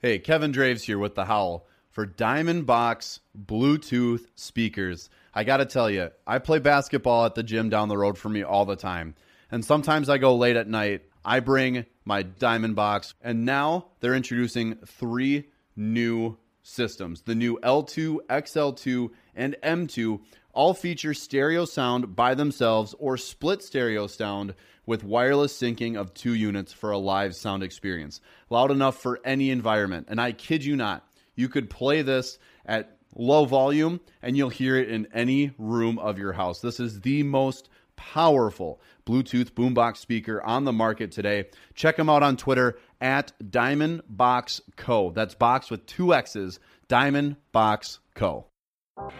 [0.00, 5.10] Hey, Kevin Draves here with The Howl for Diamond Boxx Bluetooth speakers.
[5.34, 8.28] I got to tell you, I play basketball at the gym down the road for
[8.28, 9.16] me all the time.
[9.50, 11.02] And sometimes I go late at night.
[11.24, 17.22] I bring my Diamond Boxx, and now they're introducing three new systems.
[17.22, 20.20] The new L2, XL2, and M2
[20.52, 24.54] all feature stereo sound by themselves or split stereo sound
[24.88, 28.22] with wireless syncing of two units for a live sound experience.
[28.48, 30.06] Loud enough for any environment.
[30.08, 34.76] And I kid you not, you could play this at low volume and you'll hear
[34.76, 36.62] it in any room of your house.
[36.62, 41.50] This is the most powerful Bluetooth boombox speaker on the market today.
[41.74, 45.10] Check them out on Twitter at Diamond Boxx Co.
[45.10, 48.46] That's box with two X's, Diamond Boxx Co.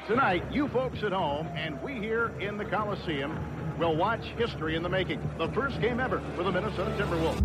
[0.08, 3.38] Tonight, you folks at home and we here in the Coliseum
[3.78, 5.20] will watch history in the making.
[5.38, 7.38] The first game ever for the Minnesota Timberwolves.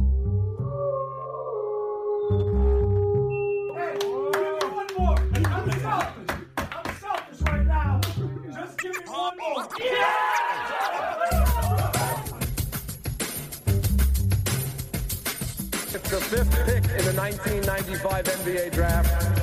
[3.75, 3.97] Hey,
[4.67, 5.19] one more.
[5.45, 6.37] I'm selfish.
[6.57, 8.01] I'm selfish right now.
[8.51, 9.67] Just give me one more.
[15.95, 19.42] It's the fifth pick in the 1995 NBA draft.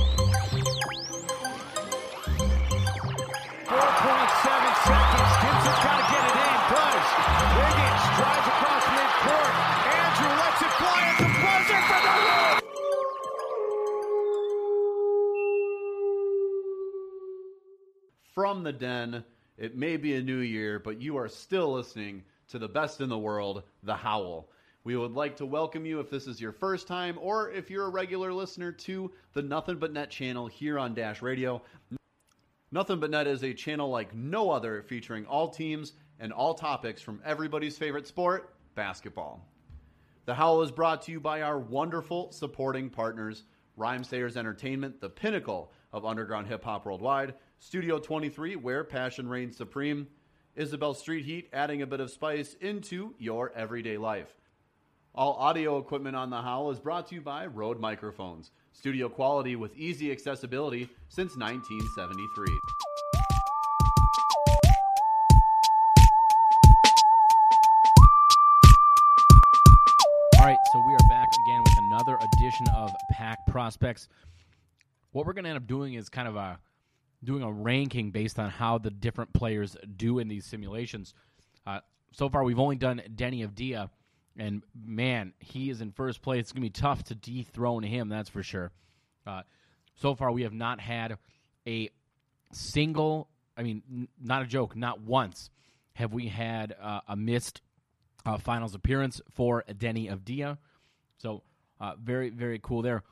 [4.88, 5.32] seconds.
[5.42, 6.58] Gibson's got to get it in.
[6.72, 7.06] Does.
[7.58, 9.54] Wiggins drives across midcourt.
[9.98, 12.56] Andrew lets it fly at the buzzer for the win.
[18.34, 19.24] From the den,
[19.58, 23.08] it may be a new year, but you are still listening to the best in
[23.08, 24.48] the world, The Howl.
[24.88, 27.84] We would like to welcome you if this is your first time or if you're
[27.84, 31.60] a regular listener to the Nothing But Net channel here on Dash Radio.
[32.72, 37.02] Nothing But Net is a channel like no other featuring all teams and all topics
[37.02, 39.46] from everybody's favorite sport, basketball.
[40.24, 43.42] The Howl is brought to you by our wonderful supporting partners,
[43.78, 50.06] Rhymesayers Entertainment, the pinnacle of underground hip hop worldwide, Studio 23, where passion reigns supreme,
[50.56, 54.37] Isabel Street Heat, adding a bit of spice into your everyday life.
[55.18, 59.56] All audio equipment on the Howl is brought to you by Rode Microphones, studio quality
[59.56, 62.60] with easy accessibility since 1973.
[70.38, 74.06] All right, so we are back again with another edition of Pack Prospects.
[75.10, 76.60] What we're going to end up doing is kind of a
[77.24, 81.12] doing a ranking based on how the different players do in these simulations.
[81.66, 81.80] Uh,
[82.12, 83.90] so far, we've only done Deni Avdija,
[84.38, 86.40] and man, he is in first place.
[86.40, 88.70] It's going to be tough to dethrone him, that's for sure.
[89.26, 89.42] Uh,
[89.96, 91.18] so far, we have not had
[91.66, 91.90] a
[92.52, 93.28] single.
[93.56, 94.76] I mean, n- not a joke.
[94.76, 95.50] Not once
[95.94, 97.60] have we had uh, a missed
[98.24, 100.58] uh, finals appearance for Deni Avdija.
[101.18, 101.42] So
[101.80, 103.02] uh, very very cool there.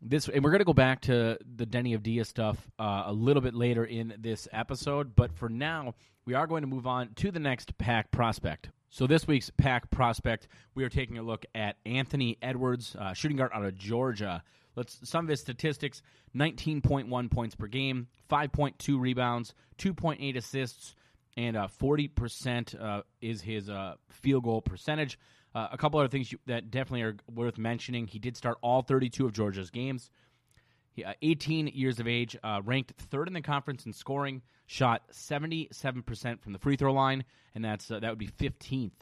[0.00, 3.54] This and we're gonna go back to the Deni Avdija stuff uh, a little bit
[3.54, 5.94] later in this episode, but for now
[6.24, 8.70] we are going to move on to the next pack prospect.
[8.94, 10.46] So this week's pack prospect,
[10.76, 14.44] we are taking a look at Anthony Edwards, uh, shooting guard out of Georgia.
[14.76, 16.00] Let's some of his statistics:
[16.36, 20.94] 19.1 points per game, 5.2 rebounds, 2.8 assists,
[21.36, 25.18] and uh, 40% uh, is his uh, field goal percentage.
[25.56, 28.06] Uh, a couple other things that definitely are worth mentioning.
[28.06, 30.08] He did start all 32 of Georgia's games.
[30.94, 35.02] He, uh, 18 years of age, uh, ranked third in the conference in scoring, shot
[35.12, 37.24] 77% from the free throw line,
[37.54, 38.92] and that's uh, that would be 15th.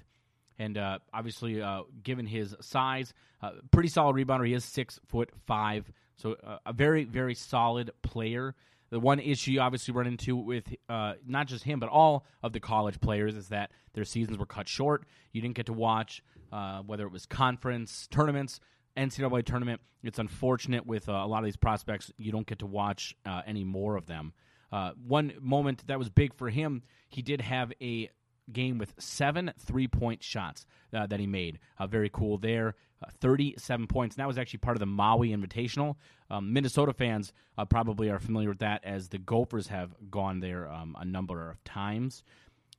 [0.58, 3.12] And uh, obviously, uh, given his size,
[3.42, 4.46] uh, pretty solid rebounder.
[4.46, 8.54] He is six foot five, so a very very solid player.
[8.90, 12.60] The one issue you obviously run into with not just him but all of the
[12.60, 15.04] college players is that their seasons were cut short.
[15.32, 16.22] You didn't get to watch
[16.84, 18.60] whether it was conference tournaments,
[18.96, 19.80] NCAA tournament.
[20.02, 23.42] It's unfortunate with uh, a lot of these prospects you don't get to watch uh,
[23.46, 24.32] any more of them.
[24.70, 28.10] Uh, one moment that was big for him, he did have a
[28.52, 31.58] game with seven three point shots uh, that he made.
[31.78, 32.74] Uh, very cool there.
[33.02, 34.14] Uh, 37 points.
[34.14, 35.96] And that was actually part of the Maui Invitational.
[36.30, 37.32] Um, Minnesota fans
[37.68, 41.62] probably are familiar with that as the Gophers have gone there um, a number of
[41.64, 42.22] times.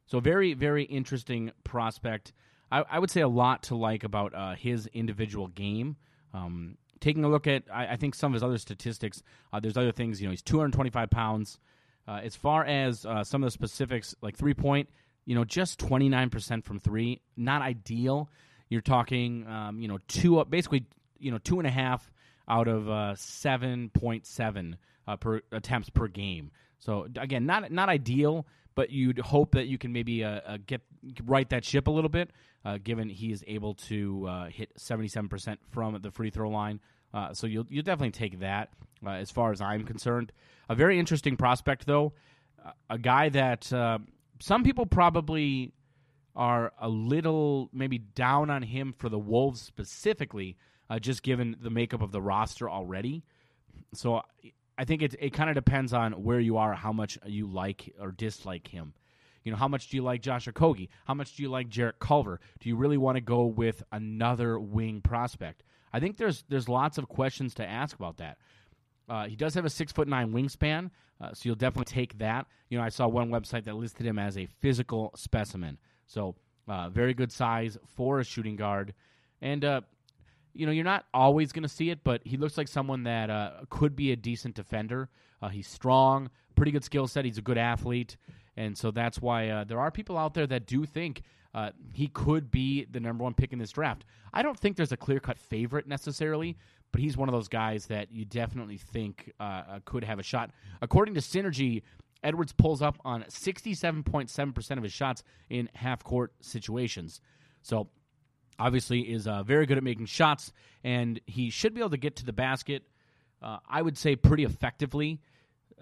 [0.05, 2.33] So, very, very interesting prospect.
[2.73, 5.95] I, I would say a lot to like about uh, his individual game.
[6.33, 9.21] Um, taking a look at, I, I, think some of his other statistics.
[9.51, 10.19] Uh, there's other things.
[10.19, 11.59] You know, he's 225 pounds.
[12.07, 14.89] Uh, as far as uh, some of the specifics, like three point,
[15.25, 18.29] you know, just 29% from three, not ideal.
[18.69, 20.85] You're talking, um, you know, two, basically,
[21.19, 22.11] you know, two and a half
[22.49, 24.73] out of uh, 7.7
[25.07, 26.51] uh, per attempts per game.
[26.79, 28.45] So again, not not ideal,
[28.75, 30.81] but you'd hope that you can maybe uh, uh, get
[31.25, 32.31] right that ship a little bit,
[32.65, 36.79] uh, given he is able to uh, hit 77% from the free throw line.
[37.13, 38.69] Uh, so you'll you'll definitely take that
[39.05, 40.31] uh, as far as I'm concerned.
[40.69, 42.13] A very interesting prospect, though,
[42.89, 43.65] a guy that
[44.39, 45.73] some people probably
[46.35, 50.57] are a little maybe down on him for the Wolves specifically,
[51.01, 53.23] just given the makeup of the roster already.
[53.93, 54.23] So
[54.77, 57.93] I think it it kind of depends on where you are, how much you like
[57.99, 58.93] or dislike him.
[59.43, 60.89] You know, how much do you like Josh Okogie?
[61.05, 62.39] How much do you like Jarrett Culver?
[62.59, 65.63] Do you really want to go with another wing prospect?
[65.91, 68.37] I think there's there's lots of questions to ask about that.
[69.07, 70.89] Uh, he does have a six foot nine wingspan,
[71.21, 72.47] uh, so you'll definitely take that.
[72.69, 76.35] You know, I saw one website that listed him as a physical specimen, so
[76.67, 78.93] uh, very good size for a shooting guard.
[79.41, 79.81] And uh,
[80.53, 83.29] you know, you're not always going to see it, but he looks like someone that
[83.29, 85.09] uh, could be a decent defender.
[85.41, 87.25] Uh, he's strong, pretty good skill set.
[87.25, 88.17] He's a good athlete,
[88.55, 91.23] and so that's why uh, there are people out there that do think
[91.53, 94.05] uh, he could be the number one pick in this draft.
[94.33, 96.57] I don't think there's a clear cut favorite necessarily,
[96.91, 100.23] but he's one of those guys that you definitely think uh, uh, could have a
[100.23, 100.51] shot.
[100.81, 101.83] According to Synergy,
[102.23, 107.21] Edwards pulls up on 67.7% of his shots in half court situations.
[107.61, 107.89] So
[108.57, 110.51] obviously is uh, very good at making shots,
[110.83, 112.83] and he should be able to get to the basket.
[113.41, 115.19] Uh, I would say pretty effectively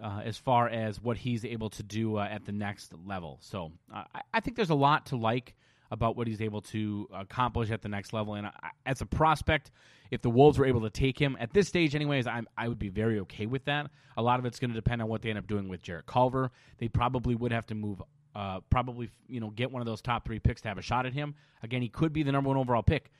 [0.01, 3.37] uh, as far as what he's able to do uh, at the next level.
[3.41, 4.03] So uh,
[4.33, 5.55] I, think there's a lot to like
[5.89, 8.35] about what he's able to accomplish at the next level.
[8.35, 8.47] And
[8.85, 9.71] as a prospect,
[10.09, 12.79] if the Wolves were able to take him at this stage, anyways, I'm, I would
[12.79, 13.89] be very okay with that.
[14.17, 16.05] A lot of it's going to depend on what they end up doing with Jarrett
[16.05, 16.51] Culver.
[16.77, 18.01] They probably would have to move
[18.33, 21.05] uh, probably you know get one of those top three picks to have a shot
[21.05, 21.35] at him.
[21.63, 23.11] Again, he could be the number one overall pick.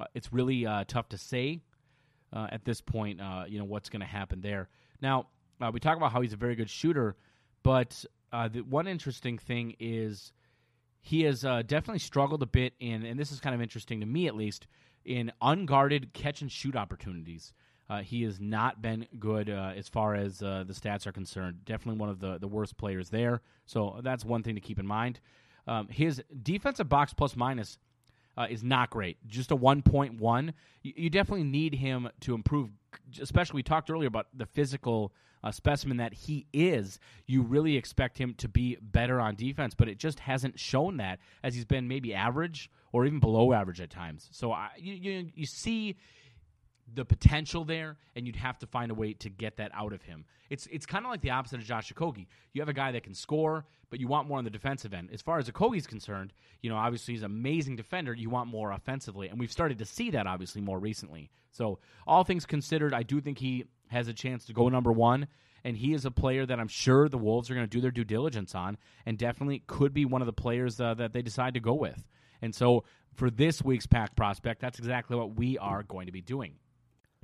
[0.00, 1.60] Uh, it's really uh, tough to say
[2.32, 3.20] at this point.
[3.48, 4.68] You know what's going to happen there.
[5.02, 5.26] Now
[5.60, 7.16] uh, we talk about how he's a very good shooter,
[7.62, 10.32] but the one interesting thing is
[11.00, 14.26] he has definitely struggled a bit in, and this is kind of interesting to me
[14.26, 14.66] at least,
[15.04, 17.52] in unguarded catch and shoot opportunities.
[17.88, 21.64] Uh, he has not been good uh, as far as uh, the stats are concerned.
[21.64, 23.40] Definitely one of the, the worst players there.
[23.66, 25.18] So that's one thing to keep in mind.
[25.66, 27.78] Um, his defensive box plus minus
[28.40, 29.18] uh, is not great.
[29.26, 30.52] Just a 1.1.
[30.82, 32.70] You, you, definitely need him to improve,
[33.20, 35.12] especially we talked earlier about the physical
[35.44, 36.98] uh, specimen that he is.
[37.26, 41.18] You really expect him to be better on defense, but it just hasn't shown that
[41.42, 44.30] as he's been maybe average or even below average at times.
[44.32, 45.96] So I, you, you, you see
[46.94, 50.02] the potential there, and you'd have to find a way to get that out of
[50.02, 50.24] him.
[50.48, 52.26] It's it's kind of like the opposite of Josh Okogie.
[52.52, 55.10] You have a guy that can score, but you want more on the defensive end.
[55.12, 56.32] As far as Okogie's concerned,
[56.62, 58.12] you know, obviously he's an amazing defender.
[58.12, 61.30] You want more offensively, and we've started to see that obviously more recently.
[61.52, 65.28] So all things considered, I do think he has a chance to go number one.
[65.62, 67.90] And he is a player that I'm sure the Wolves are going to do their
[67.90, 71.52] due diligence on, and definitely could be one of the players uh, that they decide
[71.52, 72.02] to go with.
[72.40, 76.22] And so, for this week's pack prospect, that's exactly what we are going to be
[76.22, 76.54] doing.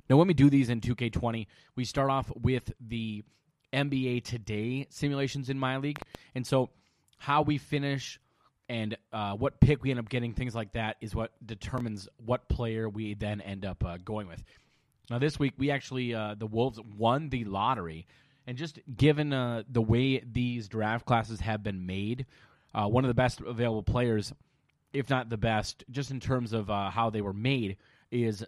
[0.09, 3.23] Now, when we do these in 2K20, we start off with the
[3.73, 5.99] NBA Today simulations in my league.
[6.35, 6.69] And so,
[7.17, 8.19] how we finish
[8.69, 12.47] and uh, what pick we end up getting, things like that, is what determines what
[12.49, 14.43] player we then end up uh, going with.
[15.09, 18.07] Now, this week, we actually, uh, the Wolves won the lottery.
[18.45, 22.25] And just given uh, the way these draft classes have been made,
[22.73, 24.33] uh, one of the best available players,
[24.93, 27.77] if not the best, just in terms of uh, how they were made,
[28.11, 28.45] is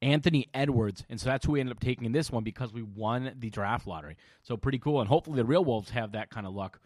[0.00, 2.82] Anthony Edwards, and so that's who we ended up taking in this one because we
[2.82, 4.16] won the draft lottery.
[4.42, 6.80] So pretty cool, and hopefully the real Wolves have that kind of luck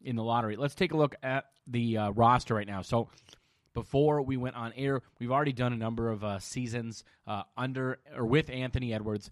[0.00, 0.56] in the lottery.
[0.56, 2.82] Let's take a look at the uh, roster right now.
[2.82, 3.08] So
[3.72, 7.98] before we went on air, we've already done a number of uh, seasons uh, under
[8.16, 9.30] or with Anthony Edwards.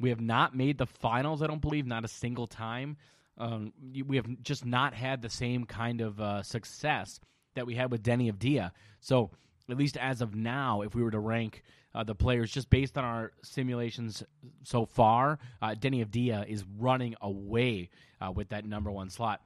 [0.00, 1.42] We have not made the finals.
[1.42, 2.96] I don't believe not a single time.
[3.36, 3.72] Um,
[4.06, 7.20] we have just not had the same kind of uh, success
[7.54, 8.70] that we had with Deni Avdija.
[9.00, 9.30] So
[9.70, 11.62] at least as of now, if we were to rank
[11.94, 14.22] uh, the players just based on our simulations
[14.62, 17.90] so far, uh, Deni Avdija is running away
[18.20, 19.40] uh, with that number one slot.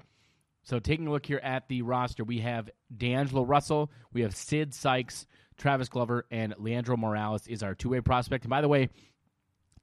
[0.63, 4.75] So taking a look here at the roster, we have D'Angelo Russell, we have Sid
[4.75, 8.45] Sykes, Travis Glover, and Leandro Morales is our two way prospect.
[8.45, 8.89] And by the way,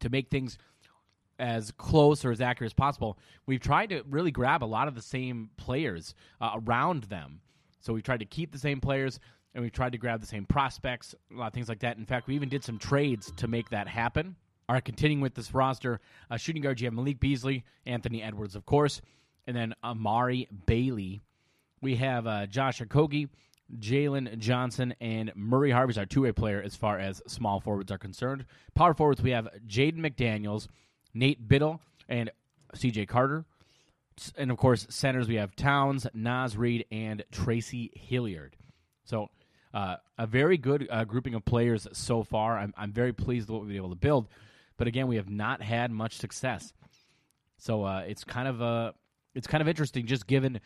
[0.02, 0.58] to make things
[1.38, 4.96] as close or as accurate as possible, we've tried to really grab a lot of
[4.96, 7.42] the same players uh, around them.
[7.82, 9.20] So we've tried to keep the same players
[9.56, 11.98] and we've tried to grab the same prospects, a lot of things like that.
[11.98, 14.36] In fact, we even did some trades to make that happen.
[14.68, 18.56] All right, continuing with this roster, uh, shooting guard, you have Malik Beasley, Anthony Edwards,
[18.56, 19.02] of course,
[19.48, 21.22] and then Amari Bailey.
[21.82, 23.30] We have uh, Josh Okogie,
[23.80, 27.98] Jalen Johnson, and Murray Harvey's our two way player as far as small forwards are
[27.98, 28.46] concerned.
[28.74, 30.68] Power forwards, we have Jaden McDaniels,
[31.14, 32.30] Nate Biddle, and
[32.76, 33.46] CJ Carter.
[34.38, 38.56] And of course, centers, we have Towns, Naz Reid, and Tracy Hilliard.
[39.04, 39.30] So,
[39.76, 42.58] uh, a very good uh, grouping of players so far.
[42.58, 44.30] I'm, I'm very pleased with what we've been able to build.
[44.78, 46.74] But again, we have not had much success.
[47.58, 48.92] So uh, it's kind of uh,
[49.34, 50.62] it's kind of interesting, just given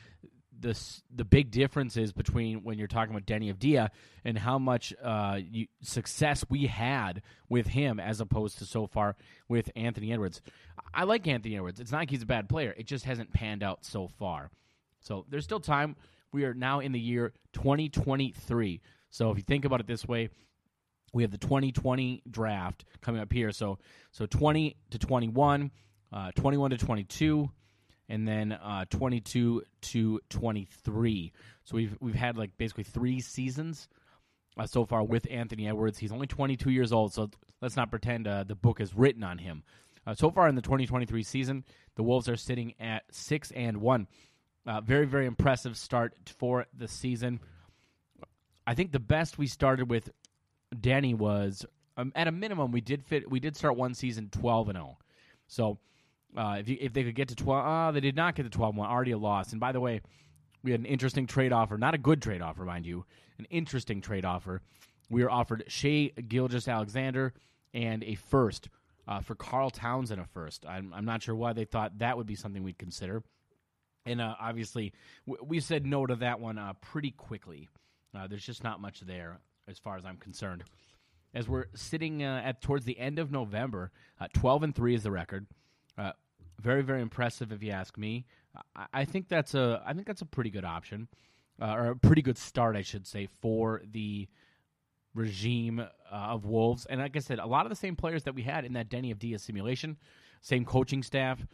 [0.60, 0.80] the
[1.14, 3.90] the big differences between when you're talking about Deni Avdija
[4.26, 9.16] and how much uh, you, success we had with him as opposed to so far
[9.48, 10.42] with Anthony Edwards.
[10.94, 11.80] I like Anthony Edwards.
[11.80, 12.76] It's not like he's a bad player.
[12.78, 14.52] It just hasn't panned out so far.
[15.00, 15.96] So there's still time.
[16.32, 18.82] We are now in the year 2023.
[19.10, 20.30] So if you think about it this way,
[21.14, 23.52] we have the 2020 draft coming up here.
[23.52, 23.80] So
[24.12, 25.72] so 20 to 21,
[26.12, 27.50] uh, 21 to 22,
[28.08, 31.34] and then uh, 22 to 23.
[31.64, 33.88] So we've we've had like basically three seasons
[34.58, 35.98] uh, so far with Anthony Edwards.
[35.98, 37.30] He's only 22 years old, so
[37.62, 39.64] let's not pretend uh, the book is written on him.
[40.06, 41.64] Uh, so far in the 2023 season,
[41.96, 44.08] the Wolves are sitting at six and one.
[44.66, 47.40] Uh, very very impressive start for the season.
[48.70, 50.12] I think the best we started with
[50.80, 51.66] Danny was
[51.98, 54.98] um, at a minimum we did fit we did start one season 12 and 0.
[55.48, 55.80] So
[56.38, 58.50] uh, if you, if they could get to 12 uh, they did not get to
[58.52, 59.54] 12 1 already a loss.
[59.54, 60.02] And by the way,
[60.62, 63.06] we had an interesting trade offer, not a good trade offer mind you,
[63.40, 64.62] an interesting trade offer.
[65.10, 67.34] We were offered Shai Gilgeous-Alexander
[67.74, 68.70] and a first
[69.08, 70.64] uh, for Karl Towns and a first.
[70.68, 73.24] I'm, I'm not sure why they thought that would be something we'd consider.
[74.06, 74.94] And uh, obviously,
[75.26, 77.68] we said no to that one uh, pretty quickly.
[78.16, 80.64] Uh, there's just not much there as far as I'm concerned.
[81.34, 85.04] As we're sitting uh, at towards the end of November, uh, 12 and three is
[85.04, 85.46] the record.
[85.98, 86.12] Uh,
[86.60, 88.26] very very impressive if you ask me.
[88.76, 91.08] I, I think that's a I think that's a pretty good option,
[91.62, 94.28] uh, or a pretty good start, I should say, for the
[95.14, 96.86] regime of Wolves.
[96.88, 98.90] And like I said, a lot of the same players that we had in that
[98.90, 99.98] Deni Avdija simulation,
[100.42, 101.46] same coaching staff,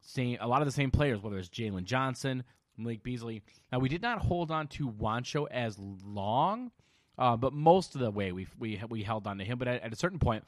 [0.00, 2.44] same a lot of the same players, whether it's Jalen Johnson,
[2.76, 3.42] Malik Beasley.
[3.72, 6.70] Now we did not hold on to Juancho as long,
[7.18, 9.58] uh, but most of the way we we we held on to him.
[9.58, 10.44] But at, at a certain point,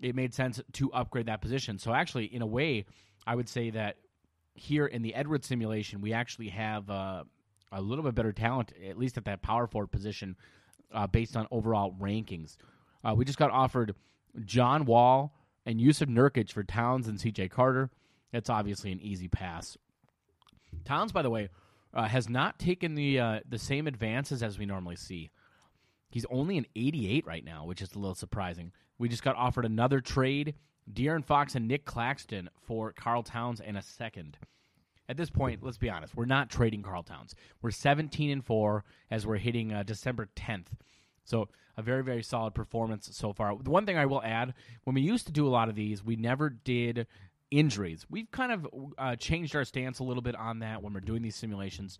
[0.00, 1.78] it made sense to upgrade that position.
[1.78, 2.86] So actually, in a way,
[3.26, 3.96] I would say that
[4.54, 7.24] here in the Edwards simulation, we actually have uh,
[7.72, 10.36] a little bit better talent, at least at that power forward position,
[10.92, 12.56] uh, based on overall rankings.
[13.04, 13.94] Uh, we just got offered
[14.44, 17.48] John Wall and Jusuf Nurkic for Towns and C.J.
[17.48, 17.90] Carter.
[18.32, 19.76] That's obviously an easy pass.
[20.84, 21.48] Towns, by the way,
[21.94, 25.30] uh, has not taken the uh, the same advances as we normally see.
[26.10, 28.72] He's only an 88 right now, which is a little surprising.
[28.98, 30.54] We just got offered another trade:
[30.92, 34.38] De'Aaron Fox and Nick Claxton for Karl Towns and a second.
[35.08, 37.34] At this point, let's be honest, we're not trading Karl Towns.
[37.62, 40.66] We're 17 and four as we're hitting uh, December 10th.
[41.24, 41.48] So
[41.78, 43.56] a very very solid performance so far.
[43.56, 46.04] The one thing I will add: when we used to do a lot of these,
[46.04, 47.06] we never did
[47.50, 48.06] injuries.
[48.10, 51.22] We've kind of uh, changed our stance a little bit on that when we're doing
[51.22, 51.98] these simulations.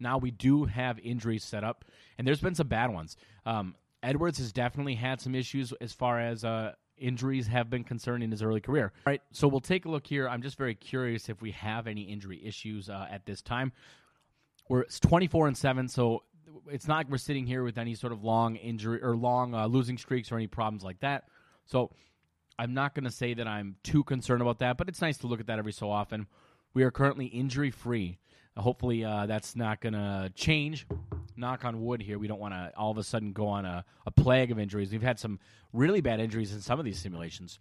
[0.00, 1.84] Now we do have injuries set up,
[2.16, 3.16] and there's been some bad ones.
[3.46, 8.22] Um, Edwards has definitely had some issues as far as uh, injuries have been concerned
[8.22, 8.92] in his early career.
[9.06, 10.28] All right, so we'll take a look here.
[10.28, 13.72] I'm just very curious if we have any injury issues uh, at this time.
[14.68, 16.22] We're 24 and seven, so
[16.70, 19.66] it's not like we're sitting here with any sort of long injury or long uh,
[19.66, 21.24] losing streaks or any problems like that.
[21.66, 21.90] So
[22.58, 25.28] I'm not going to say that I'm too concerned about that, but it's nice to
[25.28, 26.26] look at that every so often.
[26.74, 28.18] We are currently injury free.
[28.56, 30.86] hopefully, uh, that's not going to change.
[31.36, 32.18] Knock on wood here.
[32.18, 34.90] We don't want to all of a sudden go on a, a plague of injuries.
[34.90, 35.38] We've had some
[35.72, 37.60] really bad injuries in some of these simulations.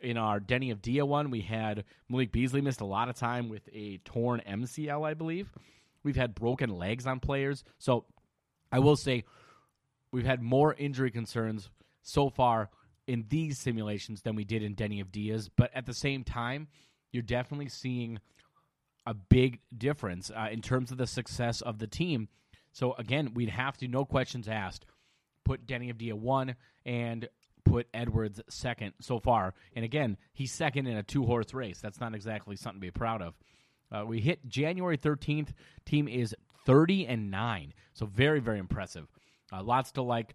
[0.00, 3.68] In our Deni Avdija one, we had Malik Beasley missed a lot of time with
[3.72, 5.52] a torn MCL, I believe.
[6.02, 7.62] We've had broken legs on players.
[7.78, 8.04] So
[8.72, 9.24] I will say
[10.10, 11.70] we've had more injury concerns
[12.02, 12.70] so far
[13.06, 15.48] in these simulations than we did in Deni Avdija's.
[15.48, 16.68] But at the same time,
[17.12, 18.18] you're definitely seeing
[19.06, 22.28] a big difference uh, in terms of the success of the team.
[22.72, 24.84] So again, we'd have to, no questions asked,
[25.44, 27.28] put Deni Avdija one and
[27.64, 29.54] put Edwards second so far.
[29.74, 31.80] And again, he's second in a two horse race.
[31.80, 33.34] That's not exactly something to be proud of.
[33.90, 35.48] Uh, we hit January 13th.
[35.84, 36.34] Team is
[36.66, 37.72] 30 and 9.
[37.94, 39.06] So very, very impressive.
[39.52, 40.34] Uh, lots to like.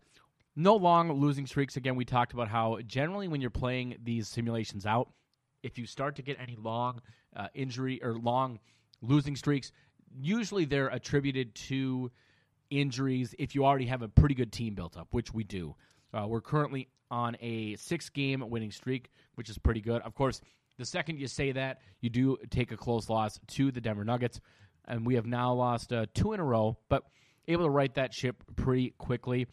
[0.61, 1.75] No long losing streaks.
[1.75, 5.09] Again, we talked about how generally when you're playing these simulations out,
[5.63, 7.01] if you start to get any long
[7.35, 8.59] uh, injury or long
[9.01, 9.71] losing streaks,
[10.15, 12.11] usually they're attributed to
[12.69, 15.75] injuries if you already have a pretty good team built up, which we do.
[16.13, 20.03] Uh, we're currently on a six game winning streak, which is pretty good.
[20.03, 20.41] Of course,
[20.77, 24.39] the second you say that, you do take a close loss to the Denver Nuggets,
[24.85, 27.01] and we have now lost uh, two in a row, but
[27.47, 29.47] able to right that ship pretty quickly.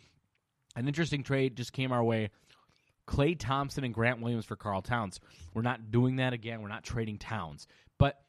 [0.77, 2.31] An interesting trade just came our way.
[3.07, 5.19] Klay Thompson and Grant Williams for Carl Towns.
[5.55, 6.61] We're not doing that again.
[6.61, 7.67] We're not trading Towns.
[7.97, 8.21] But,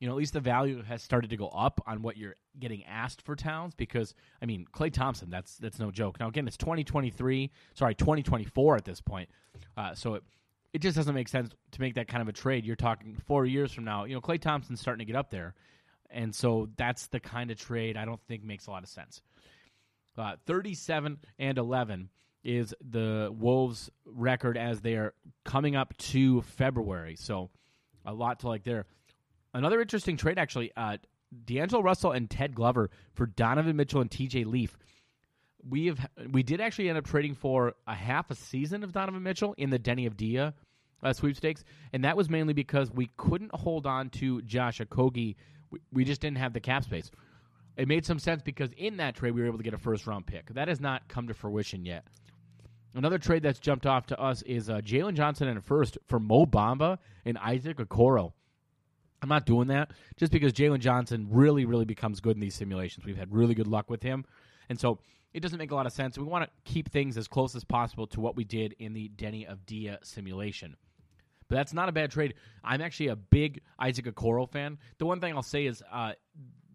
[0.00, 2.84] you know, at least the value has started to go up on what you're getting
[2.84, 6.18] asked for Towns because, I mean, Klay Thompson, that's that's no joke.
[6.18, 9.30] Now, again, it's 2023, sorry, 2024 at this point.
[9.76, 10.24] Uh, so it,
[10.72, 12.64] it just doesn't make sense to make that kind of a trade.
[12.64, 14.04] You're talking four years from now.
[14.04, 15.54] You know, Klay Thompson's starting to get up there.
[16.10, 19.22] And so that's the kind of trade I don't think makes a lot of sense.
[20.18, 22.08] Uh, 37 and 11
[22.44, 27.16] is the Wolves' record as they are coming up to February.
[27.16, 27.50] So
[28.04, 28.86] a lot to like there.
[29.54, 30.72] Another interesting trade, actually.
[30.76, 30.98] Uh,
[31.44, 34.76] D'Angelo Russell and Ted Glover for Donovan Mitchell and TJ Leaf.
[35.68, 39.22] We have we did actually end up trading for a half a season of Donovan
[39.22, 40.54] Mitchell in the Deni Avdija
[41.02, 45.36] uh, sweepstakes, and that was mainly because we couldn't hold on to Josh Okogie.
[45.70, 47.10] We, we just didn't have the cap space.
[47.78, 50.06] It made some sense because in that trade we were able to get a first
[50.06, 50.52] round pick.
[50.52, 52.04] That has not come to fruition yet.
[52.94, 56.18] Another trade that's jumped off to us is uh, Jalen Johnson and a first for
[56.18, 58.32] Mo Bamba and Isaac Okoro.
[59.22, 63.06] I'm not doing that just because Jalen Johnson really, really becomes good in these simulations.
[63.06, 64.24] We've had really good luck with him.
[64.68, 64.98] And so
[65.32, 66.18] it doesn't make a lot of sense.
[66.18, 69.08] We want to keep things as close as possible to what we did in the
[69.08, 70.76] Deni Avdija simulation.
[71.48, 72.34] But that's not a bad trade.
[72.62, 74.78] I'm actually a big Isaac Okoro fan.
[74.98, 76.12] The one thing I'll say is uh,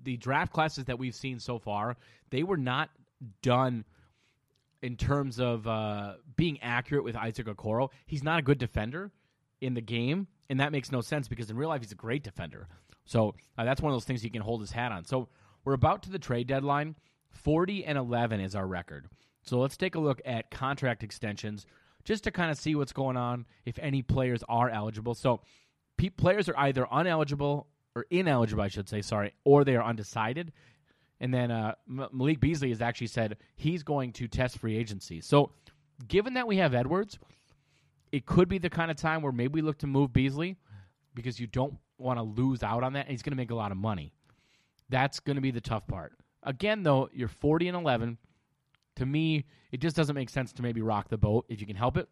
[0.03, 1.98] the draft classes that we've seen so far,
[2.29, 2.89] they were not
[3.41, 3.86] done
[4.81, 7.89] in terms of uh, being accurate with Isaac Okoro.
[8.05, 9.12] He's not a good defender
[9.62, 12.24] in the game, and that makes no sense because in real life he's a great
[12.24, 12.67] defender.
[13.06, 15.06] So uh, that's one of those things he can hold his hat on.
[15.06, 15.30] So
[15.63, 16.95] we're about to the trade deadline.
[17.32, 19.08] 40 and 11 is our record.
[19.41, 21.65] So let's take a look at contract extensions
[22.04, 25.15] just to kind of see what's going on if any players are eligible.
[25.15, 25.41] So
[26.17, 30.51] players are either uneligible or ineligible, I should say, sorry, or they are undecided.
[31.19, 35.21] And then uh, M- Malik Beasley has actually said he's going to test free agency.
[35.21, 35.51] So,
[36.08, 37.19] given that we have Edwards,
[38.12, 40.58] it could be the kind of time where maybe we look to move Beasley
[41.13, 43.01] because you don't want to lose out on that.
[43.01, 44.12] And he's going to make a lot of money.
[44.89, 46.13] That's going to be the tough part.
[46.41, 48.17] Again, though, you're 40 and 11.
[48.97, 51.75] To me, it just doesn't make sense to maybe rock the boat if you can
[51.75, 52.08] help it.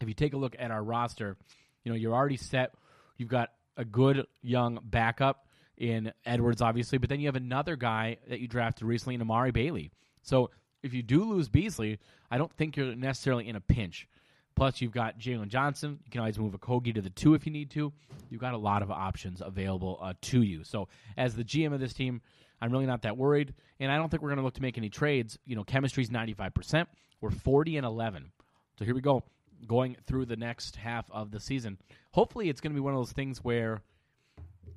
[0.00, 1.36] If you take a look at our roster,
[1.84, 2.72] you know you're already set.
[3.16, 5.46] You've got a good young backup
[5.78, 9.52] in Edwards, obviously, but then you have another guy that you drafted recently in Amari
[9.52, 9.92] Bailey.
[10.22, 10.50] So
[10.82, 11.98] if you do lose Beasley,
[12.30, 14.08] I don't think you're necessarily in a pinch.
[14.56, 16.00] Plus, you've got Jalen Johnson.
[16.04, 17.92] You can always move Okogie to the two if you need to.
[18.28, 20.64] You've got a lot of options available uh, to you.
[20.64, 22.20] So, as the GM of this team,
[22.60, 24.76] I'm really not that worried, and I don't think we're going to look to make
[24.76, 25.38] any trades.
[25.46, 26.86] You know, chemistry's 95%.
[27.20, 28.32] We're 40 and 11.
[28.80, 29.22] So here we go,
[29.66, 31.78] going through the next half of the season.
[32.12, 33.82] Hopefully, it's going to be one of those things where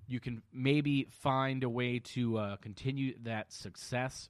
[0.07, 4.29] you can maybe find a way to uh, continue that success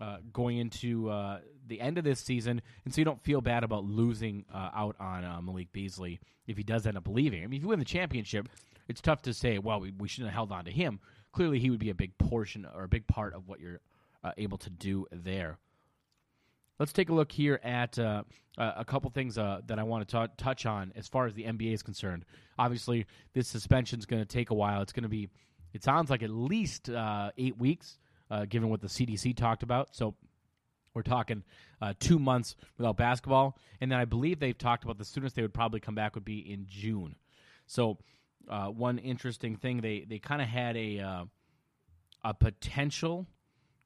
[0.00, 3.64] uh, going into uh, the end of this season, and so you don't feel bad
[3.64, 7.42] about losing uh, out on uh, Malik Beasley if he does end up leaving.
[7.42, 8.48] I mean, if you win the championship,
[8.88, 11.00] it's tough to say, well, we, we shouldn't have held on to him.
[11.32, 13.80] Clearly, he would be a big portion or a big part of what you're
[14.22, 15.58] uh, able to do there.
[16.78, 18.24] Let's take a look here at uh,
[18.58, 21.44] a couple things uh, that I want to t- touch on as far as the
[21.44, 22.26] NBA is concerned.
[22.58, 24.82] Obviously, this suspension is going to take a while.
[24.82, 25.30] It's going to be,
[25.72, 27.98] it sounds like at least uh, eight weeks,
[28.30, 29.94] uh, given what the CDC talked about.
[29.94, 30.14] So
[30.92, 31.44] we're talking
[31.80, 33.58] uh, two months without basketball.
[33.80, 36.24] And then I believe they've talked about the soonest they would probably come back would
[36.26, 37.16] be in June.
[37.66, 37.98] So
[38.50, 41.26] uh, one interesting thing, they, they kind of had a,
[42.22, 43.26] a potential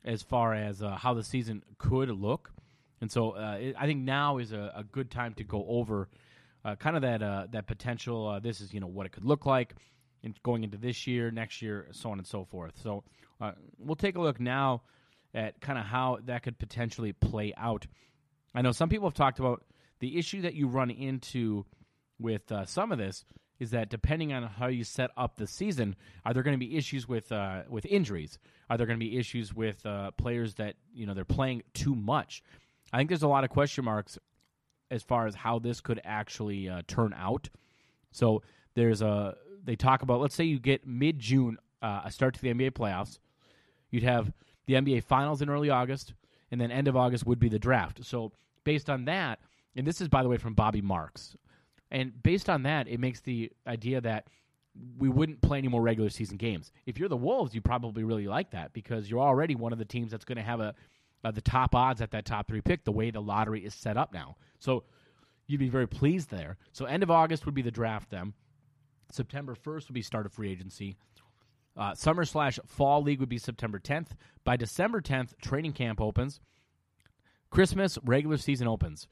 [0.04, 2.52] as far as how the season could look.
[3.00, 6.08] And so uh, it, I think now is a, a, good time to go over
[6.64, 8.28] uh, kind of that uh, that potential.
[8.28, 9.74] Uh, this is you know what it could look like
[10.22, 12.74] in going into this year, next year, so on and so forth.
[12.82, 13.04] So
[13.40, 14.82] uh, we'll take a look now
[15.32, 17.86] at kind of how that could potentially play out.
[18.54, 19.64] I know some people have talked about
[20.00, 21.64] the issue that you run into
[22.18, 23.24] with uh, some of this
[23.58, 26.76] is that depending on how you set up the season, are there going to be
[26.76, 27.32] issues with
[27.68, 28.38] with injuries?
[28.68, 29.86] Are there going to be issues with
[30.18, 32.42] players that you know they're playing too much?
[32.92, 34.18] I think there's a lot of question marks
[34.90, 37.48] as far as how this could actually uh, turn out.
[38.10, 38.42] So
[38.74, 42.40] there's a they talk about let's say you get mid June uh, a start to
[42.40, 43.18] the NBA playoffs.
[43.90, 44.32] You'd have
[44.66, 46.14] the NBA Finals in early August,
[46.50, 48.04] and then end of August would be the draft.
[48.04, 48.32] So
[48.64, 49.40] based on that,
[49.76, 51.36] and this is by the way from Bobby Marks,
[51.90, 54.26] and based on that, it makes the idea that
[54.98, 56.72] we wouldn't play any more regular season games.
[56.86, 59.84] If you're the Wolves, you probably really like that because you're already one of the
[59.84, 60.74] teams that's going to have a
[61.24, 62.84] uh, the top odds at that top three pick.
[62.84, 64.84] The way the lottery is set up now, so
[65.46, 66.56] you'd be very pleased there.
[66.72, 68.10] So end of August would be the draft.
[68.10, 68.34] Then
[69.10, 70.96] September first would be start of free agency.
[71.76, 74.08] Uh, summer slash fall league would be September 10th.
[74.44, 76.40] By December 10th, training camp opens.
[77.50, 79.08] Christmas regular season opens.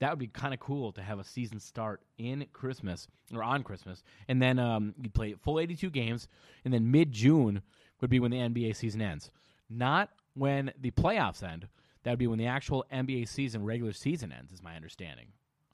[0.00, 3.62] That would be kind of cool to have a season start in Christmas or on
[3.62, 6.28] Christmas, and then um, you play full 82 games,
[6.64, 7.62] and then mid June
[8.00, 9.30] would be when the NBA season ends.
[9.68, 11.68] Not when the playoffs end.
[12.04, 15.28] That would be when the actual NBA season, regular season ends, is my understanding.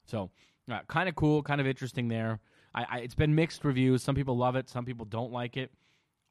[0.05, 0.31] So,
[0.69, 2.39] uh, kind of cool, kind of interesting there.
[2.73, 4.03] I, I, it's been mixed reviews.
[4.03, 5.71] Some people love it, some people don't like it.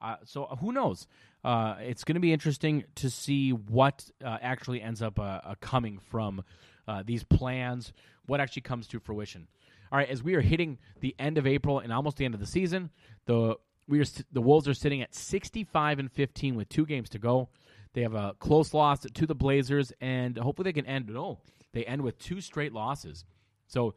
[0.00, 1.06] Uh, so who knows?
[1.44, 5.54] Uh, it's going to be interesting to see what uh, actually ends up uh, uh,
[5.60, 6.44] coming from
[6.86, 7.92] uh, these plans,
[8.26, 9.46] what actually comes to fruition.
[9.90, 12.40] All right, as we are hitting the end of April and almost the end of
[12.40, 12.90] the season,
[13.26, 17.18] the we are the Wolves are sitting at 65 and 15 with two games to
[17.18, 17.48] go.
[17.94, 21.08] They have a close loss to the Blazers, and hopefully they can end.
[21.08, 21.38] No,
[21.72, 23.24] they end with two straight losses.
[23.68, 23.94] So,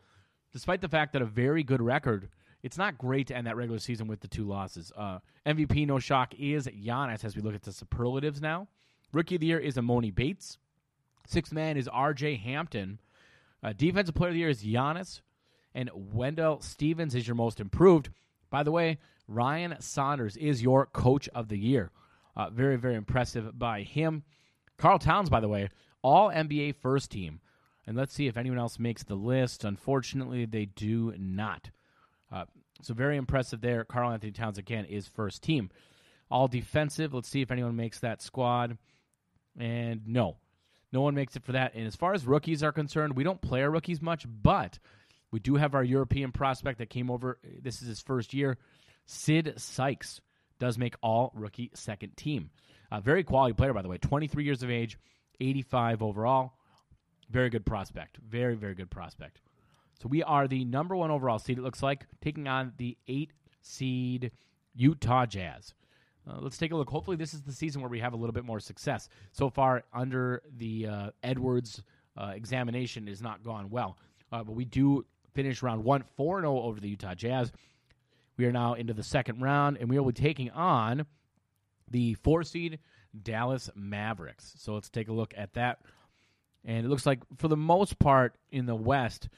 [0.53, 2.29] despite the fact that a very good record,
[2.62, 4.91] it's not great to end that regular season with the two losses.
[4.95, 8.67] Uh, MVP, no shock, is Giannis as we look at the superlatives now.
[9.13, 10.60] Rookie of the year is Emoni Bates.
[11.27, 12.36] Sixth man is R.J.
[12.38, 12.99] Hampton.
[13.63, 15.21] Uh, defensive player of the year is Giannis.
[15.73, 18.10] And Wendell Stevens is your most improved.
[18.49, 21.91] By the way, Ryan Saunders is your coach of the year.
[22.38, 24.23] Uh, very, very impressive by him.
[24.78, 25.69] Karl Towns, by the way,
[26.04, 27.39] all NBA first team.
[27.88, 29.63] And let's see if anyone else makes the list.
[29.63, 31.71] Unfortunately, they do not.
[32.32, 32.45] Uh,
[32.84, 33.84] so very impressive there.
[33.86, 35.71] Karl Anthony Towns again is first team.
[36.30, 37.13] All defensive.
[37.13, 38.78] Let's see if anyone makes that squad.
[39.58, 40.38] And no,
[40.93, 41.73] no one makes it for that.
[41.73, 44.78] And as far as rookies are concerned, we don't play our rookies much, but
[45.32, 47.39] we do have our European prospect that came over.
[47.43, 48.58] This is his first year.
[49.08, 50.19] Sid Sykes
[50.60, 52.50] does make all rookie second team.
[52.91, 53.98] A very quality player, by the way.
[53.98, 54.98] 23 years of age,
[55.39, 56.54] 85 overall.
[57.30, 58.17] Very good prospect.
[58.17, 59.41] Very, very good prospect.
[60.02, 63.32] So we are the number one overall seed, it looks like, taking on the eight
[63.62, 64.32] seed
[64.76, 65.74] Utah Jazz.
[66.30, 66.89] Uh, let's take a look.
[66.89, 69.10] Hopefully, this is the season where we have a little bit more success.
[69.32, 71.82] So far, under the uh, Edwards
[72.17, 73.98] uh, examination, has not gone well.
[74.32, 77.52] Uh, but we do finish round one 4 0 over the Utah Jazz.
[78.38, 81.06] We are now into the second round, and we will be taking on
[81.89, 82.80] the four seed
[83.23, 84.54] Dallas Mavericks.
[84.58, 85.80] So let's take a look at that.
[86.63, 89.30] And it looks like, for the most part, in the West,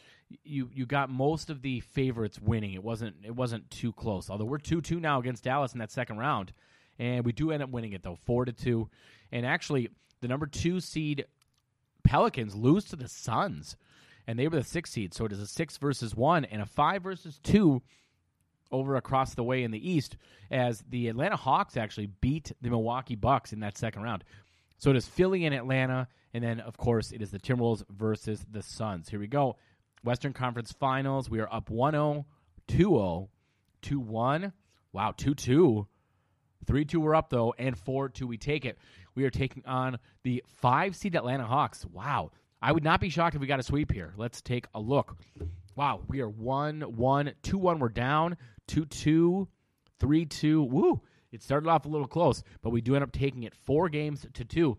[0.43, 2.73] you you got most of the favorites winning.
[2.73, 4.29] It wasn't it wasn't too close.
[4.29, 6.53] Although we're two two now against Dallas in that second round,
[6.97, 8.89] and we do end up winning it though four to two.
[9.31, 9.89] And actually,
[10.21, 11.25] the number two seed
[12.03, 13.75] Pelicans lose to the Suns,
[14.27, 15.13] and they were the six seed.
[15.13, 17.81] So it is a six versus one and a five versus two
[18.71, 20.17] over across the way in the East,
[20.51, 24.23] as the Atlanta Hawks actually beat the Milwaukee Bucks in that second round.
[24.77, 28.45] So it is Philly and Atlanta, and then of course it is the Timberwolves versus
[28.49, 29.10] the Suns.
[29.10, 29.58] Here we go.
[30.03, 31.29] Western Conference Finals.
[31.29, 32.25] We are up 1 0,
[32.67, 33.29] 2 0,
[33.82, 34.53] 2 1.
[34.93, 35.88] Wow, 2 2.
[36.65, 38.77] 3 2 we're up, though, and 4 2 we take it.
[39.15, 41.86] We are taking on the five seed Atlanta Hawks.
[41.86, 42.32] Wow.
[42.62, 44.13] I would not be shocked if we got a sweep here.
[44.17, 45.15] Let's take a look.
[45.75, 48.38] Wow, we are 1 1, 2 1, we're down,
[48.69, 49.47] 2 2,
[49.99, 50.63] 3 2.
[50.63, 51.01] Woo!
[51.32, 54.25] It started off a little close, but we do end up taking it four games
[54.34, 54.77] to two.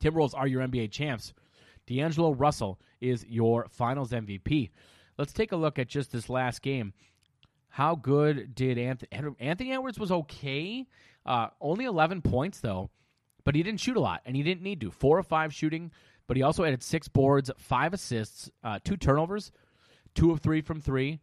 [0.00, 1.32] Timberwolves are your NBA champs.
[1.86, 4.70] D'Angelo Russell is your finals MVP.
[5.18, 6.92] Let's take a look at just this last game.
[7.68, 10.86] How good did Anthony Anthony Edwards was okay.
[11.24, 12.90] Uh, only 11 points though,
[13.44, 14.90] but he didn't shoot a lot, and he didn't need to.
[14.90, 15.90] Four or five shooting,
[16.26, 19.52] but he also added six boards, five assists, uh, two turnovers,
[20.14, 21.20] two of three from three.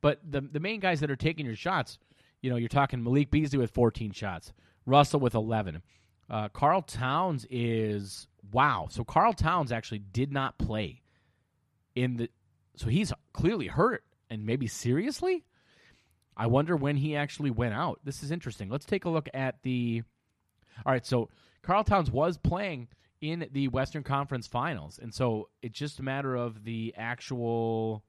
[0.00, 1.98] But the the main guys that are taking your shots,
[2.40, 4.52] you know, you're talking Malik Beasley with 14 shots,
[4.86, 5.82] Russell with 11.
[6.28, 8.86] Uh, Karl Towns is wow.
[8.90, 11.02] So Karl Towns actually did not play
[11.94, 12.30] in the.
[12.76, 15.44] So he's clearly hurt and maybe seriously.
[16.36, 18.00] I wonder when he actually went out.
[18.04, 18.70] This is interesting.
[18.70, 20.02] Let's take a look at the.
[20.86, 21.28] All right, so
[21.62, 22.88] Karl Towns was playing
[23.20, 28.04] in the Western Conference Finals, and so it's just a matter of the actual.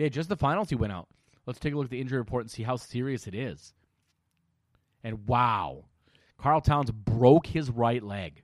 [0.00, 1.08] Yeah, just the finals he went out.
[1.44, 3.74] Let's take a look at the injury report and see how serious it is.
[5.04, 5.84] And wow,
[6.38, 8.42] Karl Towns broke his right leg.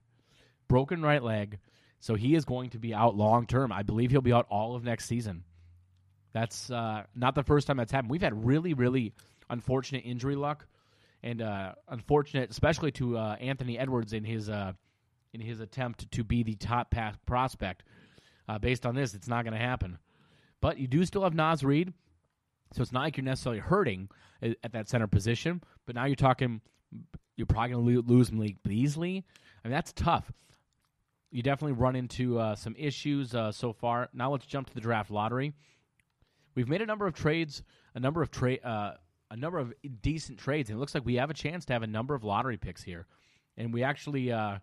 [0.69, 1.59] Broken right leg.
[1.99, 3.73] So he is going to be out long term.
[3.73, 5.45] I believe he'll be out all of next season.
[6.35, 8.11] That's uh, not the first time that's happened.
[8.11, 9.15] We've had really, really
[9.49, 10.67] unfortunate injury luck.
[11.23, 14.75] and uh, unfortunate, especially to uh, Anthony Edwards in his uh,
[15.33, 17.83] in his attempt to be the top pass prospect.
[18.47, 19.99] Uh, based on this, it's not going to happen.
[20.61, 21.93] But you do still have Naz Reid,
[22.73, 24.09] so it's not like you're necessarily hurting
[24.43, 25.63] at, at that center position.
[25.87, 26.61] But now you're talking,
[27.37, 29.25] you're probably going to lose Malik Beasley.
[29.65, 30.33] I mean, that's tough.
[31.31, 34.09] You definitely run into uh, some issues uh, so far.
[34.15, 35.53] Now let's jump to the draft lottery.
[36.55, 37.63] We've made a number of trades,
[37.95, 38.93] a number of trade, uh,
[39.31, 41.83] a number of decent trades, and it looks like we have a chance to have
[41.83, 43.07] a number of lottery picks here.
[43.59, 44.59] And we actually, uh,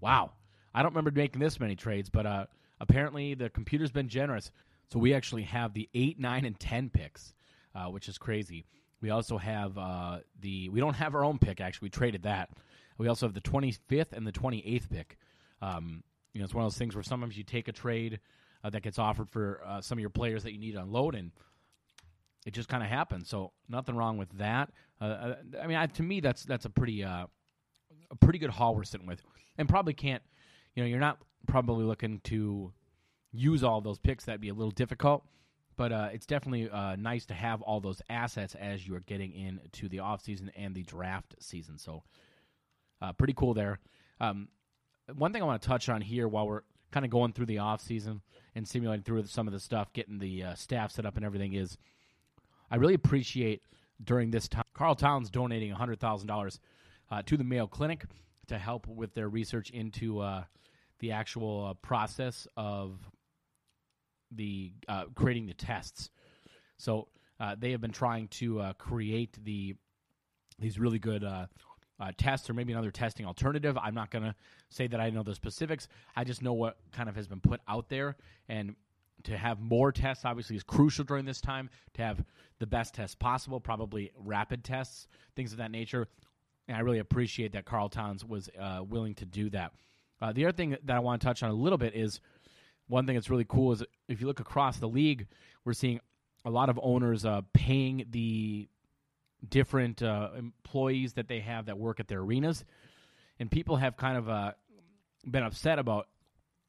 [0.00, 0.32] wow,
[0.74, 2.46] I don't remember making this many trades, but uh,
[2.80, 4.50] apparently the computer's been generous.
[4.92, 7.34] So we actually have the eight, nine, and ten picks,
[7.74, 8.66] uh, which is crazy.
[9.00, 11.86] We also have uh, the we don't have our own pick actually.
[11.86, 12.50] We traded that.
[12.96, 15.18] We also have the twenty fifth and the twenty eighth pick.
[15.60, 18.20] Um, you know, it's one of those things where sometimes you take a trade
[18.64, 21.14] uh, that gets offered for uh, some of your players that you need to unload,
[21.14, 21.30] and
[22.46, 23.28] it just kind of happens.
[23.28, 24.70] So nothing wrong with that.
[25.00, 27.26] Uh, uh, I mean, I, to me, that's that's a pretty uh,
[28.10, 29.22] a pretty good haul we're sitting with,
[29.58, 30.22] and probably can't.
[30.74, 32.72] You know, you're not probably looking to
[33.32, 34.24] use all those picks.
[34.24, 35.24] That'd be a little difficult,
[35.76, 39.32] but uh, it's definitely uh, nice to have all those assets as you are getting
[39.32, 41.78] into the off season and the draft season.
[41.78, 42.02] So,
[43.00, 43.78] uh, pretty cool there.
[44.20, 44.48] Um,
[45.14, 47.58] one thing I want to touch on here while we're kind of going through the
[47.58, 48.22] off season
[48.54, 51.52] and simulating through some of the stuff, getting the uh, staff set up and everything
[51.52, 51.78] is,
[52.70, 53.62] I really appreciate
[54.02, 56.60] during this time Karl Towns donating hundred thousand uh, dollars
[57.26, 58.04] to the Mayo Clinic
[58.48, 60.44] to help with their research into uh,
[61.00, 62.98] the actual process of
[64.30, 66.10] the uh, creating the tests.
[66.76, 67.08] So
[67.40, 69.74] uh, they have been trying to uh, create the
[70.58, 71.46] these really good uh,
[72.00, 73.78] uh, tests, or maybe another testing alternative.
[73.78, 74.34] I'm not going to
[74.70, 75.88] say that I know the specifics.
[76.16, 78.16] I just know what kind of has been put out there,
[78.48, 78.74] and
[79.24, 81.70] to have more tests obviously is crucial during this time.
[81.94, 82.24] To have
[82.58, 86.08] the best tests possible, probably rapid tests, things of that nature.
[86.66, 89.72] And I really appreciate that Karl Towns was uh, willing to do that.
[90.34, 92.20] The other thing that I want to touch on a little bit is
[92.88, 95.26] one thing that's really cool is if you look across the league,
[95.64, 96.00] we're seeing
[96.44, 98.68] a lot of owners uh, paying the
[99.46, 102.64] different uh, employees that they have that work at their arenas,
[103.38, 104.52] and people have kind of uh,
[105.30, 106.08] been upset about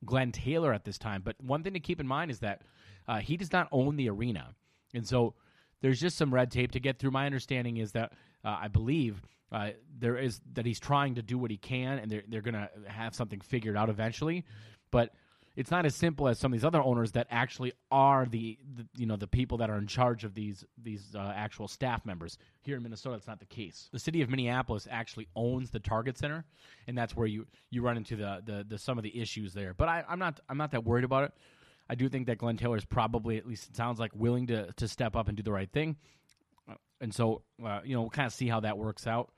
[0.05, 1.21] Glenn Taylor at this time.
[1.23, 2.62] But one thing to keep in mind is that
[3.08, 4.53] uh, he does not own the arena,
[4.93, 5.34] and so
[5.82, 7.12] there's just some red tape to get through.
[7.12, 8.12] My understanding is that
[8.43, 12.12] uh, I believe uh, there is that he's trying to do what he can, and
[12.12, 14.45] they're they're going to have something figured out eventually,
[14.91, 15.13] but.
[15.59, 18.87] It's not as simple as some of these other owners that actually are the, the
[18.95, 22.37] you know the people that are in charge of these these uh, actual staff members.
[22.61, 23.89] Here in Minnesota, it's not the case.
[23.91, 26.45] The city of Minneapolis actually owns the Target Center,
[26.87, 29.73] and that's where you, you run into the, the, the some of the issues there.
[29.73, 31.33] But I, I'm not I'm not that worried about it.
[31.89, 34.71] I do think that Glenn Taylor is probably, at least it sounds like, willing to,
[34.73, 35.97] to step up and do the right thing.
[37.01, 39.31] And so, uh, you know, we'll kind of see how that works out.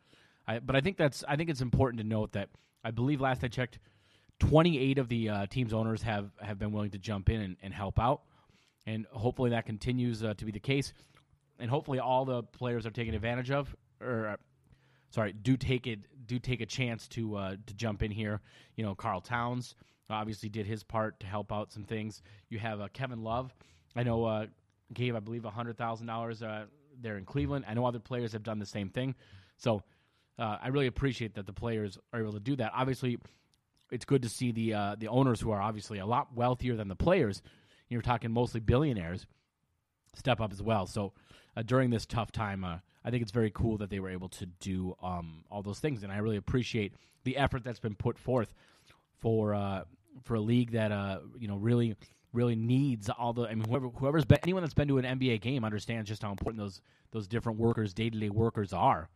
[0.48, 2.50] I, but I think that's I think it's important to note that
[2.84, 3.80] I believe last I checked,
[4.42, 7.72] 28 of the uh, team's owners have, have been willing to jump in and, and
[7.72, 8.24] help out.
[8.88, 10.94] And hopefully that continues uh, to be the case.
[11.60, 14.38] And hopefully all the players are taking advantage of, or uh,
[15.12, 18.42] sorry, do take it, do take a chance to uh, to jump in here.
[18.76, 19.76] You know, Karl Towns
[20.10, 22.24] obviously did his part to help out some things.
[22.50, 23.54] You have uh, Kevin Love.
[23.96, 24.48] I know
[24.92, 26.42] gave I believe hundred thousand dollars
[27.00, 27.66] there in Cleveland.
[27.68, 29.14] I know other players have done the same thing.
[29.58, 29.84] So
[30.40, 32.72] I really appreciate that the players are able to do that.
[32.74, 33.20] Obviously,
[33.92, 36.88] it's good to see the uh, the owners who are obviously a lot wealthier than
[36.88, 37.42] the players.
[37.90, 39.28] You're talking mostly billionaires
[40.16, 40.88] step up as well.
[40.88, 41.14] So
[41.56, 44.30] uh, during this tough time, uh, I think it's very cool that they were able
[44.30, 48.18] to do um, all those things, and I really appreciate the effort that's been put
[48.18, 48.54] forth
[49.20, 49.84] for uh,
[50.24, 51.96] for a league that uh, you know really
[52.34, 53.44] really needs all the.
[53.44, 56.32] I mean, whoever whoever's been anyone that's been to an NBA game understands just how
[56.32, 59.10] important those those different workers, day to day workers, are.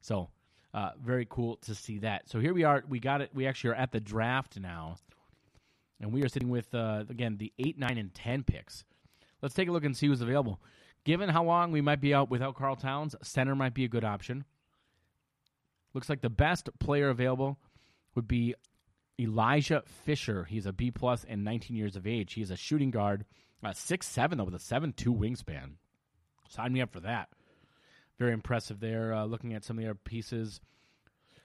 [0.00, 0.28] So
[0.74, 2.28] uh, very cool to see that.
[2.28, 2.84] So here we are.
[2.88, 3.30] We got it.
[3.34, 4.96] We actually are at the draft now,
[6.00, 8.84] and we are sitting with uh, again the eight, nine, and ten picks.
[9.42, 10.60] Let's take a look and see who's available.
[11.04, 14.04] Given how long we might be out without Karl Towns, center might be a good
[14.04, 14.44] option.
[15.94, 17.58] Looks like the best player available
[18.14, 18.54] would be
[19.18, 20.44] Elijah Fisher.
[20.44, 22.34] He's a B plus and 19 years of age.
[22.34, 23.24] He's a shooting guard,
[23.64, 25.76] uh, six seven though with a seven two wingspan.
[26.48, 27.28] Sign me up for that.
[28.18, 29.12] Very impressive there.
[29.12, 30.60] Uh, looking at some of the other pieces,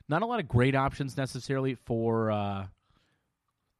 [0.09, 2.65] not a lot of great options necessarily for uh,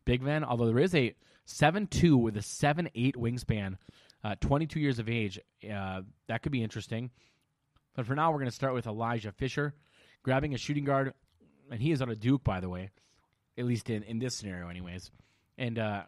[0.06, 0.43] big men.
[0.43, 3.77] Although there is a seven two with a seven eight wingspan,
[4.23, 5.39] uh, 22 years of age.
[5.69, 7.12] Uh, that could be interesting.
[7.95, 9.73] But for now, we're going to start with Elijah Fisher,
[10.23, 11.13] grabbing a shooting guard,
[11.69, 12.91] and he is on a Duke, by the way,
[13.58, 15.12] at least in, in this scenario, anyways.
[15.58, 16.03] And uh,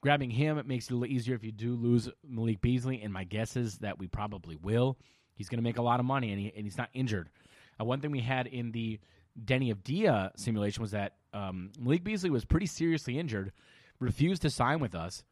[0.00, 3.02] grabbing him it makes it a little easier if you do lose Malik Beasley.
[3.02, 4.98] And my guess is that we probably will.
[5.38, 7.30] He's going to make a lot of money, and, he, and he's not injured.
[7.80, 8.98] Uh, one thing we had in the
[9.42, 13.52] Deni Avdija simulation was that um, Malik Beasley was pretty seriously injured,
[14.00, 15.22] refused to sign with us,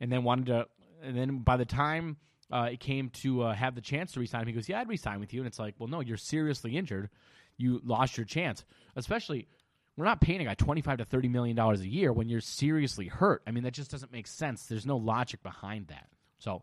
[0.00, 0.66] and then wanted to.
[1.02, 2.16] And then by the time
[2.52, 5.20] uh, it came to uh, have the chance to resign he goes, "Yeah, I'd resign
[5.20, 7.10] with you." And it's like, well, no, you're seriously injured.
[7.56, 8.64] You lost your chance.
[8.96, 9.48] Especially,
[9.96, 13.08] we're not paying a guy twenty-five to thirty million dollars a year when you're seriously
[13.08, 13.42] hurt.
[13.46, 14.66] I mean, that just doesn't make sense.
[14.66, 16.06] There's no logic behind that.
[16.38, 16.62] So,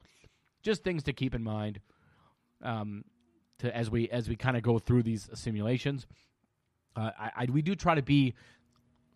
[0.64, 1.80] just things to keep in mind.
[2.66, 3.06] Um,
[3.60, 6.08] to as we as we kind of go through these simulations.
[6.96, 8.34] Uh, I, I we do try to be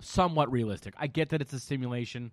[0.02, 0.94] somewhat realistic.
[0.98, 2.32] I get that it's a simulation;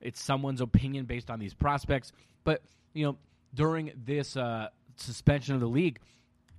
[0.00, 2.12] it's someone's opinion based on these prospects.
[2.44, 2.62] But
[2.94, 3.16] you know,
[3.54, 5.98] during this uh, suspension of the league,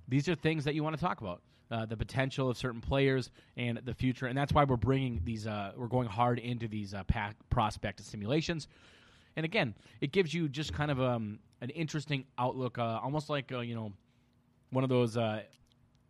[0.08, 1.42] these are things that you want to talk about.
[1.70, 5.46] Uh, the potential of certain players and the future, and that's why we're bringing these.
[5.46, 8.68] Uh, we're going hard into these uh, pack prospect simulations,
[9.36, 13.52] and again, it gives you just kind of um, an interesting outlook, uh, almost like
[13.52, 13.92] uh, you know
[14.70, 15.16] one of those.
[15.16, 15.42] Uh,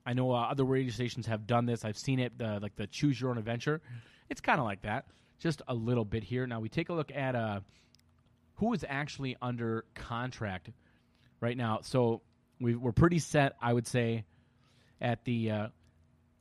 [0.06, 1.84] I know uh, other radio stations have done this.
[1.84, 3.80] I've seen it, the, like the choose your own adventure.
[4.28, 5.06] It's kind of like that,
[5.38, 6.46] just a little bit here.
[6.46, 7.60] Now we take a look at uh,
[8.56, 10.70] who is actually under contract
[11.40, 11.80] right now.
[11.82, 12.20] So
[12.60, 14.24] we, we're pretty set, I would say,
[15.00, 15.50] at the.
[15.50, 15.66] Uh,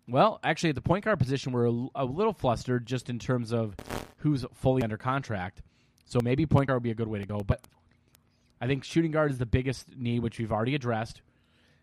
[0.10, 3.74] well, actually, at the point guard position, we're a little flustered just in terms of
[4.18, 5.62] who's fully under contract.
[6.06, 7.40] So maybe point guard would be a good way to go.
[7.40, 7.62] But
[8.62, 11.22] I think shooting guard is the biggest need, which we've already addressed.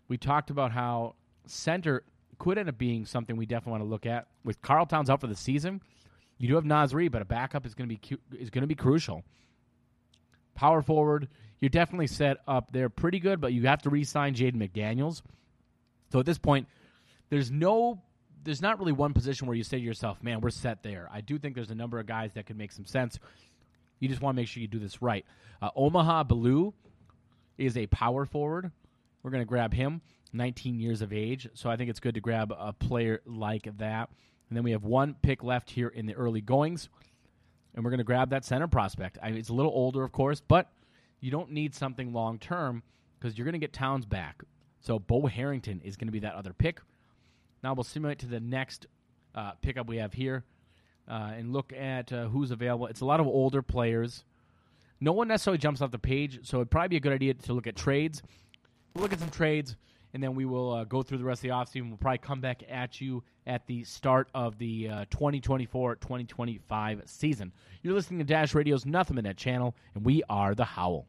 [0.08, 1.14] We talked about how
[1.46, 2.04] center
[2.38, 4.26] could end up being something we definitely want to look at.
[4.44, 5.82] With Karl Towns out for the season,
[6.38, 8.62] you do have Naz Reid, but a backup is going to be cu- is going
[8.62, 9.22] to be crucial.
[10.54, 11.28] Power forward,
[11.60, 15.22] you're definitely set up there pretty good, but you have to re-sign Jaden McDaniels.
[16.10, 16.66] So at this point,
[17.28, 18.02] there's no
[18.42, 21.20] there's not really one position where you say to yourself, "Man, we're set there." I
[21.20, 23.18] do think there's a number of guys that could make some sense.
[24.00, 25.24] You just want to make sure you do this right.
[25.62, 26.74] Uh, Omaha Baloo
[27.58, 28.72] is a power forward.
[29.22, 30.00] We're going to grab him,
[30.32, 31.48] 19 years of age.
[31.54, 34.08] So I think it's good to grab a player like that.
[34.48, 36.88] And then we have one pick left here in the early goings,
[37.74, 39.18] and we're going to grab that center prospect.
[39.22, 40.72] I mean, it's a little older, of course, but
[41.20, 42.82] you don't need something long term
[43.18, 44.42] because you're going to get Towns back.
[44.80, 46.80] So Bo Harrington is going to be that other pick.
[47.62, 48.86] Now we'll simulate to the next
[49.34, 50.44] uh, pickup we have here
[51.08, 52.86] uh, and look at uh, who's available.
[52.86, 54.24] It's a lot of older players.
[55.00, 57.52] No one necessarily jumps off the page, so it'd probably be a good idea to
[57.52, 58.22] look at trades.
[58.94, 59.76] Look at some trades,
[60.12, 61.88] and then we will uh, go through the rest of the offseason.
[61.88, 67.52] We'll probably come back at you at the start of the 2024 2025 season.
[67.82, 71.06] You're listening to Dash Radio's Nothing But That channel, and we are The Howl.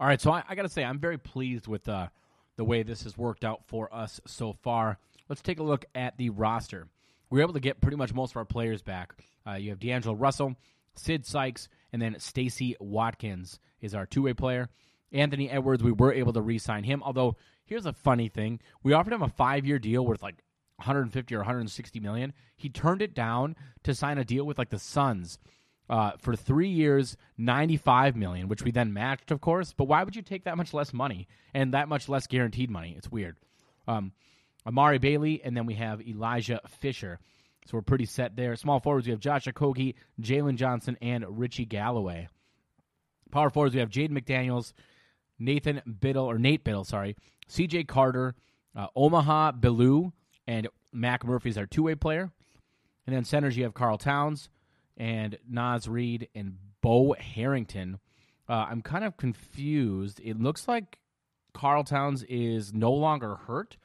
[0.00, 2.08] All right, so I, I got to say, I'm very pleased with uh,
[2.56, 4.98] the way this has worked out for us so far.
[5.28, 6.88] Let's take a look at the roster.
[7.34, 9.12] We were able to get pretty much most of our players back.
[9.44, 10.54] Uh, you have D'Angelo Russell,
[10.94, 14.68] Sid Sykes, and then Stacy Watkins is our two-way player.
[15.10, 17.02] Anthony Edwards, we were able to re-sign him.
[17.02, 17.34] Although
[17.66, 20.44] here's a funny thing: we offered him a five-year deal worth like
[20.76, 22.34] 150 or 160 million.
[22.56, 25.40] He turned it down to sign a deal with like the Suns
[25.90, 29.74] uh, for three years, 95 million, which we then matched, of course.
[29.76, 32.94] But why would you take that much less money and that much less guaranteed money?
[32.96, 33.38] It's weird.
[33.88, 34.12] Um,
[34.66, 37.18] Amari Bailey, and then we have Elijah Fisher.
[37.66, 38.56] So we're pretty set there.
[38.56, 42.28] Small forwards, we have Josh Okogie, Jalen Johnson, and Richie Galloway.
[43.30, 44.72] Power forwards, we have Jaden McDaniels,
[45.38, 47.16] Nathan Biddle, or Nate Biddle, sorry,
[47.48, 48.34] CJ Carter,
[48.76, 50.12] uh, Omaha Bellew,
[50.46, 52.30] and Mac Murphy's our two way player.
[53.06, 54.48] And then centers, you have Karl Towns
[54.96, 57.98] and Naz Reid and Bo Harrington.
[58.48, 60.20] Uh, I'm kind of confused.
[60.22, 60.98] It looks like
[61.52, 63.76] Karl Towns is no longer hurt.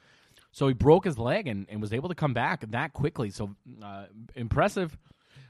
[0.52, 3.30] So he broke his leg and, and was able to come back that quickly.
[3.30, 4.96] So uh, impressive.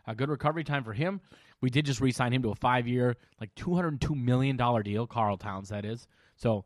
[0.06, 1.20] A good recovery time for him.
[1.60, 5.36] We did just re sign him to a five year, like $202 million deal, Karl
[5.36, 6.06] Towns, that is.
[6.36, 6.64] So,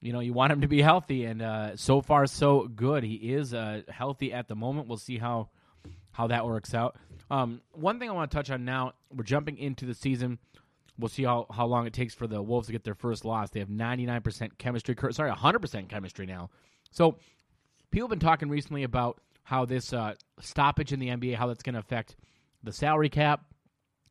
[0.00, 1.24] you know, you want him to be healthy.
[1.24, 3.04] And uh, so far, so good.
[3.04, 4.88] He is uh, healthy at the moment.
[4.88, 5.50] We'll see how
[6.12, 6.96] how that works out.
[7.30, 10.38] Um, one thing I want to touch on now, we're jumping into the season.
[10.98, 13.50] We'll see how, how long it takes for the Wolves to get their first loss.
[13.50, 16.48] They have 99% chemistry, sorry, 100% chemistry now.
[16.90, 17.18] So
[17.90, 21.62] people have been talking recently about how this uh, stoppage in the NBA, how that's
[21.62, 22.16] going to affect
[22.62, 23.44] the salary cap,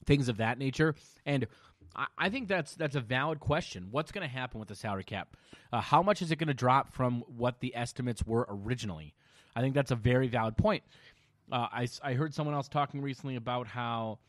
[0.05, 0.95] things of that nature.
[1.25, 1.47] And
[1.95, 3.87] I, I think that's that's a valid question.
[3.91, 5.35] What's going to happen with the salary cap?
[5.71, 9.13] Uh, how much is it going to drop from what the estimates were originally?
[9.55, 10.83] I think that's a very valid point.
[11.51, 14.19] Uh, I, I heard someone else talking recently about how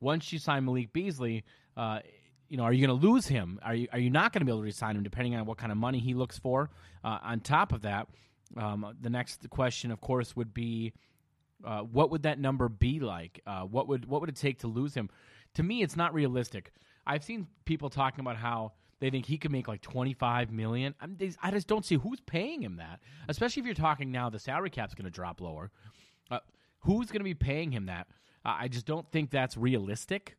[0.00, 1.44] once you sign Malik Beasley,
[1.76, 2.00] uh,
[2.48, 3.58] you know, are you going to lose him?
[3.62, 5.58] Are you are you not going to be able to resign him depending on what
[5.58, 6.70] kind of money he looks for?
[7.04, 8.08] Uh, on top of that,
[8.56, 10.92] um, the next question, of course, would be
[11.64, 13.40] uh, what would that number be like?
[13.46, 15.10] Uh, what would what would it take to lose him?
[15.54, 16.72] To me, it's not realistic.
[17.06, 20.94] I've seen people talking about how They think he could make like twenty five million.
[21.00, 23.00] I'm, they- I just don't see who's paying him that.
[23.28, 25.70] Especially if you're talking now, the salary cap's going to drop lower.
[26.30, 26.40] Uh,
[26.80, 28.06] who's going to be paying him that?
[28.44, 30.36] I just don't think that's realistic.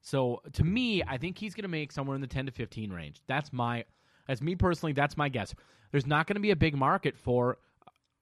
[0.00, 2.90] So to me, I think he's going to make somewhere in the 10 to 15
[2.92, 3.20] range.
[3.28, 3.84] That's my,
[4.28, 5.54] as me personally, that's my guess.
[5.90, 7.58] There's not going to be a big market for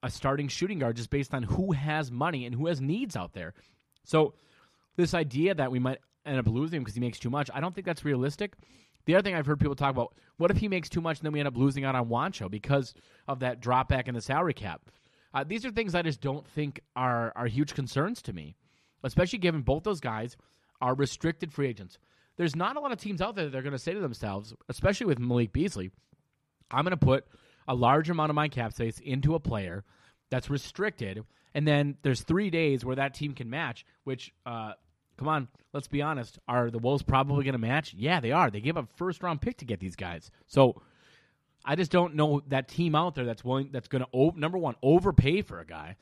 [0.03, 3.33] a starting shooting guard just based on who has money and who has needs out
[3.33, 3.53] there.
[4.03, 4.33] So
[4.97, 7.59] this idea that we might end up losing him because he makes too much, I
[7.59, 8.55] don't think that's realistic.
[9.05, 11.25] The other thing I've heard people talk about, what if he makes too much and
[11.25, 12.93] then we end up losing out on Juancho because
[13.27, 14.81] of that drop back in the salary cap?
[15.33, 18.55] Uh, these are things I just don't think are are huge concerns to me,
[19.03, 20.35] especially given both those guys
[20.81, 21.97] are restricted free agents.
[22.37, 24.53] There's not a lot of teams out there that are going to say to themselves,
[24.69, 25.91] especially with Malik Beasley,
[26.71, 27.25] I'm going to put
[27.67, 29.83] a large amount of my cap space into a player
[30.29, 31.23] that's restricted,
[31.53, 33.85] and then there's three days where that team can match.
[34.05, 34.73] Which, uh,
[35.17, 37.93] come on, let's be honest, are the Wolves probably going to match?
[37.93, 38.49] Yeah, they are.
[38.49, 40.81] They gave up first round pick to get these guys, so
[41.63, 44.75] I just don't know that team out there that's willing that's going to number one
[44.81, 45.97] overpay for a guy,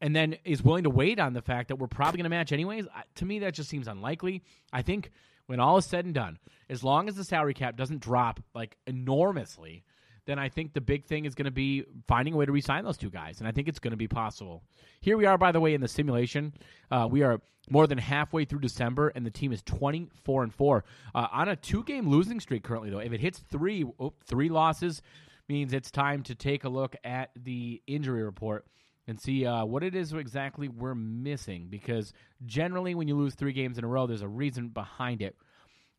[0.00, 2.52] and then is willing to wait on the fact that we're probably going to match
[2.52, 2.86] anyways.
[2.94, 4.42] I, to me, that just seems unlikely.
[4.72, 5.10] I think
[5.46, 6.38] when all is said and done,
[6.68, 9.84] as long as the salary cap doesn't drop like enormously,
[10.26, 12.84] then I think the big thing is going to be finding a way to re-sign
[12.84, 14.64] those two guys, and I think it's going to be possible.
[15.00, 16.52] Here we are, by the way, in the simulation.
[16.90, 17.40] Uh, we are
[17.70, 20.84] more than halfway through December, and the team is twenty-four and four
[21.14, 22.90] uh, on a two-game losing streak currently.
[22.90, 25.00] Though, if it hits three, oh, three losses,
[25.48, 28.66] means it's time to take a look at the injury report
[29.08, 31.68] and see uh, what it is exactly we're missing.
[31.70, 32.12] Because
[32.44, 35.36] generally, when you lose three games in a row, there's a reason behind it.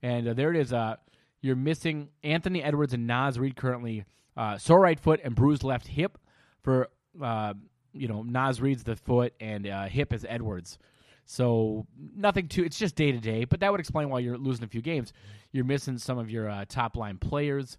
[0.02, 0.74] And uh, there it is.
[0.74, 0.98] Uh,
[1.42, 4.06] you're missing Anthony Edwards and Naz Reid currently
[4.36, 6.18] uh, sore right foot and bruised left hip.
[6.64, 6.90] For
[7.22, 7.54] uh,
[7.94, 10.78] you know, Naz Reid's the foot and uh, hip is Edwards.
[11.26, 12.64] So nothing too.
[12.64, 13.46] It's just day to day.
[13.46, 15.14] But that would explain why you're losing a few games.
[15.52, 17.78] You're missing some of your top line players,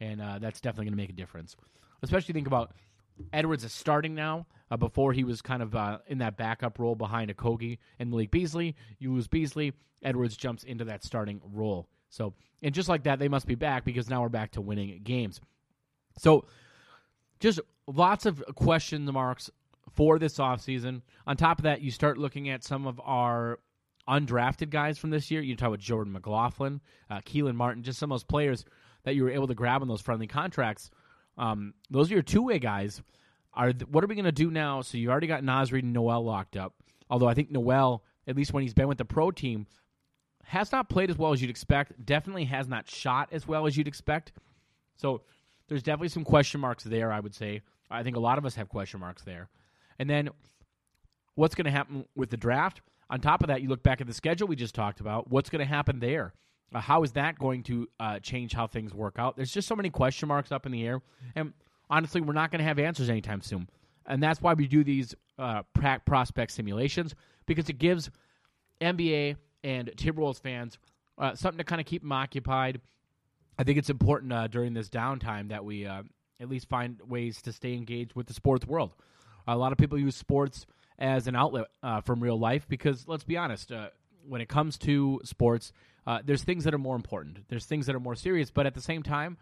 [0.00, 1.54] and that's definitely going to make a difference.
[2.02, 2.72] Especially think about
[3.32, 4.46] Edwards is starting now.
[4.70, 8.30] Uh, before he was kind of uh, in that backup role behind Okogie and Malik
[8.30, 8.76] Beasley.
[8.98, 11.88] You lose Beasley, Edwards jumps into that starting role.
[12.10, 15.00] So, and just like that, they must be back because now we're back to winning
[15.02, 15.40] games.
[16.18, 16.44] So,
[17.40, 19.50] just lots of question marks
[19.94, 21.02] for this offseason.
[21.26, 23.60] On top of that, you start looking at some of our
[24.08, 25.40] undrafted guys from this year.
[25.40, 28.64] You talk about Jordan McLaughlin, uh, Keelan Martin, just some of those players
[29.04, 30.90] that you were able to grab on those friendly contracts.
[31.38, 33.00] Um, those are your two way guys.
[33.54, 34.82] Are what are we going to do now?
[34.82, 36.74] So you already got Naz Reid and Noel locked up.
[37.08, 39.66] Although I think Noel, at least when he's been with the pro team,
[40.44, 42.04] has not played as well as you'd expect.
[42.04, 44.32] Definitely has not shot as well as you'd expect.
[44.96, 45.22] So
[45.68, 47.12] there's definitely some question marks there.
[47.12, 47.62] I would say.
[47.90, 49.48] I think a lot of us have question marks there.
[49.98, 50.28] And then
[51.36, 52.82] what's going to happen with the draft?
[53.10, 55.30] On top of that, you look back at the schedule we just talked about.
[55.30, 56.34] What's going to happen there?
[56.74, 59.36] Uh, how is that going to uh, change how things work out?
[59.36, 61.00] There's just so many question marks up in the air,
[61.34, 61.52] and
[61.88, 63.68] honestly, we're not going to have answers anytime soon.
[64.06, 67.14] And that's why we do these uh, prospect simulations
[67.46, 68.10] because it gives
[68.80, 70.78] NBA and Timberwolves fans
[71.18, 72.80] uh, something to kind of keep them occupied.
[73.58, 76.02] I think it's important uh, during this downtime that we uh,
[76.40, 78.94] at least find ways to stay engaged with the sports world.
[79.46, 80.66] A lot of people use sports
[80.98, 81.66] as an outlet
[82.04, 83.72] from real life because, let's be honest,
[84.28, 85.72] when it comes to sports,
[86.06, 87.48] uh, there's things that are more important.
[87.48, 89.36] There's things that are more serious, but at the same time,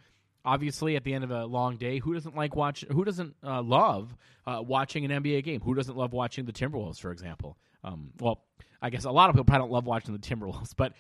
[0.45, 2.85] obviously, at the end of a long day, who doesn't like watch?
[2.91, 4.15] Who doesn't uh, love
[4.47, 5.61] uh, watching an NBA game?
[5.61, 7.59] Who doesn't love watching the Timberwolves, for example?
[7.85, 8.45] Um, well,
[8.81, 10.93] I guess a lot of people probably don't love watching the Timberwolves, but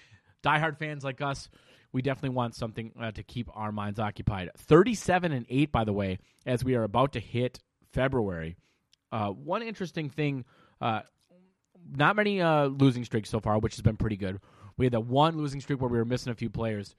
[0.45, 1.49] diehard fans like us,
[1.93, 4.51] we definitely want something uh, to keep our minds occupied.
[4.59, 7.61] 37 and 8, by the way, as we are about to hit
[7.93, 8.57] February.
[9.11, 10.45] Uh, one interesting thing,
[10.81, 11.01] uh,
[11.95, 14.41] not many uh, losing streaks so far, which has been pretty good.
[14.77, 16.95] We had the one losing streak where we were missing a few players,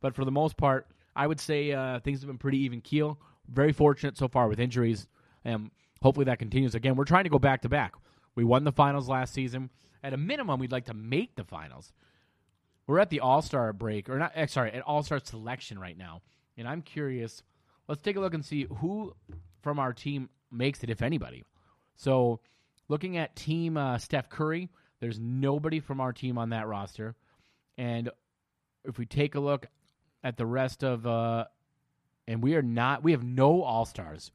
[0.00, 3.18] but for the most part, I would say uh, things have been pretty even keel.
[3.48, 5.06] Very fortunate so far with injuries,
[5.44, 5.70] and
[6.02, 6.74] hopefully that continues.
[6.74, 7.94] Again, we're trying to go back to back.
[8.34, 9.70] We won the finals last season.
[10.02, 11.92] At a minimum, we'd like to make the finals.
[12.86, 14.32] We're at the All Star break, or not?
[14.34, 16.22] eh, Sorry, at All Star selection right now,
[16.56, 17.42] and I'm curious.
[17.88, 19.14] Let's take a look and see who
[19.62, 21.44] from our team makes it, if anybody.
[21.96, 22.40] So,
[22.90, 24.68] looking at Team uh, Steph Curry,
[25.00, 27.14] there's nobody from our team on that roster,
[27.78, 28.10] and
[28.84, 29.66] if we take a look
[30.24, 31.44] at the rest of, uh,
[32.26, 34.32] and we are not, we have no All Stars,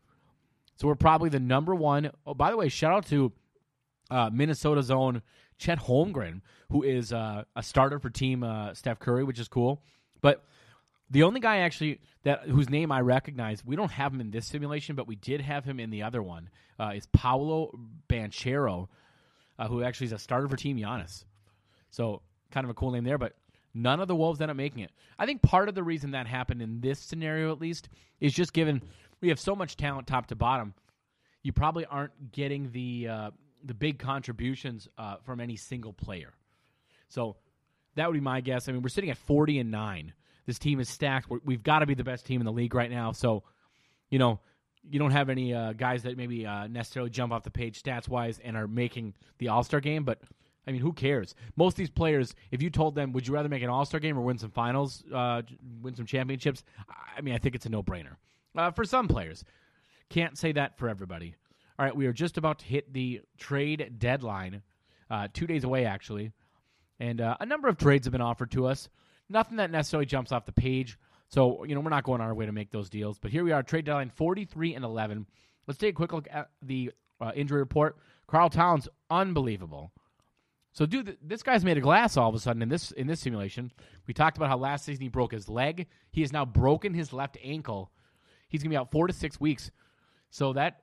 [0.77, 2.09] so we're probably the number one.
[2.25, 3.31] Oh, by the way, shout out to
[4.09, 5.21] uh, Minnesota's own
[5.57, 6.41] Chet Holmgren,
[6.71, 9.81] who is uh, a starter for Team uh, Steph Curry, which is cool.
[10.21, 10.43] But
[11.09, 14.47] the only guy actually that whose name I recognize, we don't have him in this
[14.47, 16.49] simulation, but we did have him in the other one.
[16.79, 17.77] Uh, is Paolo
[18.09, 18.87] Banchero,
[19.57, 21.23] uh, who actually is a starter for Team Giannis.
[21.91, 23.17] So kind of a cool name there.
[23.17, 23.35] But
[23.77, 24.91] None of the Wolves end up making it.
[25.19, 27.89] I think part of the reason that happened in this scenario, at least,
[28.21, 28.81] is just given
[29.19, 30.73] we have so much talent top to bottom.
[31.43, 33.31] You probably aren't getting the uh,
[33.63, 36.33] the big contributions uh, from any single player.
[37.09, 37.35] So
[37.95, 38.69] that would be my guess.
[38.69, 40.13] I mean, we're sitting at forty and nine.
[40.45, 41.29] This team is stacked.
[41.29, 43.11] We're, we've got to be the best team in the league right now.
[43.11, 43.43] So,
[44.09, 44.39] you know,
[44.89, 48.07] you don't have any uh, guys that maybe uh, necessarily jump off the page stats
[48.07, 50.19] wise and are making the All Star game, but
[50.67, 51.35] I mean, who cares?
[51.55, 53.99] Most of these players, if you told them, would you rather make an All Star
[53.99, 55.41] game or win some finals, uh,
[55.81, 56.63] win some championships?
[57.15, 58.15] I mean, I think it's a no brainer.
[58.55, 59.43] Uh, for some players,
[60.09, 61.35] can't say that for everybody.
[61.77, 64.61] All right, we are just about to hit the trade deadline,
[65.09, 66.31] uh, two days away actually,
[66.99, 68.89] and uh, a number of trades have been offered to us.
[69.29, 70.97] Nothing that necessarily jumps off the page.
[71.27, 73.17] So, you know, we're not going on our way to make those deals.
[73.17, 75.25] But here we are, trade deadline 43 and 11.
[75.67, 77.97] Let's take a quick look at the uh, injury report.
[78.27, 79.91] Karl Towns, unbelievable.
[80.73, 83.21] So, dude, this guy's made a glass all of a sudden in this in this
[83.21, 83.71] simulation.
[84.07, 85.87] We talked about how last season he broke his leg.
[86.11, 87.91] He has now broken his left ankle.
[88.49, 89.71] He's gonna be out four to six weeks.
[90.31, 90.81] So that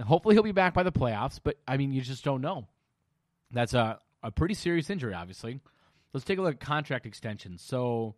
[0.00, 1.40] hopefully he'll be back by the playoffs.
[1.42, 2.68] But I mean, you just don't know.
[3.50, 5.58] That's a a pretty serious injury, obviously.
[6.12, 7.62] Let's take a look at contract extensions.
[7.62, 8.14] So,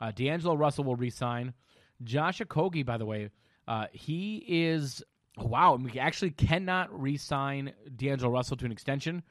[0.00, 1.54] uh, D'Angelo Russell will resign.
[2.02, 3.30] Josh Okogie, by the way,
[3.66, 5.02] uh, he is
[5.36, 5.76] wow.
[5.76, 9.22] We actually cannot re-sign D'Angelo Russell to an extension,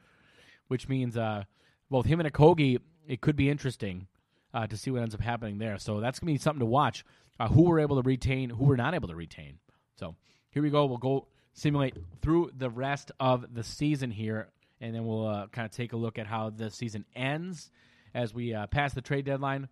[0.68, 1.44] which means uh,
[1.90, 2.80] both him and Okogie.
[3.06, 4.06] It could be interesting
[4.52, 5.78] uh, to see what ends up happening there.
[5.78, 7.04] So that's gonna be something to watch.
[7.40, 9.58] Uh, who we're able to retain, who we're not able to retain.
[9.94, 10.16] So
[10.50, 10.86] here we go.
[10.86, 14.48] We'll go simulate through the rest of the season here,
[14.80, 17.70] and then we'll uh, kind of take a look at how the season ends
[18.14, 19.68] as we uh, pass the trade deadline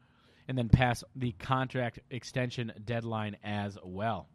[0.49, 4.29] and then pass the contract extension deadline as well.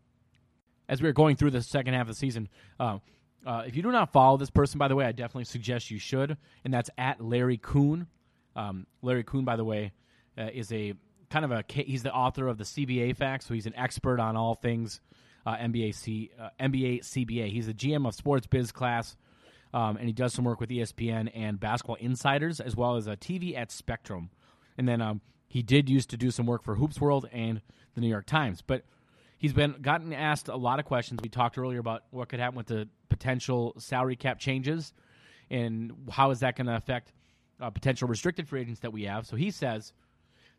[0.89, 2.49] As we are going through the second half of the season,
[2.79, 2.97] uh,
[3.45, 5.99] uh, if you do not follow this person, by the way, I definitely suggest you
[5.99, 8.07] should, and that's at Larry Coon.
[8.55, 9.93] Um, Larry Coon, by the way,
[10.37, 10.93] uh, is a
[11.29, 14.35] kind of a he's the author of the CBA facts, so he's an expert on
[14.35, 14.99] all things
[15.45, 17.49] uh, NBA C, uh, NBA CBA.
[17.49, 19.15] He's the GM of Sports Biz Class,
[19.73, 23.15] um, and he does some work with ESPN and Basketball Insiders as well as a
[23.15, 24.29] TV at Spectrum.
[24.77, 27.61] And then um, he did used to do some work for Hoops World and
[27.95, 28.83] the New York Times, but
[29.37, 31.19] he's been gotten asked a lot of questions.
[31.21, 34.93] We talked earlier about what could happen with the potential salary cap changes
[35.49, 37.11] and how is that going to affect
[37.59, 39.27] uh, potential restricted free agents that we have.
[39.27, 39.93] So he says,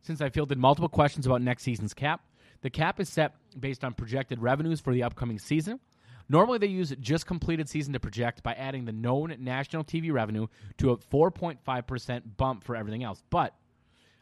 [0.03, 2.23] since I fielded multiple questions about next season's cap,
[2.61, 5.81] the cap is set based on projected revenues for the upcoming season.
[6.33, 10.47] Normally, they use just completed season to project by adding the known national TV revenue
[10.79, 13.23] to a 4.5% bump for everything else.
[13.29, 13.55] But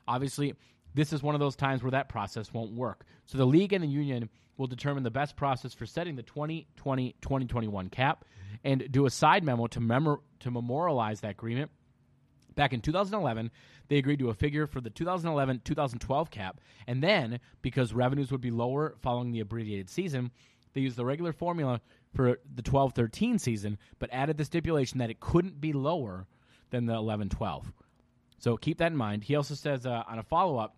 [0.09, 0.55] obviously,
[0.93, 3.05] this is one of those times where that process won't work.
[3.27, 7.15] So the league and the union will determine the best process for setting the 2020
[7.21, 8.25] 2021 cap
[8.65, 11.71] and do a side memo to, memor- to memorialize that agreement.
[12.57, 13.53] Back in 2011,
[13.87, 18.41] they agreed to a figure for the 2011 2012 cap, and then, because revenues would
[18.41, 20.33] be lower following the abbreviated season,
[20.73, 21.81] they used the regular formula
[22.15, 26.27] for the 12 13 season, but added the stipulation that it couldn't be lower
[26.71, 27.73] than the 11 12.
[28.39, 29.25] So keep that in mind.
[29.25, 30.77] He also says uh, on a follow up,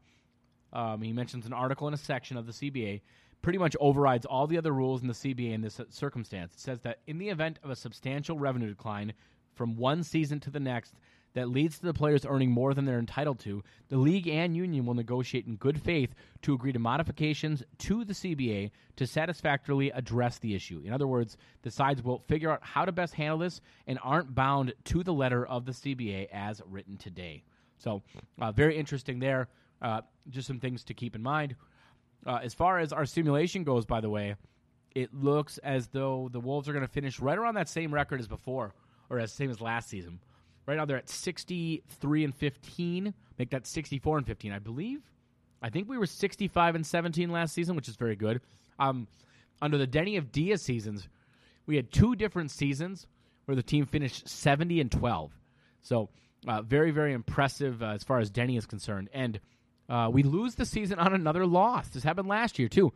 [0.73, 3.03] um, he mentions an article in a section of the CBA
[3.43, 6.55] pretty much overrides all the other rules in the CBA in this uh, circumstance.
[6.55, 9.13] It says that in the event of a substantial revenue decline
[9.55, 10.95] from one season to the next
[11.35, 14.85] that leads to the players earning more than they're entitled to, the league and union
[14.85, 20.39] will negotiate in good faith to agree to modifications to the CBA to satisfactorily address
[20.39, 20.83] the issue.
[20.85, 24.35] In other words, the sides will figure out how to best handle this and aren't
[24.35, 27.45] bound to the letter of the CBA as written today.
[27.79, 28.03] So,
[28.41, 29.49] uh, very interesting there.
[29.81, 31.57] Uh, just some things to keep in mind.
[32.25, 34.37] Uh, as far as our simulation goes, by the way,
[34.95, 38.21] it looks as though the Wolves are going to finish right around that same record
[38.21, 38.75] as before,
[39.11, 40.21] or as same as last season.
[40.67, 43.15] Right now, they're at 63 and 15.
[43.39, 45.01] Make that 64 and 15, I believe.
[45.61, 48.41] I think we were 65 and 17 last season, which is very good.
[48.79, 49.07] Um,
[49.61, 51.09] under the Deni Avdija seasons,
[51.67, 53.07] we had two different seasons
[53.45, 55.33] where the team finished 70 and 12.
[55.83, 56.09] So,
[56.47, 59.09] uh, very, very impressive uh, as far as Deni is concerned.
[59.13, 59.39] And
[59.89, 61.89] uh, we lose the season on another loss.
[61.89, 62.93] This happened last year, too.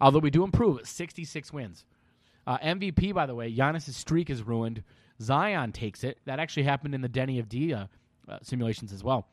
[0.00, 1.84] Although we do improve, 66 wins.
[2.46, 4.82] Uh, MVP, by the way, Giannis' streak is ruined.
[5.22, 6.18] Zion takes it.
[6.24, 7.88] That actually happened in the Deni Avdija
[8.28, 9.26] uh, simulations as well.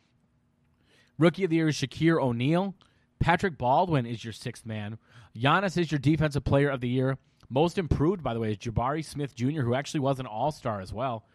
[1.18, 2.76] Rookie of the year is Shakir O'Neal.
[3.20, 4.98] Patrick Baldwin is your sixth man.
[5.36, 7.18] Giannis is your defensive player of the year.
[7.50, 10.82] Most improved, by the way, is Jabari Smith Jr., who actually was an all star
[10.82, 11.26] as well.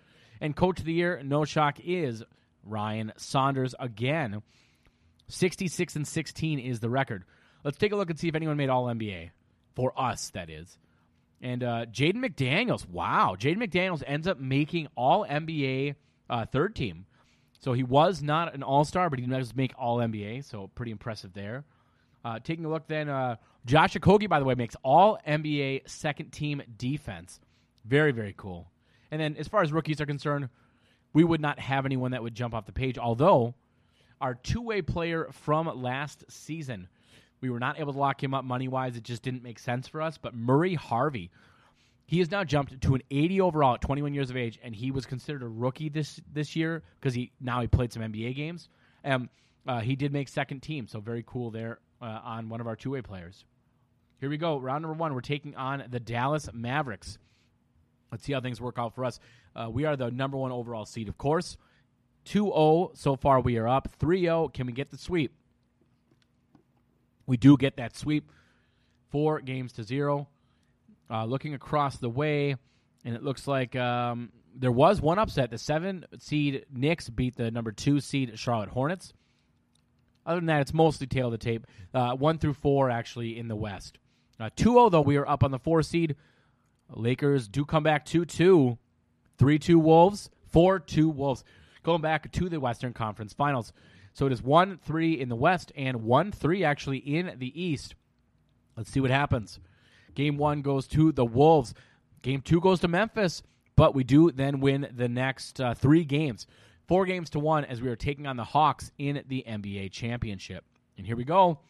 [0.41, 2.23] And coach of the year, no shock, is
[2.65, 4.43] Ryan Saunders again.
[5.29, 7.25] 66 and 16 is the record.
[7.63, 9.31] Let's take a look and see if anyone made All NBA.
[9.75, 10.79] For us, that is.
[11.41, 13.37] And uh, Jaden McDaniels, wow.
[13.39, 15.95] Jaden McDaniels ends up making All NBA
[16.31, 17.07] uh, third team.
[17.61, 20.45] So he was not an All Star, but he does make All NBA.
[20.45, 21.65] So pretty impressive there.
[22.25, 26.31] Uh, taking a look then, uh, Josh Okogie, by the way, makes All NBA second
[26.31, 27.41] team defense.
[27.85, 28.71] Very very cool.
[29.11, 30.49] And then as far as rookies are concerned,
[31.13, 32.99] we would not have anyone that would jump off the page.
[32.99, 33.55] Although
[34.21, 36.89] our two way player from last season,
[37.45, 38.97] we were not able to lock him up money wise.
[38.97, 40.17] It just didn't make sense for us.
[40.17, 41.31] But Murray Harvey,
[42.07, 44.91] he has now jumped to an 80 overall at 21 years of age, and he
[44.91, 48.71] was considered a rookie this this year because he now he played some NBA games.
[49.05, 49.29] Um,
[49.67, 52.77] uh, he did make second team, so very cool there uh, on one of our
[52.77, 53.45] two way players.
[54.21, 55.13] Here we go, round number one.
[55.13, 57.19] We're taking on the Dallas Mavericks.
[58.11, 59.21] Let's see how things work out for us.
[59.55, 61.59] Uh, we are the number one overall seed, of course.
[62.25, 63.89] 2 0 so far, we are up.
[63.99, 65.35] 3 0, can we get the sweep?
[67.27, 68.31] We do get that sweep.
[69.11, 70.29] Four games to zero.
[71.11, 72.57] Uh, looking across the way,
[73.05, 75.51] and it looks like um, there was one upset.
[75.51, 79.13] The seven seed Knicks beat the number two seed Charlotte Hornets.
[80.27, 81.67] Other than that, it's mostly tail of the tape.
[81.93, 83.99] Uh, one through four, actually, in the West.
[84.41, 86.17] Uh, 2 0, though, we are up on the four seed.
[86.91, 88.79] Lakers do come back 2 2.
[89.37, 91.45] 3 2 Wolves, 4 2 Wolves.
[91.83, 93.73] Going back to the Western Conference Finals.
[94.15, 97.95] So it is 1 3 in the West and 1 3 actually in the East.
[98.77, 99.61] Let's see what happens.
[100.15, 101.75] Game one goes to the Wolves.
[102.23, 103.43] Game two goes to Memphis,
[103.77, 106.47] but we do then win the next uh, three games.
[106.87, 110.65] Four games to one as we are taking on the Hawks in the NBA championship.
[110.97, 111.61] And here we go.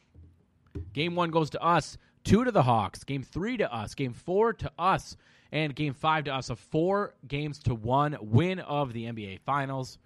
[0.92, 3.04] Game one goes to us, two to the Hawks.
[3.04, 3.94] Game three to us.
[3.94, 5.16] Game four to us.
[5.52, 6.50] And game five to us.
[6.50, 9.98] A four games to one win of the NBA Finals.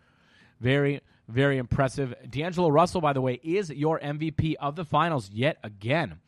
[0.61, 2.15] Very, very impressive.
[2.29, 6.19] D'Angelo Russell, by the way, is your MVP of the finals yet again.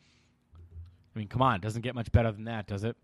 [1.13, 2.95] I mean, come on, it doesn't get much better than that, does it?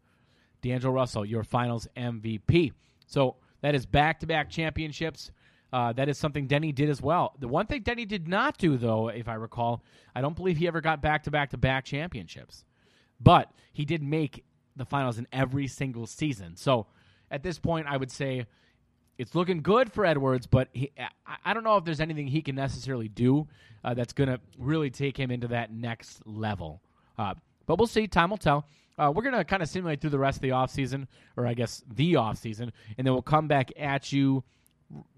[0.62, 2.72] D'Angelo Russell, your finals MVP.
[3.08, 5.32] So that is back to back championships.
[5.74, 7.34] Uh, that is something Deni did as well.
[7.39, 9.84] The one thing Deni did not do, though, if I recall,
[10.16, 12.64] I don't believe he ever got back to back to back championships.
[13.20, 14.45] But he did make
[14.76, 16.56] the finals in every single season.
[16.56, 16.88] So
[17.30, 18.45] at this point, I would say
[19.18, 20.91] it's looking good for Edwards, but he,
[21.45, 23.47] I, don't know if there's anything he can necessarily do
[23.84, 26.82] uh, that's going to really take him into that next level.
[27.18, 27.34] Uh,
[27.65, 28.07] but we'll see.
[28.07, 28.65] Time will tell.
[28.97, 31.53] Uh, we're going to kind of simulate through the rest of the offseason, or I
[31.53, 34.43] guess the offseason, and then we'll come back at you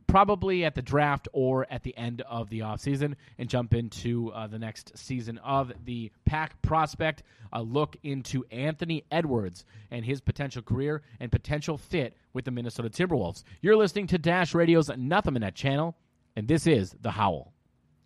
[0.09, 4.47] probably at the draft or at the end of the offseason and jump into uh,
[4.47, 7.23] the next season of the pack prospect.
[7.53, 12.89] A look into anthony edwards and his potential career and potential fit with the minnesota
[12.89, 13.43] timberwolves.
[13.61, 15.95] You're listening to dash radio's nothing in that channel
[16.35, 17.53] and this is the howl.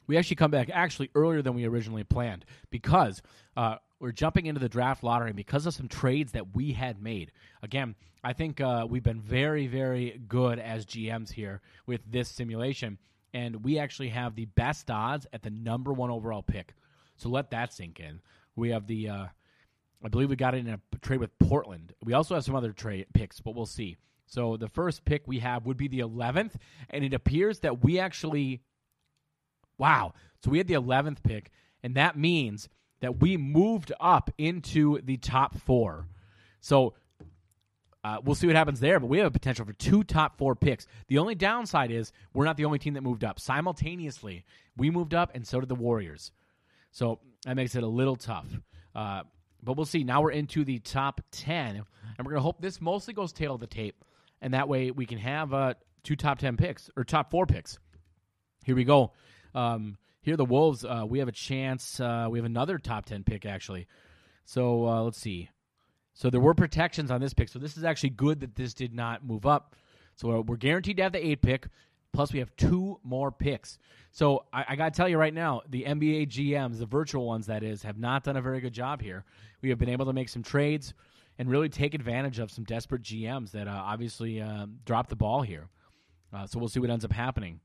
[0.07, 3.21] We actually come back actually earlier than we originally planned because
[3.55, 7.31] uh, we're jumping into the draft lottery because of some trades that we had made.
[7.61, 12.97] Again, I think uh, we've been very, very good as GMs here with this simulation,
[13.33, 16.73] and we actually have the best odds at the number one overall pick.
[17.15, 18.19] So let that sink in.
[18.57, 19.25] We have the, uh,
[20.03, 21.93] I believe we got it in a trade with Portland.
[22.03, 23.95] We also have some other trade picks, but we'll see.
[24.25, 26.55] So the first pick we have would be the 11th,
[26.89, 28.63] and it appears that we actually,
[29.77, 30.13] wow.
[30.43, 31.51] So we had the 11th pick,
[31.81, 32.67] and that means
[33.03, 36.07] that we moved up into the top four.
[36.61, 36.93] So
[38.01, 40.55] uh, we'll see what happens there, but we have a potential for two top four
[40.55, 40.87] picks.
[41.07, 43.41] The only downside is we're not the only team that moved up.
[43.41, 44.45] Simultaneously,
[44.77, 46.31] we moved up, and so did the Warriors.
[46.91, 48.47] So that makes it a little tough.
[48.95, 49.23] Uh,
[49.61, 50.05] but we'll see.
[50.05, 51.85] Now we're into the top 10, and
[52.19, 54.01] we're going to hope this mostly goes tail of the tape,
[54.41, 55.73] and that way we can have uh,
[56.03, 57.79] two top 10 picks, or top four picks.
[58.63, 59.11] Here we go.
[59.53, 61.99] Um, here, the Wolves, uh, we have a chance.
[61.99, 63.87] Uh, we have another top 10 pick, actually.
[64.45, 65.49] So uh, let's see.
[66.13, 67.49] So there were protections on this pick.
[67.49, 69.75] So this is actually good that this did not move up.
[70.15, 71.67] So we're guaranteed to have the eight pick.
[72.13, 73.79] Plus, we have two more picks.
[74.11, 77.47] So I, I got to tell you right now, the NBA GMs, the virtual ones
[77.47, 79.25] that is, have not done a very good job here.
[79.61, 80.93] We have been able to make some trades
[81.37, 85.41] and really take advantage of some desperate GMs that uh, obviously uh, dropped the ball
[85.41, 85.67] here.
[86.31, 87.59] Uh, so we'll see what ends up happening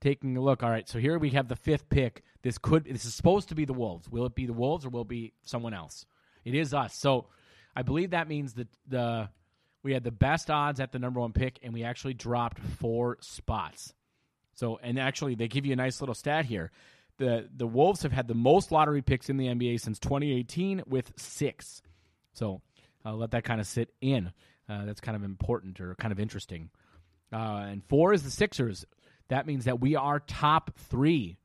[0.00, 0.62] taking a look.
[0.62, 2.22] All right, so here we have the fifth pick.
[2.42, 4.08] This could this is supposed to be the Wolves.
[4.08, 6.06] Will it be the Wolves or will it be someone else?
[6.44, 6.96] It is us.
[6.96, 7.26] So
[7.74, 9.28] I believe that means that the
[9.82, 13.18] we had the best odds at the number one pick, and we actually dropped four
[13.20, 13.94] spots.
[14.54, 16.70] So and actually they give you a nice little stat here.
[17.18, 21.12] The the Wolves have had the most lottery picks in the NBA since 2018 with
[21.16, 21.82] six.
[22.32, 22.62] So
[23.04, 24.32] I'll let that kind of sit in.
[24.68, 26.70] Uh, that's kind of important or kind of interesting.
[27.32, 28.84] Uh, and four is the Sixers
[29.28, 31.38] that means that we are top three.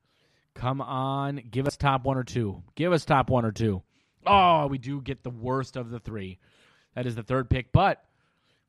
[0.54, 2.62] Come on, give us top one or two.
[2.74, 3.82] Give us top one or two.
[4.26, 6.38] Oh, we do get the worst of the three.
[6.94, 8.04] That is the third pick, but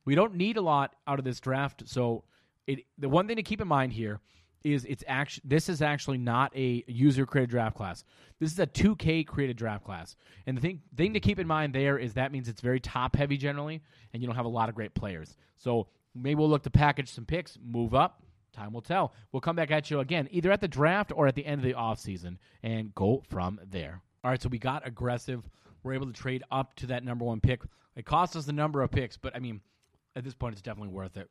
[0.04, 1.84] we don't need a lot out of this draft.
[1.86, 2.24] So,
[2.66, 4.20] it, the one thing to keep in mind here
[4.64, 8.04] is it's actually this is actually not a user created draft class.
[8.40, 10.16] This is a 2K created draft class.
[10.46, 13.14] And the thing thing to keep in mind there is that means it's very top
[13.14, 13.80] heavy generally,
[14.12, 15.36] and you don't have a lot of great players.
[15.56, 18.22] So maybe we'll look to package some picks, move up.
[18.56, 19.12] Time will tell.
[19.32, 21.64] We'll come back at you again, either at the draft or at the end of
[21.64, 24.00] the offseason, and go from there.
[24.24, 25.48] All right, so we got aggressive.
[25.82, 27.62] We're able to trade up to that number one pick.
[27.94, 29.60] It cost us the number of picks, but I mean,
[30.16, 31.28] at this point, it's definitely worth it.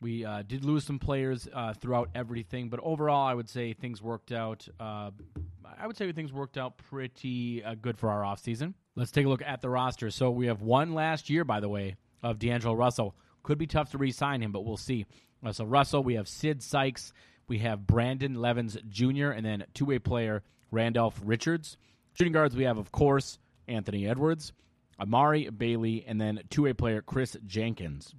[0.00, 4.02] We uh, did lose some players uh, throughout everything, but overall, I would say things
[4.02, 4.66] worked out.
[4.80, 5.10] Uh,
[5.78, 8.74] I would say things worked out pretty uh, good for our offseason.
[8.94, 10.10] Let's take a look at the roster.
[10.10, 13.14] So we have one last year, by the way, of D'Angelo Russell.
[13.42, 15.06] Could be tough to re-sign him, but we'll see.
[15.52, 17.12] So Russell, we have Sid Sykes,
[17.48, 21.76] we have Brandon Levens Jr., and then two-way player Randolph Richards.
[22.14, 23.38] Shooting guards, we have, of course,
[23.68, 24.52] Anthony Edwards,
[24.98, 28.14] Amari Bailey, and then two-way player Chris Jenkins.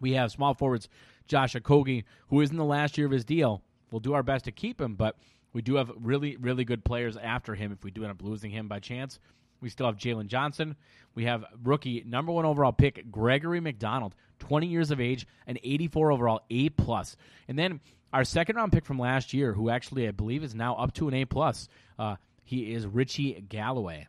[0.00, 0.88] We have small forwards
[1.26, 3.62] Josh Okogie, who is in the last year of his deal.
[3.90, 5.16] We'll do our best to keep him, but
[5.52, 8.50] we do have really, really good players after him if we do end up losing
[8.50, 9.18] him by chance.
[9.60, 10.76] We still have Jalen Johnson.
[11.14, 16.12] We have rookie number one overall pick Gregory McDonald, 20 years of age, an 84
[16.12, 17.16] overall A plus,
[17.48, 17.80] and then
[18.12, 21.08] our second round pick from last year, who actually I believe is now up to
[21.08, 21.68] an A plus.
[21.98, 24.08] Uh, he is Richie Galloway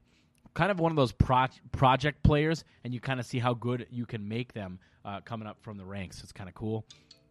[0.54, 3.88] kind of one of those pro- project players, and you kind of see how good
[3.90, 6.22] you can make them uh, coming up from the ranks.
[6.24, 6.86] It's kind of cool.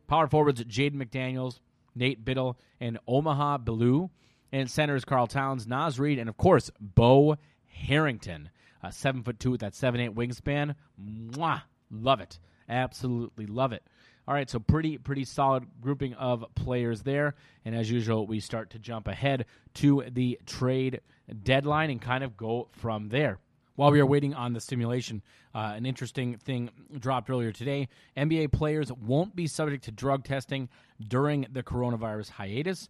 [0.07, 1.61] Power forwards: Jaden McDaniels,
[1.95, 4.11] Nate Biddle, and Omaha Bilou.
[4.53, 7.37] And centers: Karl Towns, Naz Reid, and of course Bo
[7.71, 8.51] Harrington,
[8.83, 10.75] uh, seven foot two with that seven eight wingspan.
[11.01, 11.63] Mwah!
[11.91, 13.83] Love it, absolutely love it.
[14.29, 18.71] All right, so pretty pretty solid grouping of players there, and as usual, we start
[18.71, 21.01] to jump ahead to the trade
[21.43, 23.39] deadline and kind of go from there.
[23.77, 25.23] While we are waiting on the simulation,
[25.55, 27.89] uh, an interesting thing dropped earlier today.
[28.17, 30.69] NBA players won't be subject to drug testing
[31.09, 32.89] during the coronavirus hiatus.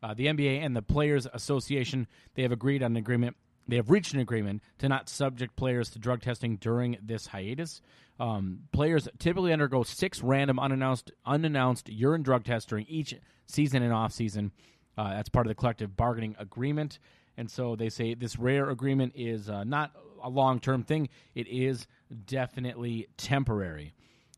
[0.00, 3.36] Uh, the NBA and the Players Association they have agreed on an agreement.
[3.68, 7.82] They have reached an agreement to not subject players to drug testing during this hiatus.
[8.18, 13.14] Um, players typically undergo six random unannounced unannounced urine drug tests during each
[13.46, 14.52] season and off season.
[14.96, 16.98] Uh, that's part of the collective bargaining agreement.
[17.36, 19.92] And so they say this rare agreement is uh, not
[20.22, 21.08] a long term thing.
[21.34, 21.86] It is
[22.26, 23.92] definitely temporary.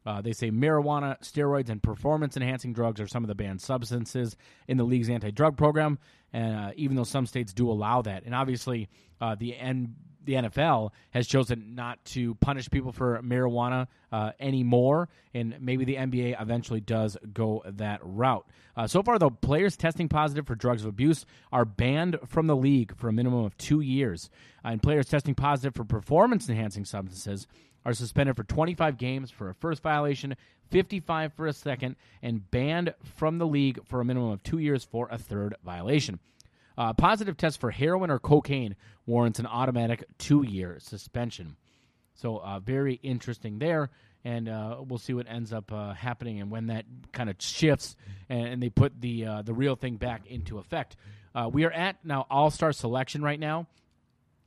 [0.07, 4.37] Uh, they say marijuana, steroids, and performance enhancing drugs are some of the banned substances
[4.67, 5.99] in the league's anti drug program.
[6.33, 8.89] And uh, even though some states do allow that, and obviously
[9.21, 9.95] uh, the N-
[10.25, 15.97] the NFL has chosen not to punish people for marijuana uh, anymore, and maybe the
[15.97, 18.47] NBA eventually does go that route.
[18.77, 22.57] Uh, so far, though, players testing positive for drugs of abuse are banned from the
[22.57, 24.31] league for a minimum of two years,
[24.63, 27.47] and players testing positive for performance enhancing substances
[27.85, 30.37] are suspended for 25 games for a first violation,
[30.71, 34.85] 55 for a second, and banned from the league for a minimum of two years
[34.85, 36.19] for a third violation.
[36.79, 38.77] Uh, positive test for heroin or cocaine
[39.07, 41.57] warrants an automatic two year suspension.
[42.15, 43.91] So, uh, very interesting there.
[44.23, 47.97] And uh, we'll see what ends up uh, happening and when that kind of shifts
[48.29, 50.97] and, and they put the uh, the real thing back into effect.
[51.35, 53.67] Uh, we are at now All Star selection right now,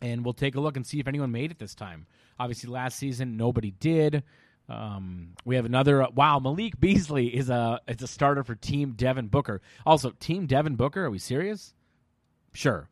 [0.01, 2.05] and we'll take a look and see if anyone made it this time.
[2.39, 4.23] Obviously, last season nobody did.
[4.69, 6.07] Um, we have another.
[6.15, 9.61] wow, Malik Beasley is a is a starter for Team Devin Booker.
[9.85, 11.05] Also, Team Devin Booker.
[11.05, 11.73] Are we serious?
[12.53, 12.89] Sure.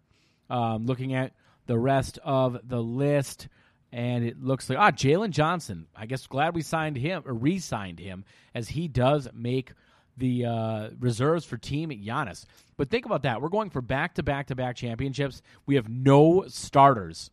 [0.49, 1.33] Um, looking at
[1.67, 3.47] the rest of the list,
[3.91, 5.87] and it looks like ah Jalen Johnson.
[5.95, 9.71] I guess glad we signed him or re-signed him as he does make
[10.17, 12.45] the uh, reserves for Team Giannis.
[12.77, 13.41] But think about that.
[13.41, 15.41] We're going for back to back to back championships.
[15.65, 17.31] We have no starters,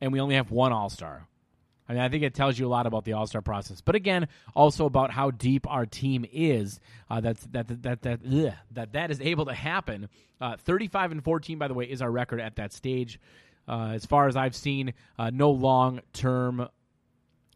[0.00, 1.26] and we only have one All Star.
[1.88, 3.94] I mean, I think it tells you a lot about the All Star process, but
[3.94, 6.80] again, also about how deep our team is.
[7.08, 10.08] Uh, that's that that that ugh, that that is able to happen.
[10.40, 13.18] Uh, Thirty-five and fourteen, by the way, is our record at that stage.
[13.66, 16.68] Uh, as far as I've seen, uh, no long-term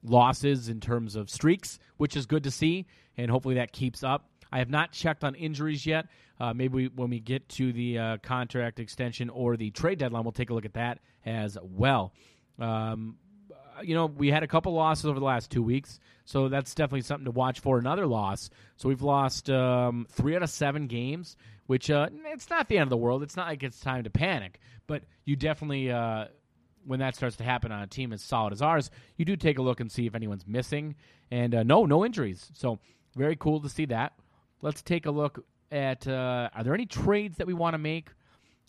[0.03, 2.87] losses in terms of streaks, which is good to see,
[3.17, 4.29] and hopefully that keeps up.
[4.53, 6.07] I have not checked on injuries yet.
[6.39, 10.25] Uh, maybe we, when we get to the uh, contract extension or the trade deadline,
[10.25, 12.13] we'll take a look at that as well.
[12.59, 13.17] Um,
[13.83, 17.03] you know, we had a couple losses over the last two weeks, so that's definitely
[17.03, 17.79] something to watch for.
[17.79, 18.51] Another loss.
[18.77, 21.37] So we've lost um, three out of seven games,
[21.67, 23.23] which uh, it's not the end of the world.
[23.23, 26.27] It's not like it's time to panic, but you definitely, uh,
[26.85, 29.59] when that starts to happen on a team as solid as ours, you do take
[29.59, 30.97] a look and see if anyone's missing.
[31.31, 32.51] And uh, no, no injuries.
[32.55, 32.79] So
[33.17, 34.13] very cool to see that.
[34.63, 38.11] Let's take a look at uh, are there any trades that we want to make?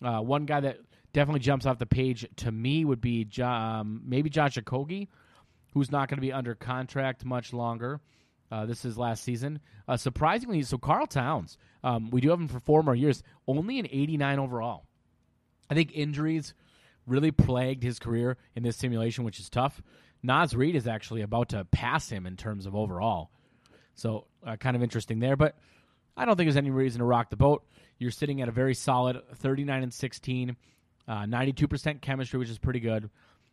[0.02, 0.78] Uh, one guy that
[1.12, 5.08] definitely jumps off the page to me would be jo- um, maybe Josh Okogie,
[5.72, 8.00] who's not going to be under contract much longer.
[8.50, 9.60] Uh, this is last season.
[9.88, 13.78] Uh, surprisingly, so Karl Towns, um, we do have him for four more years, only
[13.78, 14.86] an 89 overall.
[15.70, 16.54] I think injuries
[17.06, 19.80] really plagued his career in this simulation, which is tough.
[20.22, 23.30] Naz Reid is actually about to pass him in terms of overall.
[23.94, 25.36] So, uh, kind of interesting there.
[25.36, 25.56] But
[26.16, 27.64] I don't think there's any reason to rock the boat.
[27.98, 30.56] You're sitting at a very solid 39 and 16,
[31.08, 33.10] uh, 92% chemistry, which is pretty good.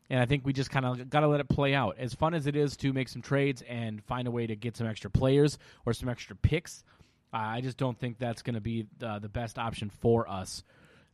[0.09, 1.95] And I think we just kind of got to let it play out.
[1.97, 4.75] As fun as it is to make some trades and find a way to get
[4.75, 6.83] some extra players or some extra picks,
[7.31, 10.63] I just don't think that's going to be the, the best option for us.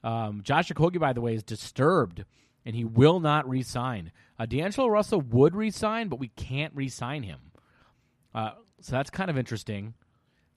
[0.03, 2.25] Um, Josh Okogie, by the way, is disturbed
[2.65, 4.11] and he will not resign.
[4.37, 7.39] Uh, D'Angelo Russell would resign, but we can't resign him.
[8.35, 9.93] Uh, so that's kind of interesting.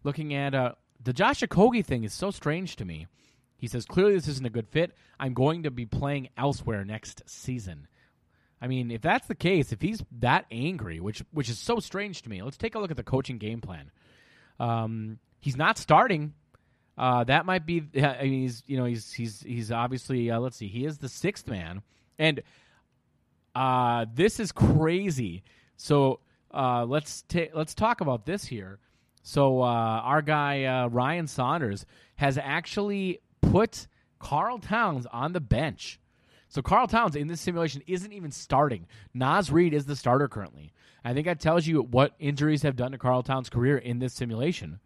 [0.02, 0.72] Looking at uh,
[1.02, 3.06] the Josh Okogie thing is so strange to me.
[3.56, 4.92] He says clearly this isn't a good fit.
[5.18, 7.86] I'm going to be playing elsewhere next season.
[8.62, 12.22] I mean, if that's the case, if he's that angry, which which is so strange
[12.22, 13.90] to me, let's take a look at the coaching game plan.
[14.58, 16.34] Um, he's not starting.
[16.96, 17.82] Uh, that might be.
[17.96, 20.30] I mean, he's you know he's he's he's obviously.
[20.30, 21.82] Uh, let's see, he is the sixth man,
[22.18, 22.42] and
[23.54, 25.42] uh, this is crazy.
[25.76, 26.20] So
[26.52, 28.78] uh, let's ta- let's talk about this here.
[29.22, 33.86] So uh, our guy uh, Ryan Saunders has actually put
[34.18, 36.00] Karl Towns on the bench.
[36.48, 38.86] So Karl Towns in this simulation isn't even starting.
[39.14, 40.72] Naz Reid is the starter currently.
[41.04, 44.12] I think that tells you what injuries have done to Karl Towns' career in this
[44.12, 44.80] simulation.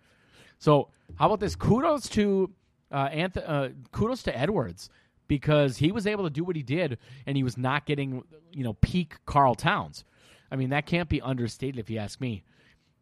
[0.58, 1.56] So how about this?
[1.56, 2.50] Kudos to
[2.90, 4.88] uh, Anth- uh, kudos to Edwards
[5.26, 8.22] because he was able to do what he did, and he was not getting
[8.52, 10.04] you know peak Karl Towns.
[10.50, 12.44] I mean that can't be understated if you ask me.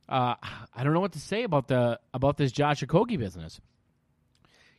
[0.09, 0.35] Uh,
[0.75, 3.61] I don't know what to say about the about this Josh Okogie business.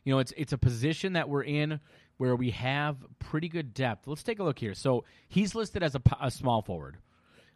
[0.04, 1.80] You know, it's it's a position that we're in
[2.18, 4.06] where we have pretty good depth.
[4.06, 4.74] Let's take a look here.
[4.74, 6.96] So he's listed as a small forward.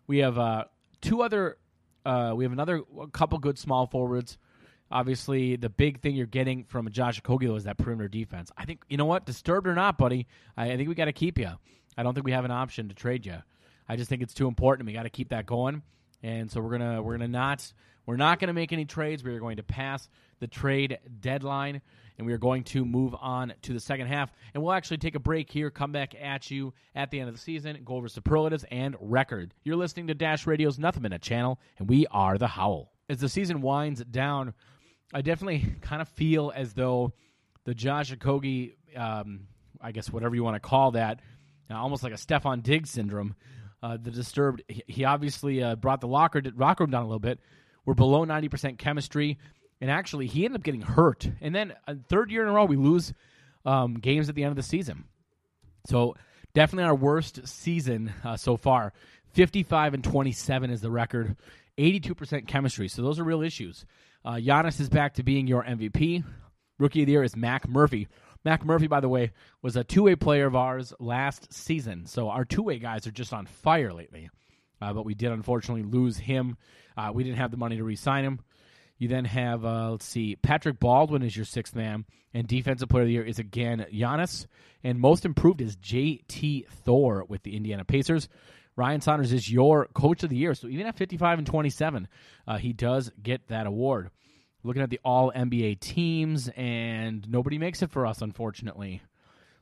[0.07, 0.65] We have uh,
[1.01, 1.59] two other.
[2.05, 4.39] Uh, we have another a couple good small forwards.
[4.91, 8.51] Obviously, the big thing you're getting from Josh Okogie is that perimeter defense.
[8.57, 10.27] I think you know what, disturbed or not, buddy.
[10.57, 11.51] I, I think we got to keep you.
[11.97, 13.37] I don't think we have an option to trade you.
[13.89, 14.87] I just think it's too important.
[14.87, 15.83] We got to keep that going,
[16.23, 17.73] and so we're gonna we're gonna not
[18.07, 19.23] we're not gonna make any trades.
[19.23, 20.09] We are going to pass
[20.41, 21.81] the trade deadline,
[22.17, 24.31] and we are going to move on to the second half.
[24.55, 27.35] And we'll actually take a break here, come back at you at the end of
[27.35, 29.55] the season, go over superlatives and record.
[29.65, 32.93] You're listening to Dash Radio's Nothing Minute channel, and we are the Howl.
[33.09, 34.55] As the season winds down,
[35.13, 37.13] I definitely kind of feel as though
[37.65, 39.47] the Josh Okogie, um,
[39.81, 41.21] I guess whatever you want to call that,
[41.71, 43.35] uh, almost like a Stefon Diggs syndrome.
[43.83, 44.63] Uh, the disturbed.
[44.69, 47.39] He, he obviously uh, brought the locker room down a little bit.
[47.85, 49.39] We're below ninety percent chemistry,
[49.81, 51.31] and actually he ended up getting hurt.
[51.41, 53.13] And then a third year in a row, we lose
[53.65, 55.05] um, games at the end of the season.
[55.87, 56.17] So
[56.55, 58.93] definitely our worst season uh, so far.
[59.33, 61.37] Fifty-five and twenty-seven is the record.
[61.77, 62.89] Eighty-two percent chemistry.
[62.89, 63.87] So those are real issues.
[64.25, 66.25] Uh, Giannis is back to being your MVP.
[66.79, 68.09] Rookie of the year is Mac Murphy.
[68.45, 69.33] Mac Murphy, by the way,
[69.63, 72.07] was a two way player of ours last season.
[72.07, 74.31] So our two way guys are just on fire lately.
[74.81, 76.57] Uh, but we did unfortunately lose him.
[76.97, 78.41] Uh, we didn't have the money to re sign him.
[78.99, 83.03] You then have, uh, let's see, Patrick Baldwin is your sixth man, and defensive player
[83.03, 84.47] of the year is again Giannis,
[84.83, 86.67] and most improved is J.T.
[86.85, 88.29] Thor with the Indiana Pacers.
[88.75, 92.09] Ryan Saunders is your coach of the year, so even at 55 and 27,
[92.47, 94.11] uh, he does get that award.
[94.69, 99.01] Looking at the All NBA teams, and nobody makes it for us, unfortunately.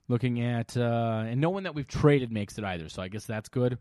[0.08, 3.24] Looking at, uh, and no one that we've traded makes it either, so I guess
[3.24, 3.78] that's good.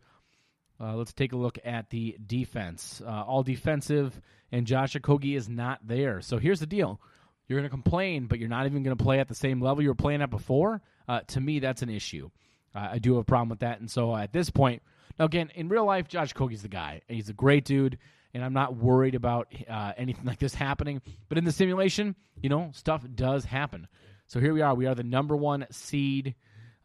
[0.80, 3.02] Uh, let's take a look at the defense.
[3.04, 4.22] Uh, all defensive,
[4.52, 6.22] and Josh Okogie is not there.
[6.22, 7.02] So here's the deal:
[7.48, 9.82] you're going to complain, but you're not even going to play at the same level
[9.82, 10.84] you were playing at before.
[11.08, 12.30] Uh, to me, that's an issue.
[12.76, 14.84] Uh, I do have a problem with that, and so at this point,
[15.18, 17.02] now again, in real life, Josh Okogie's the guy.
[17.08, 17.98] He's a great dude,
[18.36, 21.02] and I'm not worried about uh, anything like this happening.
[21.30, 23.88] But in the simulation, you know, stuff does happen.
[24.28, 24.76] So here we are.
[24.76, 26.36] We are the number one seed,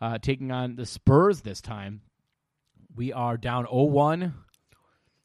[0.01, 2.03] uh, taking on the Spurs this time.
[2.95, 4.33] We are down 0-1.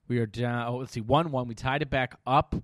[0.07, 0.67] We are down.
[0.67, 1.47] Oh, let's see, one-one.
[1.47, 2.55] We tied it back up,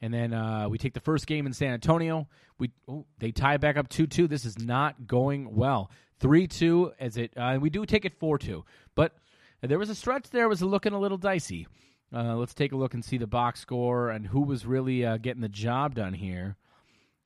[0.00, 2.28] and then uh, we take the first game in San Antonio.
[2.58, 4.26] We oh, they tie it back up two-two.
[4.26, 5.90] This is not going well.
[6.18, 7.32] Three-two as it.
[7.36, 8.64] Uh, we do take it four-two,
[8.96, 9.14] but
[9.60, 10.48] there was a stretch there.
[10.48, 11.68] Was looking a little dicey.
[12.14, 15.16] Uh, let's take a look and see the box score and who was really uh,
[15.16, 16.56] getting the job done here.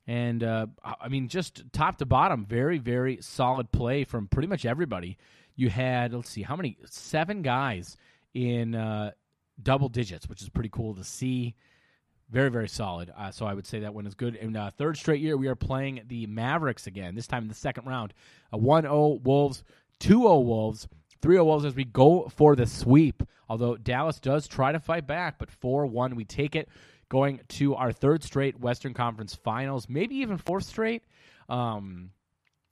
[0.06, 0.66] And uh,
[1.00, 5.18] I mean, just top to bottom, very, very solid play from pretty much everybody.
[5.56, 6.76] You had, let's see, how many?
[6.84, 7.96] Seven guys
[8.32, 9.12] in uh,
[9.60, 11.56] double digits, which is pretty cool to see.
[12.30, 13.12] Very, very solid.
[13.16, 14.36] Uh, so I would say that one is good.
[14.36, 17.54] And uh, third straight year, we are playing the Mavericks again, this time in the
[17.54, 18.14] second round.
[18.52, 19.64] A 1 0 Wolves,
[20.00, 20.86] 2 0 Wolves,
[21.22, 23.22] 3 0 Wolves as we go for the sweep.
[23.48, 26.68] Although Dallas does try to fight back, but 4 1, we take it.
[27.08, 31.04] Going to our third straight Western Conference finals, maybe even fourth straight.
[31.48, 32.10] Um,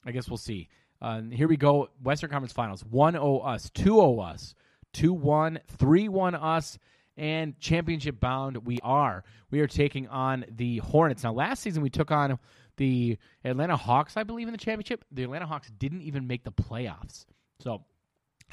[0.05, 0.69] I guess we'll see.
[1.01, 4.55] Uh, here we go Western Conference finals 1 0 us, 2 0 us,
[4.95, 6.79] 2 1, 3 1 us,
[7.17, 9.23] and championship bound we are.
[9.51, 11.23] We are taking on the Hornets.
[11.23, 12.39] Now, last season we took on
[12.77, 15.05] the Atlanta Hawks, I believe, in the championship.
[15.13, 17.27] The Atlanta Hawks didn't even make the playoffs.
[17.61, 17.85] So,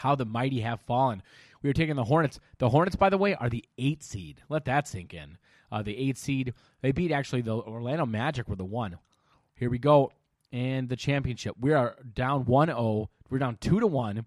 [0.02, 1.22] how the mighty have fallen.
[1.62, 2.40] We are taking the Hornets.
[2.58, 4.42] The Hornets, by the way, are the eight seed.
[4.50, 5.38] Let that sink in.
[5.72, 6.54] Uh, the eight seed.
[6.82, 8.98] They beat actually the Orlando Magic were the one.
[9.56, 10.12] Here we go.
[10.52, 11.56] And the championship.
[11.60, 13.10] We are down 1 0.
[13.30, 14.26] We're down 2 to 1.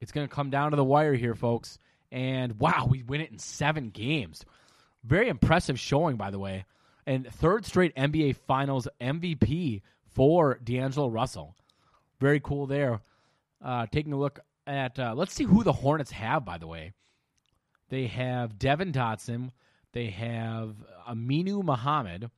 [0.00, 1.78] It's going to come down to the wire here, folks.
[2.12, 4.44] And wow, we win it in seven games.
[5.02, 6.66] Very impressive showing, by the way.
[7.06, 9.80] And third straight NBA Finals MVP
[10.12, 11.56] for D'Angelo Russell.
[12.20, 13.00] Very cool there.
[13.64, 16.92] Uh, taking a look at, uh, let's see who the Hornets have, by the way.
[17.88, 19.50] They have Devin Dotson.
[19.92, 20.74] They have
[21.08, 22.30] Aminu Muhammad.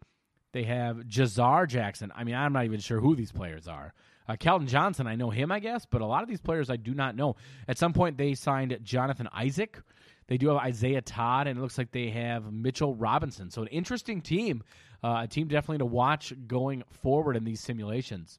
[0.53, 2.13] They have Jazar Jackson.
[2.15, 3.93] I mean, I'm not even sure who these players are.
[4.29, 6.77] Uh, Kelton Johnson, I know him, I guess, but a lot of these players I
[6.77, 7.37] do not know.
[7.67, 9.81] At some point, they signed Jonathan Isaac.
[10.27, 13.51] They do have Isaiah Todd, and it looks like they have Mitchell Robinson.
[13.51, 14.63] So, an interesting team.
[15.03, 18.39] Uh, a team definitely to watch going forward in these simulations.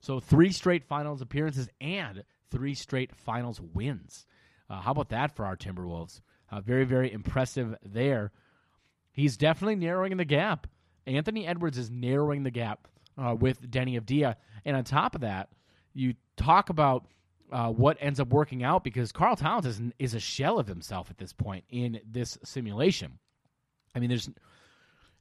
[0.00, 4.26] So, three straight finals appearances and three straight finals wins.
[4.70, 6.20] Uh, how about that for our Timberwolves?
[6.50, 8.32] Uh, very, very impressive there.
[9.12, 10.66] He's definitely narrowing the gap.
[11.06, 14.36] Anthony Edwards is narrowing the gap uh, with Deni Avdija.
[14.64, 15.48] And on top of that,
[15.94, 17.06] you talk about
[17.50, 21.10] uh, what ends up working out because Karl Towns is, is a shell of himself
[21.10, 23.18] at this point in this simulation.
[23.94, 24.28] I mean, there's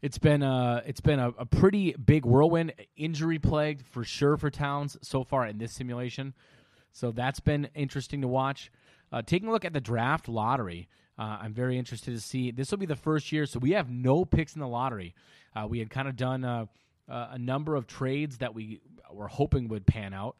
[0.02, 4.50] it's been a it's been a, a pretty big whirlwind, injury plagued for sure for
[4.50, 6.34] Towns so far in this simulation.
[6.98, 8.72] So that's been interesting to watch.
[9.12, 10.89] Uh, taking a look at the draft lottery,
[11.20, 12.50] uh, I'm very interested to see.
[12.50, 15.14] This will be the first year, so we have no picks in the lottery.
[15.56, 16.66] Uh, we had kind of done uh,
[17.08, 18.82] a number of trades that we
[19.14, 20.38] were hoping would pan out.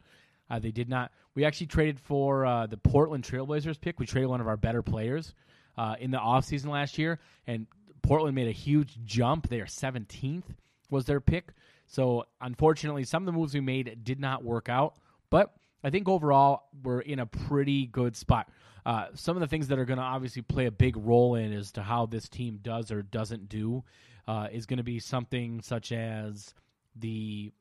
[0.50, 1.12] Uh, they did not.
[1.36, 4.00] We actually traded for uh, the Portland Trailblazers pick.
[4.00, 5.34] We traded one of our better players
[5.76, 7.68] uh, in the offseason last year, and
[8.02, 9.48] Portland made a huge jump.
[9.48, 10.42] They are 17th
[10.90, 11.52] was their pick.
[11.86, 14.96] So unfortunately, some of the moves we made did not work out.
[15.30, 15.52] But
[15.82, 18.50] I think overall we're in a pretty good spot.
[18.84, 21.52] Uh, some of the things that are going to obviously play a big role in
[21.52, 23.84] as to how this team does or doesn't do
[24.26, 26.54] uh, is going to be something such as
[26.96, 27.52] the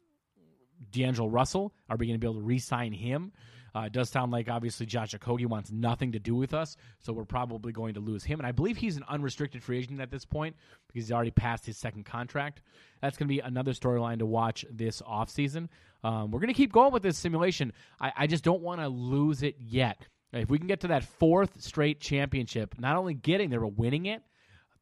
[0.91, 1.73] D'Angelo Russell.
[1.89, 3.33] Are we going to be able to re-sign him?
[3.75, 7.13] Uh, it does sound like obviously Josh Okogie wants nothing to do with us, so
[7.13, 8.39] we're probably going to lose him.
[8.39, 10.55] And I believe he's an unrestricted free agent at this point
[10.87, 12.61] because he's already passed his second contract.
[13.01, 15.67] That's going to be another storyline to watch this offseason.
[16.07, 17.73] Um, we're going to keep going with this simulation.
[17.99, 20.07] I, I just don't want to lose it yet.
[20.31, 24.05] If we can get to that fourth straight championship, not only getting there, but winning
[24.05, 24.21] it,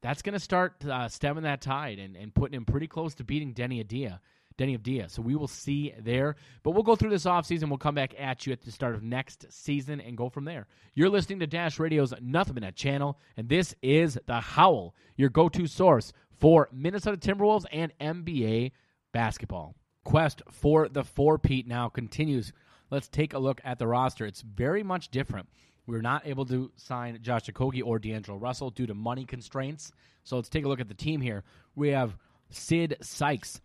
[0.02, 3.24] that's going to start uh, stemming that tide and, and putting him pretty close to
[3.24, 4.20] beating Denny Adia.
[4.56, 5.10] Deni Avdija.
[5.10, 6.36] So we will see there.
[6.62, 7.68] But we'll go through this offseason.
[7.68, 10.66] We'll come back at you at the start of next season and go from there.
[10.94, 15.28] You're listening to Dash Radio's Nothing But Net channel, and this is The Howl, your
[15.28, 18.72] go to source for Minnesota Timberwolves and NBA
[19.12, 19.74] basketball.
[20.06, 22.52] Quest for the four Pete now continues.
[22.90, 24.24] Let's take a look at the roster.
[24.24, 25.48] It's very much different.
[25.84, 29.90] We are not able to sign Josh Okogie or D'Angelo Russell due to money constraints.
[30.22, 31.42] So let's take a look at the team here.
[31.74, 32.16] We have
[32.50, 33.60] Sid Sykes.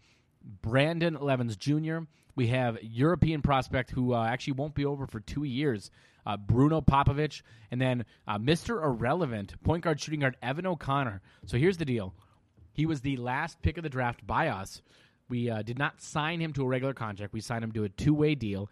[0.64, 2.00] Brandon Levens Jr.
[2.36, 5.92] We have European prospect who uh, actually won't be over for two years,
[6.26, 8.84] uh, Bruno Popovich, and then uh, Mr.
[8.84, 11.22] Irrelevant point guard, shooting guard Evan O'Connor.
[11.46, 12.16] So here's the deal:
[12.74, 14.82] he was the last pick of the draft by us.
[15.32, 17.32] We uh, did not sign him to a regular contract.
[17.32, 18.70] We signed him to a two way deal.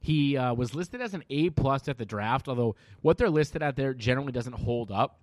[0.00, 3.62] He uh, was listed as an A plus at the draft, although what they're listed
[3.62, 5.20] at there generally doesn't hold up.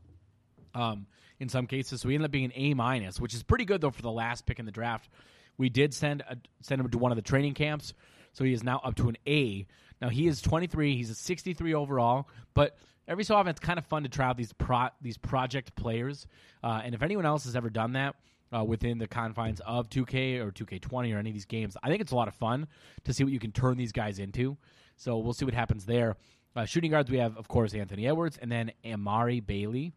[0.74, 1.08] Um,
[1.40, 3.80] in some cases, so he ended up being an A minus, which is pretty good
[3.82, 5.10] though for the last pick in the draft.
[5.58, 7.94] We did send a, send him to one of the training camps,
[8.34, 9.68] so he is now up to an A.
[10.02, 10.96] Now he is 23.
[10.96, 12.78] He's a 63 overall, but
[13.08, 16.26] every so often it's kind of fun to try out these pro, these project players.
[16.64, 18.16] Uh, and if anyone else has ever done that
[18.56, 22.02] uh, within the confines of 2K or 2K20 or any of these games, I think
[22.02, 22.68] it's a lot of fun
[23.04, 24.58] to see what you can turn these guys into.
[24.96, 26.16] So we'll see what happens there.
[26.56, 29.94] Uh, shooting guards, we have of course Anthony Edwards and then Amari Bailey.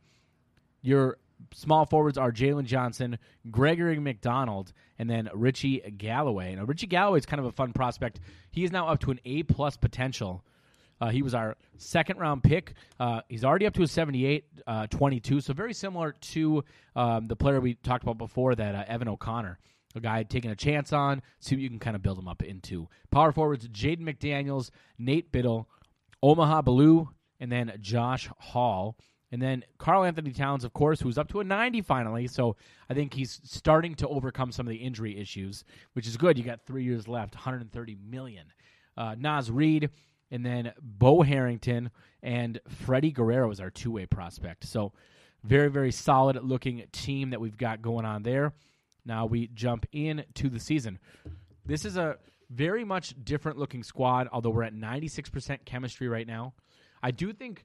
[0.82, 1.18] Your
[1.54, 3.18] small forwards are Jalen Johnson,
[3.50, 6.54] Gregory McDonald, and then Richie Galloway.
[6.54, 8.20] Now, Richie Galloway is kind of a fun prospect.
[8.50, 10.44] He is now up to an A plus potential.
[11.00, 12.74] Uh, he was our second round pick.
[12.98, 17.36] Uh, he's already up to a 78 uh, 22, so very similar to um, the
[17.36, 19.58] player we talked about before, that uh, Evan O'Connor.
[19.96, 22.42] A guy taking a chance on, see what you can kind of build him up
[22.42, 22.88] into.
[23.10, 25.68] Power forwards Jaden McDaniels, Nate Biddle,
[26.22, 27.08] Omaha Blue,
[27.40, 28.96] and then Josh Hall.
[29.32, 32.26] And then Karl Anthony Towns, of course, who's up to a 90 finally.
[32.26, 32.56] So
[32.88, 36.36] I think he's starting to overcome some of the injury issues, which is good.
[36.36, 38.46] You got three years left, 130 million.
[38.96, 39.90] Uh, Naz Reid,
[40.30, 41.90] and then Bo Harrington
[42.22, 44.64] and Freddie Guerrero is our two way prospect.
[44.64, 44.92] So
[45.42, 48.52] very, very solid looking team that we've got going on there.
[49.04, 50.98] Now we jump in to the season.
[51.64, 52.18] This is a
[52.50, 56.52] very much different looking squad, although we're at 96% chemistry right now.
[57.02, 57.64] I do think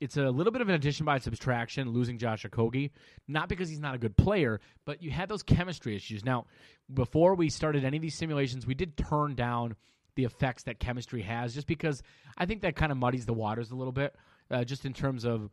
[0.00, 2.90] it's a little bit of an addition by subtraction, losing Josh Okogie.
[3.28, 6.24] Not because he's not a good player, but you had those chemistry issues.
[6.24, 6.46] Now,
[6.92, 9.76] before we started any of these simulations, we did turn down
[10.16, 12.02] the effects that chemistry has, just because
[12.36, 14.14] I think that kind of muddies the waters a little bit,
[14.50, 15.50] uh, just in terms of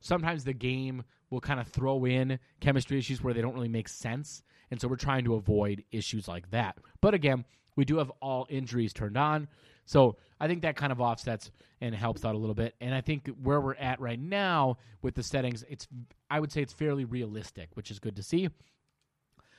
[0.00, 3.88] sometimes the game will kind of throw in chemistry issues where they don't really make
[3.88, 4.42] sense.
[4.70, 6.78] And so we're trying to avoid issues like that.
[7.00, 7.44] But again,
[7.76, 9.48] we do have all injuries turned on.
[9.84, 12.74] So I think that kind of offsets and helps out a little bit.
[12.80, 15.88] And I think where we're at right now with the settings, it's
[16.30, 18.48] I would say it's fairly realistic, which is good to see.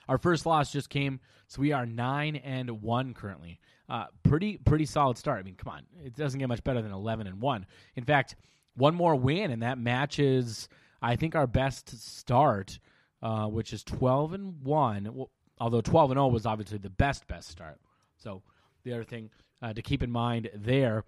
[0.07, 3.59] Our first loss just came, so we are nine and one currently.
[3.91, 5.37] Uh, pretty pretty solid start.
[5.37, 7.65] I mean, come on, it doesn't get much better than eleven and one.
[7.97, 8.37] In fact,
[8.75, 10.69] one more win, and that matches
[11.01, 12.79] I think our best start,
[13.21, 15.09] uh, which is twelve and one.
[15.13, 15.29] Well,
[15.59, 17.81] although twelve and zero was obviously the best best start.
[18.15, 18.43] So
[18.85, 19.29] the other thing
[19.61, 21.03] uh, to keep in mind there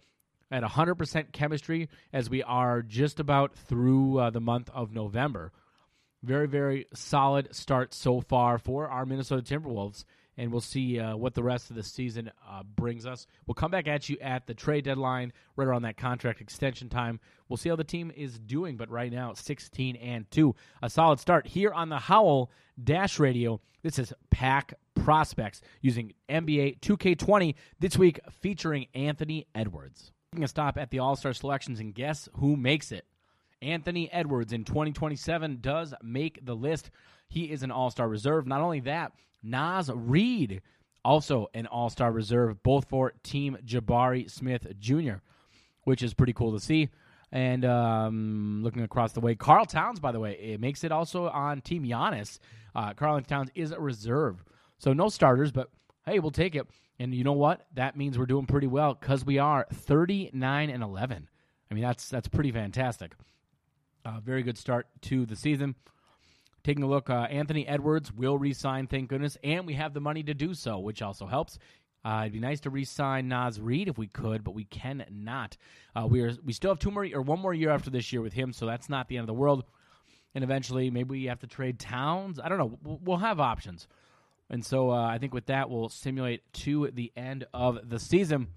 [0.52, 5.52] at 100% chemistry as we are just about through uh, the month of November.
[6.22, 10.06] Very, very solid start so far for our Minnesota Timberwolves,
[10.38, 13.28] and we'll see uh, what the rest of the season uh, brings us.
[13.46, 17.20] We'll come back at you at the trade deadline, right around that contract extension time.
[17.48, 20.56] We'll see how the team is doing, but right now, 16 and 2.
[20.82, 23.62] A solid start here on the Howl Dash Radio.
[23.84, 30.12] This is Pack Prospects using NBA 2K20 this week featuring Anthony Edwards.
[30.32, 33.06] Taking a stop at the All Star selections, and guess who makes it?
[33.62, 36.90] Anthony Edwards in 2027 does make the list.
[37.30, 38.48] He is an All Star reserve.
[38.48, 39.14] Not only that,
[39.44, 40.62] Naz Reid,
[41.04, 45.16] also an All Star reserve, both for Team Jabari Smith Jr.,
[45.84, 46.90] which is pretty cool to see.
[47.32, 51.28] And um, looking across the way, Karl Towns, by the way, it makes it also
[51.30, 52.40] on Team Giannis.
[52.76, 54.44] Uh, Karl Towns is a reserve.
[54.78, 55.70] So no starters, but
[56.06, 56.68] hey, we'll take it.
[57.00, 57.66] And you know what?
[57.74, 61.28] That means we're doing pretty well because we are 39 and 11.
[61.70, 63.14] I mean, that's that's pretty fantastic.
[64.06, 65.76] Uh, very good start to the season.
[66.64, 70.24] Taking a look, uh, Anthony Edwards will resign, thank goodness, and we have the money
[70.24, 71.60] to do so, which also helps.
[72.06, 75.58] Uh, it'd be nice to re-sign Naz Reid if we could, but we cannot.
[75.96, 78.22] Uh, we are we still have two more or one more year after this year
[78.22, 79.66] with him, so that's not the end of the world.
[80.36, 82.40] And eventually, maybe we have to trade Towns.
[82.40, 83.00] I don't know.
[83.04, 83.88] We'll, have options,
[84.50, 88.48] and so uh, I think with that, we'll simulate to the end of the season.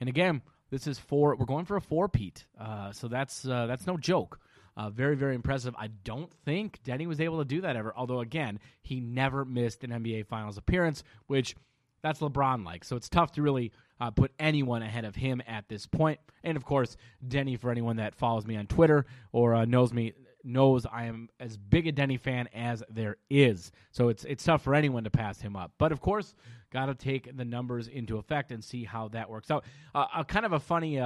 [0.00, 1.34] And again, this is four.
[1.36, 4.38] We're going for a four-peat, uh, so that's uh, that's no joke.
[4.76, 5.74] Uh, very, very impressive.
[5.78, 7.92] I don't think Deni was able to do that ever.
[7.96, 11.54] Although, again, he never missed an NBA Finals appearance, which
[12.02, 12.84] that's LeBron like.
[12.84, 16.20] So it's tough to really uh, put anyone ahead of him at this point.
[16.42, 16.96] And of course,
[17.26, 20.12] Deni, for anyone that follows me on Twitter or uh, knows me,
[20.44, 23.72] knows I am as big a Deni fan as there is.
[23.92, 25.72] So it's it's tough for anyone to pass him up.
[25.78, 26.34] But of course,
[26.70, 29.64] got to take the numbers into effect and see how that works out.
[29.94, 31.00] Uh, a kind of a funny.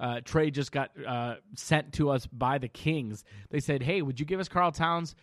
[0.00, 3.22] Uh, trade just got uh, sent to us by the Kings.
[3.50, 5.14] They said, "Hey, would you give us Karl Towns,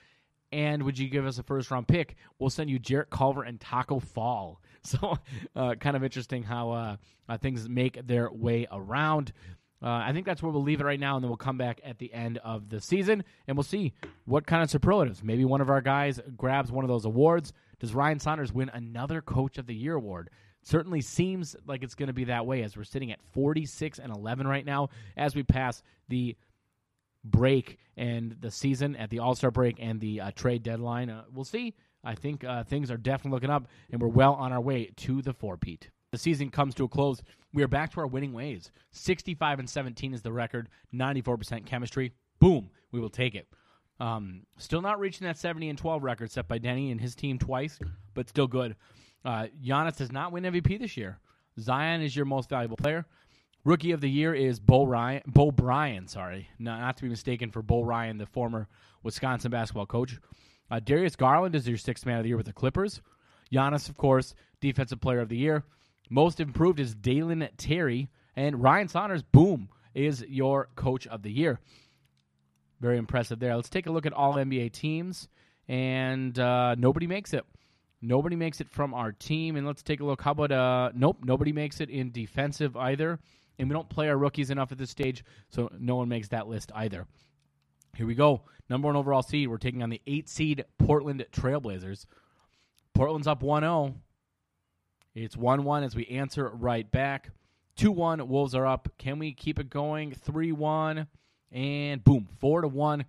[0.51, 2.15] and would you give us a first round pick?
[2.37, 5.17] We'll send you Jarrett Culver and Taco Fall." So,
[5.53, 6.95] uh, kind of interesting how uh,
[7.27, 9.33] uh, things make their way around.
[9.83, 11.81] Uh, I think that's where we'll leave it right now, and then we'll come back
[11.83, 13.91] at the end of the season, and we'll see
[14.23, 15.21] what kind of superlatives.
[15.21, 17.51] Maybe one of our guys grabs one of those awards.
[17.79, 20.29] Does Ryan Saunders win another Coach of the Year award?
[20.67, 24.13] Certainly seems like it's going to be that way as we're sitting at 46 and
[24.13, 26.35] 11 right now as we pass the
[27.23, 31.09] break and the season at the all-star break and the uh, trade deadline.
[31.09, 31.73] Uh, we'll see.
[32.03, 35.21] I think uh, things are definitely looking up and we're well on our way to
[35.21, 37.21] the four-peat the season comes to a close.
[37.53, 38.71] We are back to our winning ways.
[38.91, 40.69] 65 and 17 is the record.
[40.93, 42.13] 94% chemistry.
[42.39, 42.69] Boom.
[42.91, 43.47] We will take it.
[43.99, 47.39] Um, still not reaching that 70 and 12 record set by Deni and his team
[47.39, 47.79] twice
[48.13, 48.75] but still good
[49.25, 51.19] uh, Giannis does not win MVP this year.
[51.59, 53.05] Zion is your most valuable player.
[53.63, 55.23] Rookie of the year is Bo Ryan.
[55.27, 58.67] Bo Bryan, sorry, not, to be mistaken for Bo Ryan, the former
[59.03, 60.17] Wisconsin basketball coach.
[60.71, 63.01] Uh, Darius Garland is your sixth man of the year with the Clippers.
[63.51, 65.63] Giannis, of course, defensive player of the year.
[66.09, 71.59] Most improved is Dalen Terry, and Ryan Saunders, boom, is your coach of the year.
[72.79, 73.55] Very impressive there.
[73.55, 75.27] Let's take a look at all NBA teams,
[75.67, 77.45] and uh, nobody makes it.
[78.07, 79.57] Nobody makes it from our team.
[79.57, 80.21] And let's take a look.
[80.21, 83.19] How about uh nope, nobody makes it in defensive either.
[83.59, 86.47] and we don't play our rookies enough at this stage, so no one makes that
[86.47, 87.05] list either.
[87.97, 88.43] Here we go.
[88.69, 89.49] Number one overall seed.
[89.49, 92.05] We're taking on the eight seed Portland Trailblazers.
[92.93, 93.95] Portland's up 1 0.
[95.13, 97.31] It's 1 1 as we answer right back.
[97.75, 98.27] 2 1.
[98.29, 98.87] Wolves are up.
[98.97, 100.13] Can we keep it going?
[100.13, 101.07] 3 1.
[101.51, 103.05] And boom, 4 to 1.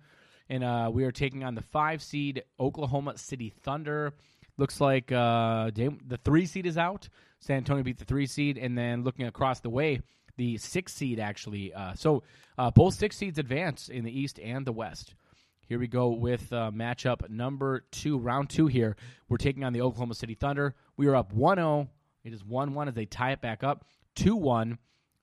[0.49, 4.13] And uh, we are taking on the five seed Oklahoma City Thunder.
[4.59, 7.07] Looks like uh, the three seed is out.
[7.39, 8.57] San Antonio beat the three seed.
[8.57, 10.01] And then looking across the way,
[10.35, 11.73] the six seed actually.
[11.73, 12.23] Uh, so
[12.57, 15.15] uh, both six seeds advance in the East and the West.
[15.65, 18.97] Here we go with uh, matchup number two, round two here.
[19.29, 20.75] We're taking on the Oklahoma City Thunder.
[20.97, 21.87] We are up 1 0.
[22.25, 23.85] It is 1 1 as they tie it back up.
[24.15, 24.77] 2 1,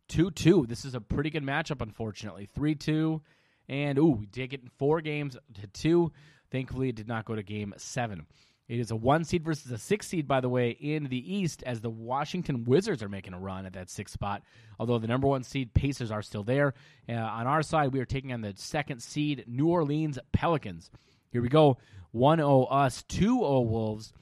[0.09, 0.67] 2 2.
[0.67, 2.49] This is a pretty good matchup, unfortunately.
[2.55, 3.21] 3 2.
[3.69, 6.13] And, ooh, we did get in four games to two.
[6.51, 8.27] Thankfully, it did not go to game seven.
[8.69, 11.63] It is a one seed versus a six seed, by the way, in the East,
[11.65, 14.43] as the Washington Wizards are making a run at that sixth spot.
[14.81, 16.75] Although the number one seed Pacers are still there.
[17.09, 20.91] Uh, on our side, we are taking on the second seed New Orleans Pelicans.
[21.31, 21.79] Here we go
[22.11, 24.13] 1 0 us, 2 0 Wolves.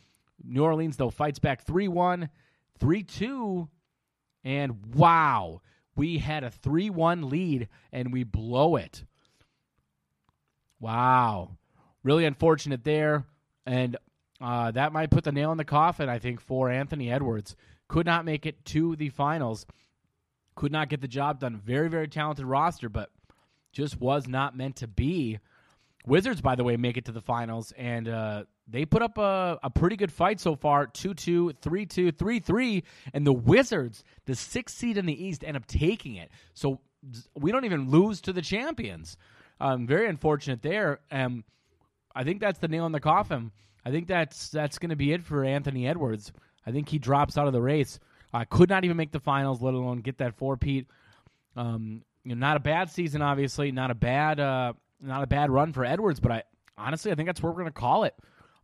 [0.43, 2.29] New Orleans, though, fights back 3 1,
[2.79, 3.69] 3 2.
[4.45, 5.63] And wow,
[5.97, 9.05] we had a 3 1 lead and we blow it.
[10.81, 11.57] Wow.
[12.03, 13.25] Really unfortunate there.
[13.65, 13.97] And
[14.41, 17.57] uh, that might put the nail in the coffin, I think, for Anthony Edwards.
[17.89, 19.67] Could not make it to the finals.
[20.55, 21.57] Could not get the job done.
[21.57, 23.11] Very, very talented roster, but
[23.73, 25.39] just was not meant to be.
[26.07, 29.59] Wizards, by the way, make it to the finals, and uh, they put up a,
[29.63, 32.85] a pretty good fight so far 2 2, 3 2, 3 3.
[33.15, 36.31] And the Wizards, the sixth seed in the East, end up taking it.
[36.53, 36.81] So
[37.35, 39.17] we don't even lose to the champions.
[39.61, 41.01] Um, very unfortunate there.
[41.11, 41.45] Um,
[42.15, 43.51] I think that's the nail in the coffin.
[43.85, 46.33] I think that's that's going to be it for Anthony Edwards.
[46.67, 47.99] I think he drops out of the race.
[48.33, 50.87] Uh, could not even make the finals, let alone get that four peat.
[51.57, 55.51] Um, you know, not a bad season, obviously, not a bad uh, not a bad
[55.51, 56.43] run for Edwards, but I
[56.77, 58.15] honestly I think that's where we're going to call it.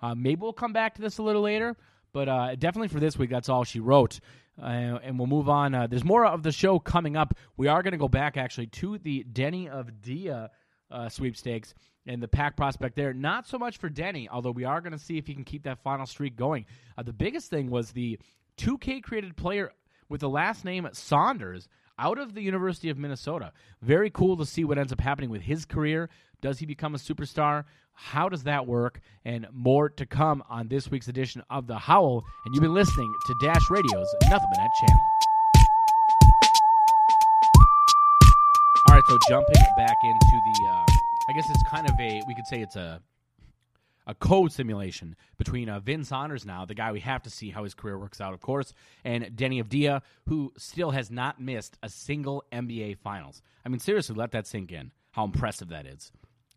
[0.02, 1.76] Uh, maybe we'll come back to this a little later,
[2.12, 4.20] but uh, definitely for this week, that's all she wrote.
[4.60, 5.74] Uh, and we'll move on.
[5.74, 7.34] Uh, there's more of the show coming up.
[7.56, 10.48] We are going to go back actually to the Deni Avdija
[10.90, 11.74] uh, sweepstakes
[12.06, 13.12] and the pack prospect there.
[13.12, 15.64] Not so much for Deni, although we are going to see if he can keep
[15.64, 16.66] that final streak going.
[16.96, 18.18] Uh, the biggest thing was the
[18.58, 19.72] 2K created player
[20.08, 21.68] with the last name Saunders
[21.98, 23.52] out of the University of Minnesota.
[23.82, 26.08] Very cool to see what ends up happening with his career.
[26.40, 27.64] Does he become a superstar?
[27.92, 29.00] How does that work?
[29.24, 32.24] And more to come on this week's edition of The Howl.
[32.46, 35.19] And you've been listening to Dash Radio's Nothing But Net channel.
[39.00, 40.84] Right, so jumping back into the, uh,
[41.30, 43.00] I guess it's kind of a, we could say it's a,
[44.06, 47.64] a code simulation between uh, Vin Saunders now, the guy we have to see how
[47.64, 51.88] his career works out, of course, and Deni Avdija, who still has not missed a
[51.88, 53.40] single NBA Finals.
[53.64, 54.90] I mean, seriously, let that sink in.
[55.12, 56.12] How impressive that is.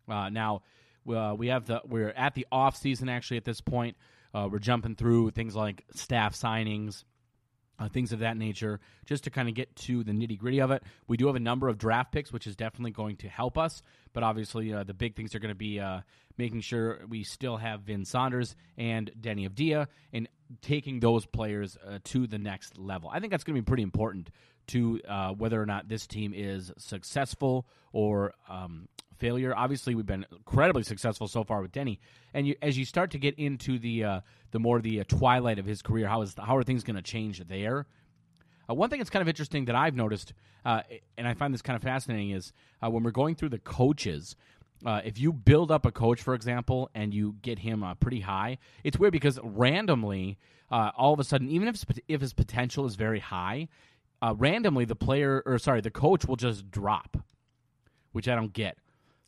[0.06, 0.62] Uh, now,
[1.08, 3.96] uh, we have the we're at the off season actually at this point.
[4.34, 7.04] Uh, we're jumping through things like staff signings,
[7.78, 10.70] uh, things of that nature, just to kind of get to the nitty gritty of
[10.70, 10.82] it.
[11.06, 13.82] We do have a number of draft picks, which is definitely going to help us.
[14.12, 16.00] But obviously, uh, the big things are going to be uh,
[16.36, 20.28] making sure we still have Vin Saunders and Deni Avdija and
[20.62, 23.10] taking those players uh, to the next level.
[23.12, 24.30] I think that's going to be pretty important
[24.68, 28.88] to uh, whether or not this team is successful or um,
[29.18, 29.54] failure.
[29.56, 31.98] Obviously, we've been incredibly successful so far with Deni,
[32.32, 34.20] and you, as you start to get into the uh,
[34.50, 37.02] the more the uh, twilight of his career, how is how are things going to
[37.02, 37.86] change there?
[38.68, 40.32] Uh, one thing that's kind of interesting that I've noticed,
[40.64, 40.82] uh,
[41.18, 44.36] and I find this kind of fascinating, is uh, when we're going through the coaches.
[44.84, 48.58] Uh, if you build up a coach, for example, and you get him pretty high,
[48.82, 50.36] it's weird because randomly,
[50.70, 53.68] all of a sudden, even if if his potential is very high,
[54.34, 57.16] randomly the player or sorry, the coach will just drop,
[58.12, 58.76] which I don't get.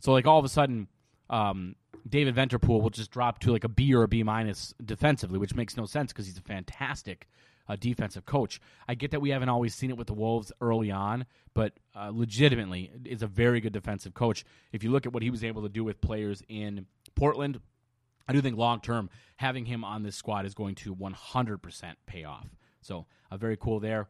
[0.00, 0.88] So like all of a sudden,
[1.30, 1.74] um,
[2.08, 5.54] David Vanterpool will just drop to like a B or a B minus defensively, which
[5.54, 7.26] makes no sense because he's a fantastic
[7.68, 8.60] uh, defensive coach.
[8.86, 12.10] I get that we haven't always seen it with the Wolves early on, but uh,
[12.12, 14.44] legitimately is a very good defensive coach.
[14.72, 17.60] If you look at what he was able to do with players in Portland,
[18.28, 22.24] I do think long term having him on this squad is going to 100% pay
[22.24, 22.48] off.
[22.80, 24.08] So uh, very cool there.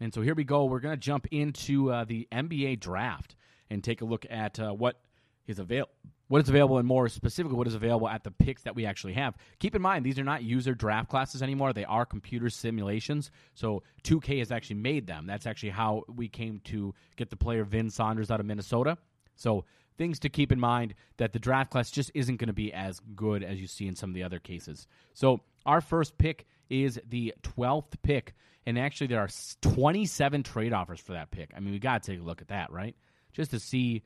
[0.00, 0.64] And so here we go.
[0.64, 3.34] We're going to jump into uh, the NBA draft
[3.70, 5.00] and take a look at uh, what
[5.48, 5.90] is available
[6.28, 9.14] what is available and more specifically what is available at the picks that we actually
[9.14, 9.34] have.
[9.58, 11.72] Keep in mind these are not user draft classes anymore.
[11.72, 13.30] They are computer simulations.
[13.54, 15.26] So 2K has actually made them.
[15.26, 18.98] That's actually how we came to get the player Vin Saunders out of Minnesota.
[19.36, 19.64] So
[19.96, 23.00] things to keep in mind that the draft class just isn't going to be as
[23.16, 24.86] good as you see in some of the other cases.
[25.14, 28.34] So our first pick is the 12th pick.
[28.66, 29.30] And actually, there are
[29.62, 31.52] 27 trade offers for that pick.
[31.56, 32.94] I mean, we got to take a look at that, right?
[33.32, 34.02] Just to see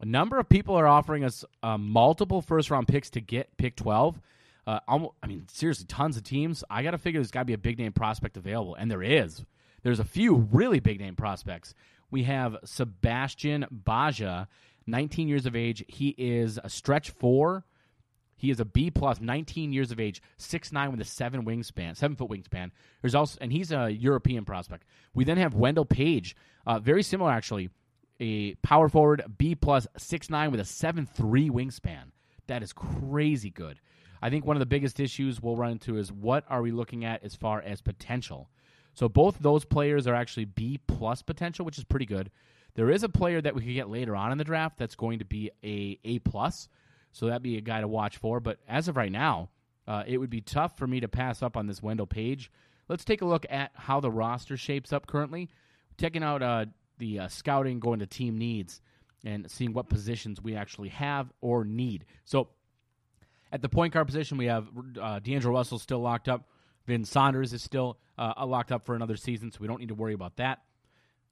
[0.00, 3.76] a number of people are offering us uh, multiple first round picks to get pick
[3.76, 4.20] 12.
[4.66, 6.64] Uh, I mean, seriously, tons of teams.
[6.70, 9.02] I got to figure there's got to be a big name prospect available, and there
[9.02, 9.44] is.
[9.82, 11.74] There's a few really big name prospects.
[12.10, 14.46] We have Sebastian Baja,
[14.86, 15.84] 19 years of age.
[15.88, 17.64] He is a stretch four.
[18.36, 22.16] He is a B plus, 19 years of age, 6'9 with a seven wingspan, seven
[22.16, 22.70] foot wingspan.
[23.02, 24.84] There's also, and he's a European prospect.
[25.14, 26.34] We then have Wendell Page,
[26.66, 27.68] uh, very similar actually,
[28.20, 29.56] a power forward, B
[29.96, 32.12] six nine with a seven three wingspan.
[32.46, 33.80] That is crazy good.
[34.22, 37.04] I think one of the biggest issues we'll run into is what are we looking
[37.04, 38.50] at as far as potential.
[38.92, 42.30] So both those players are actually B plus potential, which is pretty good.
[42.74, 45.20] There is a player that we could get later on in the draft that's going
[45.20, 46.68] to be a A plus,
[47.12, 48.40] so that'd be a guy to watch for.
[48.40, 49.48] But as of right now,
[49.88, 52.50] uh, it would be tough for me to pass up on this Wendell Page.
[52.88, 55.48] Let's take a look at how the roster shapes up currently.
[55.98, 56.66] Checking out uh,
[57.00, 58.80] the uh, scouting, going to team needs,
[59.24, 62.04] and seeing what positions we actually have or need.
[62.24, 62.48] So
[63.52, 64.68] at the point guard position, we have
[65.00, 66.48] uh, D'Angelo Russell still locked up.
[66.86, 69.94] Vin Saunders is still uh, locked up for another season, so we don't need to
[69.94, 70.60] worry about that.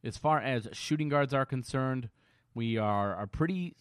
[0.05, 2.09] As far as shooting guards are concerned,
[2.55, 3.74] we are are pretty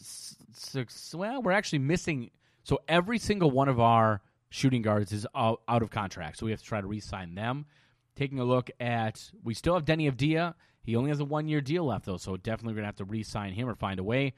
[1.13, 1.41] well.
[1.41, 2.31] We're actually missing.
[2.63, 6.51] So every single one of our shooting guards is out, out of contract, so we
[6.51, 7.65] have to try to re-sign them.
[8.15, 10.55] Taking a look at, we still have Deni Avdija.
[10.87, 13.51] He only has a one-year deal left, though, so definitely we're gonna have to re-sign
[13.51, 14.33] him or find a way.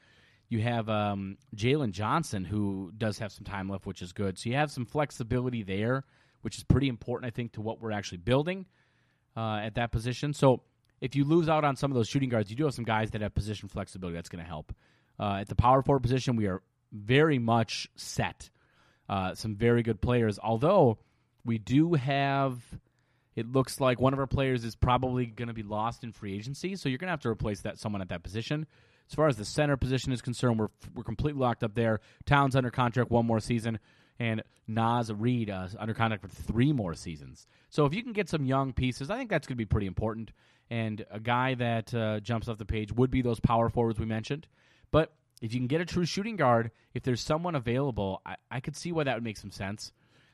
[0.48, 4.36] You have um, Jalen Johnson, who does have some time left, which is good.
[4.36, 6.02] So you have some flexibility there,
[6.42, 8.66] which is pretty important, I think, to what we're actually building
[9.36, 10.32] uh, at that position.
[10.32, 10.62] So
[11.00, 13.12] if you lose out on some of those shooting guards, you do have some guys
[13.12, 14.16] that have position flexibility.
[14.16, 14.74] That's going to help.
[15.20, 18.50] Uh, at the power forward position, we are very much set.
[19.08, 20.98] Uh, some very good players, although
[21.44, 22.60] we do have.
[23.40, 26.34] It looks like one of our players is probably going to be lost in free
[26.34, 28.66] agency, so you're going to have to replace that someone at that position.
[29.08, 32.00] As far as the center position is concerned, we're we're completely locked up there.
[32.26, 33.78] Towns under contract one more season,
[34.20, 37.46] and Naz Reid uh, under contract for three more seasons.
[37.70, 39.86] So if you can get some young pieces, I think that's going to be pretty
[39.86, 40.30] important.
[40.68, 44.06] And a guy that uh, jumps off the page would be those power forwards we
[44.06, 44.46] mentioned.
[44.92, 45.12] But
[45.42, 48.76] if you can get a true shooting guard, if there's someone available, I, I could
[48.76, 49.92] see why that would make some sense.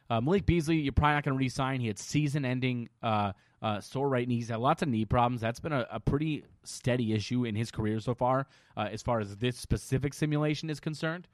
[0.09, 1.81] Uh, Malik Beasley, you're probably not going to re-sign.
[1.81, 4.49] He had season-ending uh, uh, sore right knees.
[4.49, 5.41] Had lots of knee problems.
[5.41, 8.47] That's been a, a pretty steady issue in his career so far,
[8.77, 11.27] uh, as far as this specific simulation is concerned.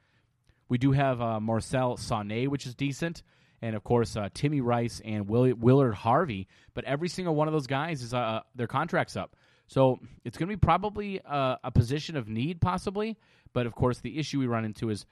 [0.69, 3.23] We do have uh, Marcel Sané, which is decent,
[3.61, 6.49] and of course uh, Timmy Rice and Will- Willard Harvey.
[6.73, 9.37] But every single one of those guys is their contracts up,
[9.67, 13.19] so it's going to be probably a position of need, possibly.
[13.53, 15.05] But of course, the issue we run into is,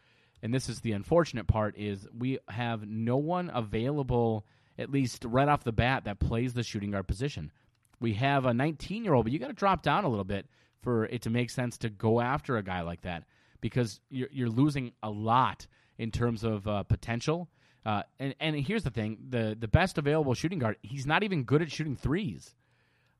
[0.42, 4.46] and this is the unfortunate part, is we have no one available,
[4.78, 7.52] at least right off the bat, that plays the shooting guard position.
[8.00, 10.46] We have a 19 year old, but you got to drop down a little bit
[10.82, 13.24] for it to make sense to go after a guy like that
[13.60, 15.66] because you're, you're losing a lot
[15.98, 17.48] in terms of uh, potential.
[17.84, 21.44] Uh, and, and here's the thing: the the best available shooting guard, he's not even
[21.44, 22.54] good at shooting threes.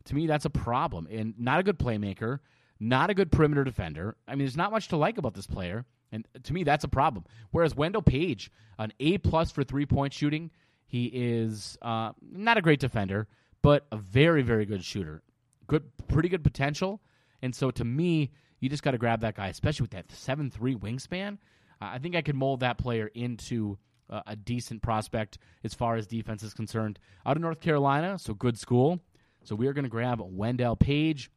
[0.05, 2.41] To me, that's a problem, and not a good playmaker,
[2.79, 4.17] not a good perimeter defender.
[4.27, 6.89] I mean, there's not much to like about this player, and to me, that's a
[6.89, 7.25] problem.
[7.51, 10.51] Whereas Wendell Page, an A plus for three point shooting,
[10.87, 13.29] he is uh, not a great defender,
[13.63, 15.23] but a very very good shooter,
[15.67, 17.01] good, pretty good potential.
[17.43, 20.51] And so, to me, you just got to grab that guy, especially with that seven
[20.51, 21.39] three wingspan.
[21.81, 23.79] I think I could mold that player into
[24.27, 26.99] a decent prospect as far as defense is concerned.
[27.25, 29.01] Out of North Carolina, so good school.
[29.45, 31.31] So we are going to grab Wendell Page,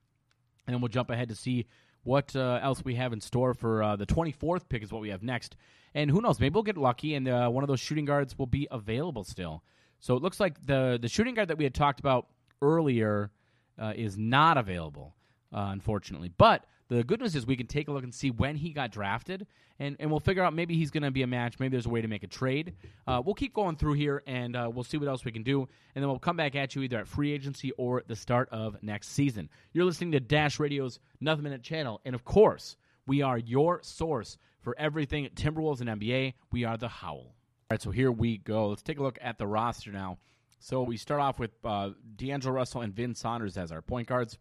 [0.68, 1.68] and we'll jump ahead to see
[2.04, 5.10] what uh, else we have in store for uh, the 24th pick is what we
[5.10, 5.56] have next.
[5.96, 8.48] And who knows, maybe we'll get lucky and uh, one of those shooting guards will
[8.48, 9.64] be available still.
[10.00, 12.28] So it looks like the the shooting guard that we had talked about
[12.62, 13.32] earlier
[13.80, 15.16] uh, is not available,
[15.54, 16.30] uh, unfortunately.
[16.38, 18.92] But the good news is we can take a look and see when he got
[18.92, 19.48] drafted,
[19.80, 21.60] and, and we'll figure out maybe he's going to be a match.
[21.60, 22.76] Maybe there's a way to make a trade.
[23.08, 25.62] Uh, we'll keep going through here, and uh, we'll see what else we can do,
[25.96, 28.82] and then we'll come back at you either at free agency or the start of
[28.82, 29.50] next season.
[29.74, 34.38] You're listening to Dash Radio's Nothing Minute channel, and of course, we are your source
[34.62, 36.34] for everything Timberwolves and NBA.
[36.52, 37.18] We are the Howl.
[37.18, 37.36] All
[37.72, 38.70] right, so here we go.
[38.70, 40.18] Let's take a look at the roster now.
[40.60, 44.38] So we start off with uh, D'Angelo Russell and Vin Saunders as our point guards.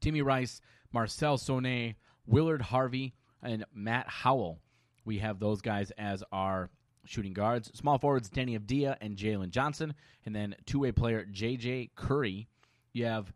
[0.00, 0.60] Timmy Rice,
[0.92, 1.94] Marcel Sonet,
[2.26, 4.60] Willard Harvey, and Matt Howell.
[5.04, 6.70] We have those guys as our
[7.04, 7.70] shooting guards.
[7.74, 9.94] Small forwards, Deni Avdija and Jalen Johnson.
[10.26, 12.48] And then two way player, JJ Curry.
[12.92, 13.32] You have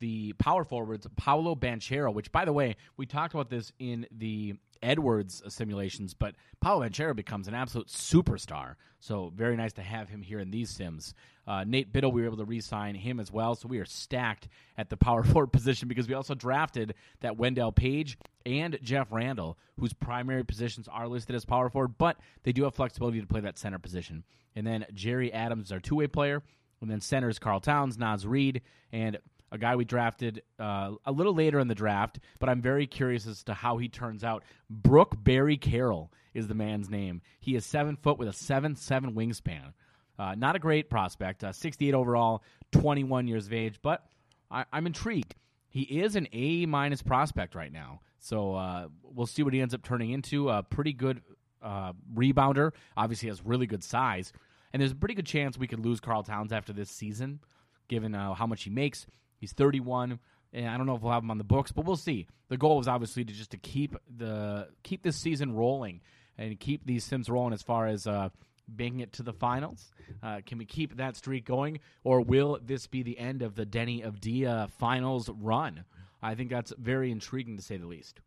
[0.00, 4.54] the power forwards, Paolo Banchero, which, by the way, we talked about this in the
[4.82, 8.74] Edwards simulations, but Paolo Banchero becomes an absolute superstar.
[9.00, 11.14] So very nice to have him here in these sims.
[11.46, 14.48] Uh, Nate Biddle, we were able to re-sign him as well, so we are stacked
[14.78, 19.58] at the power forward position because we also drafted that Wendell Page and Jeff Randall,
[19.78, 23.40] whose primary positions are listed as power forward, but they do have flexibility to play
[23.40, 24.24] that center position.
[24.56, 26.42] And then Jerry Adams is our two-way player,
[26.80, 29.18] and then centers Karl Towns, Naz Reid, and
[29.54, 33.24] a guy we drafted uh, a little later in the draft, but I'm very curious
[33.26, 34.42] as to how he turns out.
[34.68, 37.22] Brooke Barry Carroll is the man's name.
[37.40, 39.72] He is seven foot with a seven seven wingspan.
[40.18, 41.44] Uh, not a great prospect.
[41.44, 44.04] Uh, 68 overall, 21 years of age, but
[44.50, 45.36] I, am intrigued.
[45.68, 49.74] He is an A minus prospect right now, so uh, we'll see what he ends
[49.74, 50.50] up turning into.
[50.50, 51.22] A pretty good
[51.62, 52.72] uh, rebounder.
[52.96, 54.32] Obviously, has really good size,
[54.72, 57.38] and there's a pretty good chance we could lose Karl Towns after this season,
[57.86, 59.06] given uh, how much he makes.
[59.38, 60.18] He's 31,
[60.52, 62.26] and I don't know if we'll have him on the books, but we'll see.
[62.48, 66.00] The goal is obviously to just to keep the keep this season rolling
[66.38, 68.28] and keep these Sims rolling as far as uh,
[68.76, 69.92] making it to the finals.
[70.22, 73.66] Uh, can we keep that streak going, or will this be the end of the
[73.66, 75.84] Deni Avdija finals run?
[76.22, 78.20] I think that's very intriguing to say the least.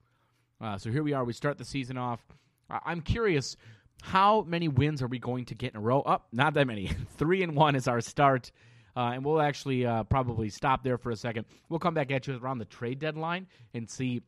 [0.61, 1.23] Uh, so here we are.
[1.23, 2.21] We start the season off.
[2.69, 3.55] I'm curious,
[4.01, 6.01] how many wins are we going to get in a row?
[6.01, 6.87] Up, oh, not that many.
[7.17, 8.51] Three and one is our start.
[8.97, 11.45] Uh, and we'll actually uh, probably stop there for a second.
[11.69, 13.45] We'll come back at you around the trade deadline
[13.75, 14.23] and see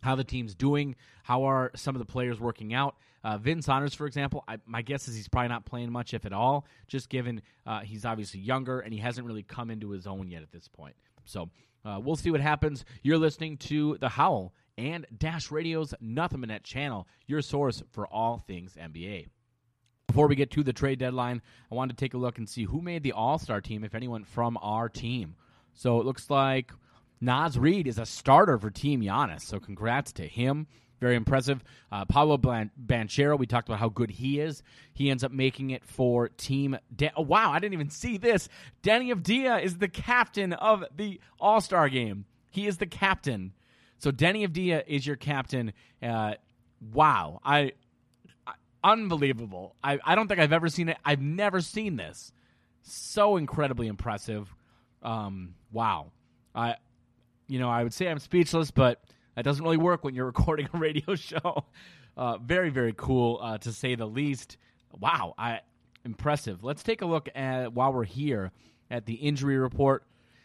[0.00, 2.96] how the team's doing, how are some of the players working out.
[3.22, 6.24] Uh, Vin Saunders, for example, I, my guess is he's probably not playing much, if
[6.24, 10.06] at all, just given uh, he's obviously younger and he hasn't really come into his
[10.06, 10.94] own yet at this point.
[11.26, 11.50] So
[11.84, 12.86] uh, we'll see what happens.
[13.02, 18.42] You're listening to The Howl and Dash Radio's Nothing Net channel, your source for all
[18.46, 19.26] things NBA.
[20.08, 22.64] Before we get to the trade deadline, I wanted to take a look and see
[22.64, 25.36] who made the All Star team, if anyone from our team.
[25.74, 26.72] So it looks like
[27.20, 29.42] Naz Reid is a starter for Team Giannis.
[29.42, 30.66] So congrats to him.
[30.98, 31.62] Very impressive.
[31.92, 34.62] Uh, Paolo Banchero, we talked about how good he is.
[34.94, 36.76] He ends up making it for Team.
[36.96, 38.48] De- oh, wow, I didn't even see this.
[38.82, 42.24] Deni Avdija is the captain of the All Star game.
[42.50, 43.52] He is the captain.
[43.98, 45.74] So Deni Avdija is your captain.
[46.02, 46.34] Uh,
[46.92, 47.72] wow, I
[48.82, 49.74] unbelievable.
[49.82, 50.98] I, I don't think I've ever seen it.
[51.04, 52.32] I've never seen this.
[52.82, 54.54] So incredibly impressive.
[55.02, 56.12] Um, wow.
[56.54, 56.76] I,
[57.46, 59.02] you know, I would say I'm speechless, but
[59.34, 61.64] that doesn't really work when you're recording a radio show.
[62.16, 64.56] Uh, very, very cool uh, to say the least.
[64.98, 65.60] Wow, I
[66.04, 66.64] impressive.
[66.64, 68.50] Let's take a look at while we're here
[68.90, 70.04] at the injury report.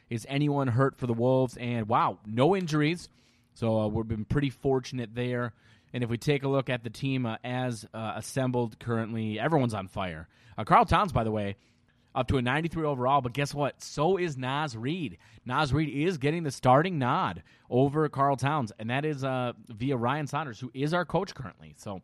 [0.10, 1.58] Is anyone hurt for the Wolves?
[1.58, 3.10] And wow, no injuries.
[3.54, 5.54] So uh, we've been pretty fortunate there.
[5.94, 9.76] And if we take a look at the team uh, as uh, assembled currently, everyone's
[9.76, 10.28] on fire.
[10.58, 11.56] Uh, Karl Towns, by the way,
[12.16, 13.82] up to a 93 overall, but guess what?
[13.82, 15.18] So is Naz Reid.
[15.46, 19.96] Naz Reid is getting the starting nod over Karl Towns, and that is uh, via
[19.96, 21.74] Ryan Saunders, who is our coach currently.
[21.78, 22.02] So,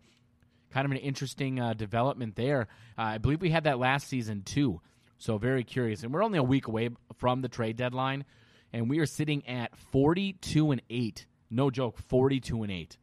[0.71, 2.67] kind of an interesting uh, development there.
[2.97, 4.81] Uh, I believe we had that last season too.
[5.17, 6.03] So, very curious.
[6.03, 8.25] And we're only a week away from the trade deadline,
[8.73, 11.25] and we are sitting at 42 and 8.
[11.51, 12.97] No joke, 42 and 8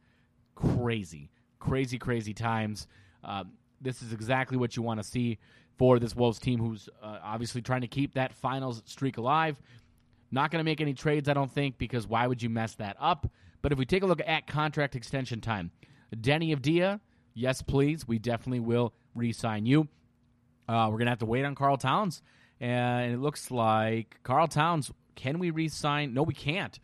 [0.57, 1.29] crazy,
[1.59, 2.87] crazy, crazy times.
[3.23, 3.43] Uh,
[3.81, 5.37] this is exactly what you want to see
[5.77, 9.61] for this Wolves team, who's uh, obviously trying to keep that finals streak alive.
[10.31, 12.97] Not going to make any trades, I don't think, because why would you mess that
[12.99, 13.29] up?
[13.61, 15.71] But if we take a look at contract extension time,
[16.15, 16.99] Deni Avdija,
[17.33, 18.07] yes, please.
[18.07, 19.87] We definitely will re sign you.
[20.67, 22.21] Uh, we're going to have to wait on Karl Towns.
[22.59, 26.13] And it looks like Karl Towns, can we re sign?
[26.13, 26.77] No, we can't.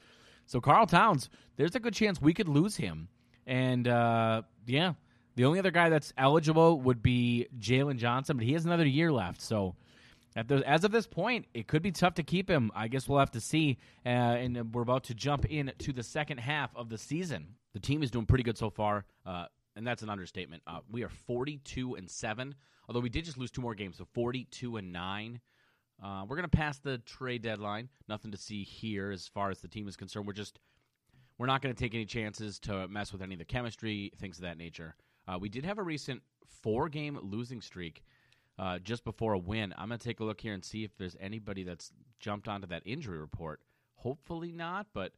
[0.45, 3.07] So, Karl Towns, there's a good chance we could lose him
[3.45, 4.93] and uh, yeah,
[5.35, 9.11] the only other guy that's eligible would be Jalen Johnson, but he has another year
[9.11, 9.41] left.
[9.41, 9.75] So
[10.35, 12.71] as of this point, it could be tough to keep him.
[12.75, 13.77] I guess we'll have to see.
[14.05, 17.55] Uh, and we're about to jump in to the second half of the season.
[17.73, 19.45] The team is doing pretty good so far, uh,
[19.75, 20.63] and that's an understatement.
[20.67, 22.55] Uh, we are 42 and seven,
[22.87, 25.39] although we did just lose two more games, so 42 and nine.
[26.03, 27.89] Uh, we're to pass the trade deadline.
[28.07, 30.27] Nothing to see here as far as the team is concerned.
[30.27, 30.59] We're just
[31.37, 34.37] we're not going to take any chances to mess with any of the chemistry, things
[34.37, 34.95] of that nature.
[35.27, 38.03] Uh, we did have a recent four game losing streak
[38.59, 39.73] uh, just before a win.
[39.77, 42.67] I'm going to take a look here and see if there's anybody that's jumped onto
[42.67, 43.61] that injury report.
[43.95, 45.13] Hopefully not, but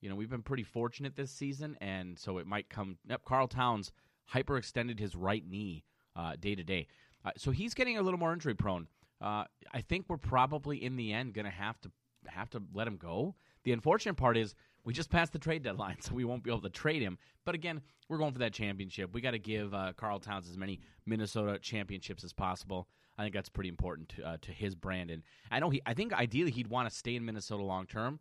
[0.00, 2.96] you know we've been pretty fortunate this season, and so it might come.
[3.08, 3.92] Yep, Karl Towns
[4.32, 5.84] hyperextended his right knee
[6.16, 6.86] uh, day to day,
[7.24, 8.88] uh, so he's getting a little more injury prone.
[9.20, 11.90] Uh, I think we're probably in the end going to have to
[12.26, 13.34] have to let him go.
[13.64, 16.62] The unfortunate part is we just passed the trade deadline, so we won't be able
[16.62, 17.18] to trade him.
[17.44, 19.12] But again, we're going for that championship.
[19.12, 22.88] We got to give uh, Karl Towns as many Minnesota championships as possible.
[23.18, 25.10] I think that's pretty important to, uh, to his brand.
[25.10, 25.82] And I know he.
[25.84, 28.20] I think ideally he'd want to stay in Minnesota long term.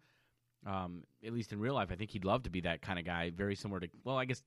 [0.64, 3.06] Um, at least in real life, I think he'd love to be that kind of
[3.06, 3.32] guy.
[3.32, 4.44] Very similar to well, I guess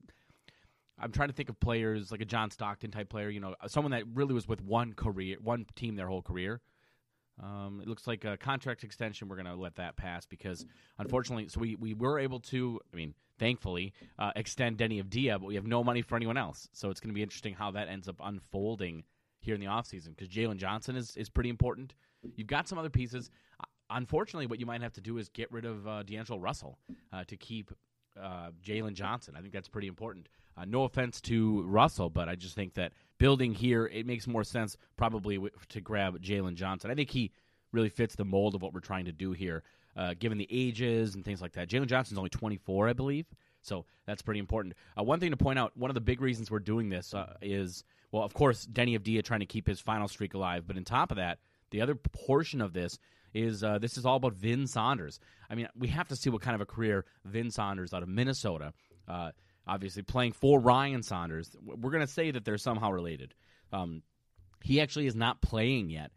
[0.99, 3.91] I'm trying to think of players like a John Stockton type player, you know, someone
[3.93, 6.61] that really was with one career, one team their whole career.
[7.43, 9.29] Um, it looks like a contract extension.
[9.29, 10.65] We're going to let that pass because,
[10.99, 15.47] unfortunately, so we, we were able to, I mean, thankfully, uh, extend Deni Avdija, but
[15.47, 16.69] we have no money for anyone else.
[16.73, 19.05] So it's going to be interesting how that ends up unfolding
[19.41, 21.95] here in the offseason because Jalen Johnson is, is pretty important.
[22.37, 23.31] You've got some other pieces.
[23.61, 26.79] Uh, Unfortunately, what you might have to do is get rid of uh, D'Angelo Russell
[27.13, 27.71] uh, to keep
[28.21, 29.35] uh, Jalen Johnson.
[29.37, 30.29] I think that's pretty important.
[30.57, 34.45] Uh, no offense to Russell, but I just think that building here, it makes more
[34.45, 36.91] sense probably to grab Jalen Johnson.
[36.91, 37.33] I think he
[37.73, 39.63] really fits the mold of what we're trying to do here,
[39.97, 41.69] uh, given the ages and things like that.
[41.69, 43.27] Jalen Johnson's only 24, I believe,
[43.63, 44.75] so that's pretty important.
[44.99, 47.35] Uh, one thing to point out: one of the big reasons we're doing this uh,
[47.43, 50.85] is, well, of course, Deni Avdija trying to keep his final streak alive, but on
[50.85, 51.39] top of that,
[51.71, 52.99] the other portion of this
[53.33, 55.19] is uh, this is all about Vin Saunders.
[55.51, 58.09] I mean, we have to see what kind of a career Vin Saunders out of
[58.09, 58.73] Minnesota,
[59.09, 59.33] uh,
[59.67, 61.57] obviously playing for Ryan Saunders.
[61.63, 63.35] We're going to say that they're somehow related.
[63.73, 64.03] Um,
[64.63, 66.11] he actually is not playing yet.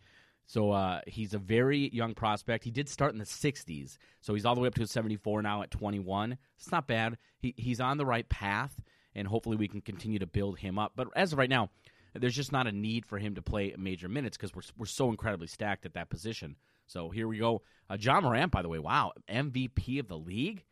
[0.46, 2.64] So uh, he's a very young prospect.
[2.64, 5.62] He did start in the 60s, so he's all the way up to 74 now
[5.62, 6.38] at 21.
[6.58, 7.18] It's not bad.
[7.40, 8.80] He, he's on the right path,
[9.14, 10.94] and hopefully we can continue to build him up.
[10.96, 11.70] But as of right now,
[12.14, 15.10] there's just not a need for him to play major minutes because we're, we're so
[15.10, 16.56] incredibly stacked at that position.
[16.88, 17.62] So here we go.
[17.90, 20.64] Uh, John Morant, by the way, wow, MVP of the league.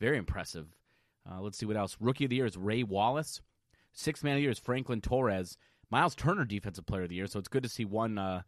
[0.00, 0.77] Very impressive.
[1.30, 1.96] Uh, let's see what else.
[2.00, 3.40] Rookie of the year is Ray Wallace.
[3.92, 5.56] Sixth man of the year is Franklin Torres.
[5.90, 7.26] Miles Turner, defensive player of the year.
[7.26, 8.42] So it's good to see one uh,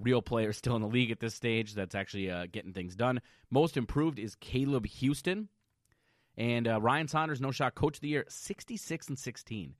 [0.00, 3.20] real player still in the league at this stage that's actually uh, getting things done.
[3.50, 5.48] Most improved is Caleb Houston.
[6.36, 9.74] And uh, Ryan Saunders, no shot coach of the year, 66 and 16.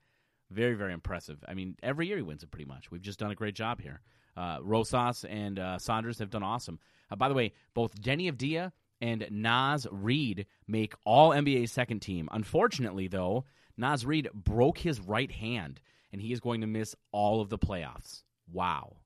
[0.51, 1.43] Very, very impressive.
[1.49, 2.91] I mean, every year he wins it pretty much.
[2.91, 4.03] We've just done a great job here.
[4.37, 6.79] Uh, Rosas and uh, Saunders have done awesome.
[7.11, 8.73] Uh, by the way, both Deni Avdija
[9.03, 12.29] and Naz Reid make all NBA second team.
[12.31, 13.45] Unfortunately, though,
[13.77, 15.81] Naz Reid broke his right hand,
[16.13, 18.23] and he is going to miss all of the playoffs.
[18.51, 18.97] Wow.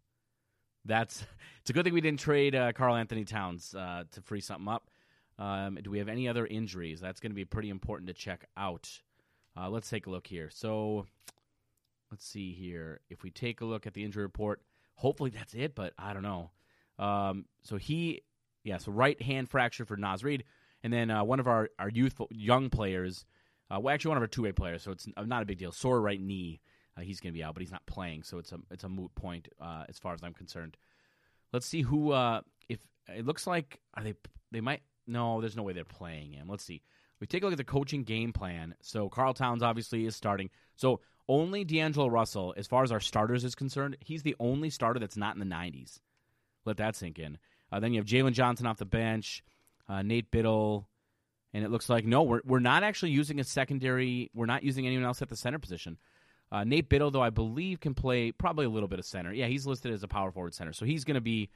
[0.85, 1.25] That's
[1.63, 4.69] it's a good thing we didn't trade uh, Karl Anthony Towns uh, to free something
[4.69, 4.91] up.
[5.39, 7.01] Um, do we have any other injuries?
[7.01, 8.89] That's going to be pretty important to check out.
[9.59, 10.51] Uh, let's take a look here.
[10.51, 11.07] So,
[12.11, 13.01] let's see here.
[13.09, 14.61] If we take a look at the injury report,
[14.95, 16.51] hopefully that's it, but I don't know.
[16.99, 18.23] Um, so he,
[18.67, 20.45] yeah, so right hand fracture for Naz Reid,
[20.83, 23.25] and then uh, one of our our youthful young players,
[23.71, 25.73] uh, well, actually one of our two way players, so it's not a big deal.
[25.73, 26.61] Sore right knee.
[26.99, 28.89] Uh, he's going to be out, but he's not playing, so it's a it's a
[28.89, 30.77] moot point uh, as far as I'm concerned.
[31.53, 32.11] Let's see who.
[32.11, 34.15] Uh, if it looks like are they
[34.51, 36.49] they might no, there's no way they're playing him.
[36.49, 36.83] Let's see.
[37.21, 38.75] We take a look at the coaching game plan.
[38.83, 40.51] So Karl Towns obviously is starting.
[40.75, 45.01] So only D'Angelo Russell, as far as our starters is concerned, he's the only starter
[45.01, 46.01] that's not in the 90s.
[46.65, 47.39] Let that sink in.
[47.71, 49.43] Uh, then you have Jalen Johnson off the bench,
[49.89, 50.89] uh, Nate Biddle,
[51.53, 54.31] and it looks like no, we're we're not actually using a secondary.
[54.35, 55.99] We're not using anyone else at the center position.
[56.53, 59.33] Uh, Nate Biddle, though, I believe can play probably a little bit of center.
[59.33, 61.51] Yeah, he's listed as a power forward center, so he's going to be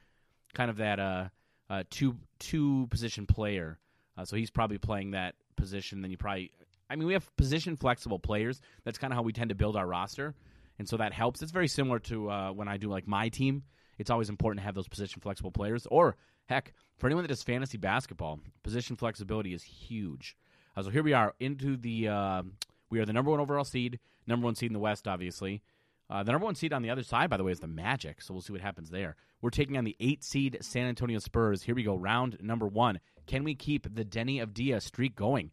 [0.53, 1.29] kind of that uh,
[1.69, 3.79] uh, two two position player.
[4.17, 6.01] Uh, so he's probably playing that position.
[6.01, 6.51] Then you probably,
[6.89, 8.59] I mean, we have position flexible players.
[8.83, 10.35] That's kind of how we tend to build our roster,
[10.77, 11.41] and so that helps.
[11.41, 13.63] It's very similar to when I do like my team.
[14.01, 15.85] It's always important to have those position flexible players.
[15.91, 16.15] Or
[16.47, 20.35] heck, for anyone that does fantasy basketball, position flexibility is huge.
[20.75, 22.07] Uh, so here we are into the.
[22.07, 22.43] Uh,
[22.89, 25.61] we are the number one overall seed, number one seed in the West, obviously.
[26.09, 28.23] Uh, the number one seed on the other side, by the way, is the Magic.
[28.23, 29.15] So we'll see what happens there.
[29.39, 31.61] We're taking on the eight seed San Antonio Spurs.
[31.61, 32.99] Here we go, round number one.
[33.27, 35.51] Can we keep the Deni Avdija streak going?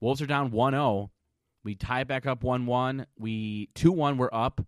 [0.00, 1.10] Wolves are down 1 0.
[1.64, 3.06] We tie back up 1 1.
[3.18, 4.60] We 2 1, we're up.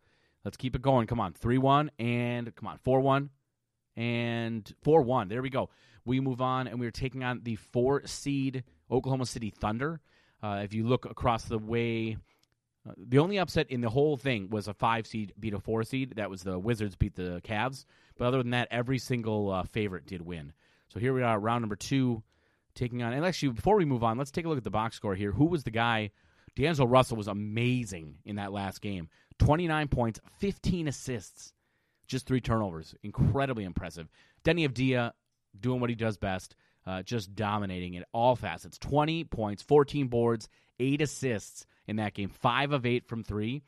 [0.44, 1.06] Let's keep it going.
[1.06, 1.32] Come on.
[1.32, 2.78] 3 1 and come on.
[2.78, 3.30] 4 1
[3.96, 5.28] and 4 1.
[5.28, 5.70] There we go.
[6.04, 10.00] We move on and we're taking on the four seed Oklahoma City Thunder.
[10.42, 12.16] Uh, if you look across the way,
[12.88, 15.82] uh, the only upset in the whole thing was a five seed beat a four
[15.82, 16.14] seed.
[16.16, 17.84] That was the Wizards beat the Cavs.
[18.16, 20.52] But other than that, every single uh, favorite did win.
[20.88, 22.22] So here we are, round number two,
[22.74, 23.12] taking on.
[23.12, 25.32] And actually, before we move on, let's take a look at the box score here.
[25.32, 26.10] Who was the guy?
[26.56, 29.08] D'Angelo Russell was amazing in that last game.
[29.40, 31.52] 29 points, 15 assists,
[32.06, 32.94] just three turnovers.
[33.02, 34.08] Incredibly impressive.
[34.44, 35.12] Deni Avdija
[35.58, 36.54] doing what he does best,
[36.86, 38.78] uh, just dominating in all facets.
[38.78, 40.48] 20 points, 14 boards,
[40.78, 43.62] eight assists in that game, five of eight from three.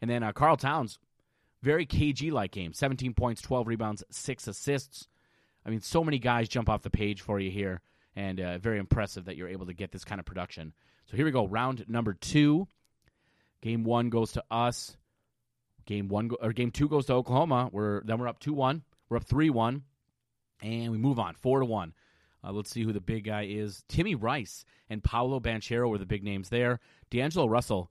[0.00, 0.98] And then uh, Karl Towns,
[1.62, 5.08] very KG like game 17 points, 12 rebounds, six assists.
[5.66, 7.80] I mean, so many guys jump off the page for you here,
[8.14, 10.74] and uh, very impressive that you're able to get this kind of production.
[11.06, 12.68] So here we go, round number two.
[13.62, 14.94] Game one goes to us.
[15.86, 17.68] Game one or game two goes to Oklahoma.
[17.72, 18.82] We're then we're up two one.
[19.08, 19.82] We're up three one,
[20.62, 21.94] and we move on four to one.
[22.42, 23.84] Uh, let's see who the big guy is.
[23.88, 26.80] Timmy Rice and Paolo Banchero were the big names there.
[27.10, 27.90] D'Angelo Russell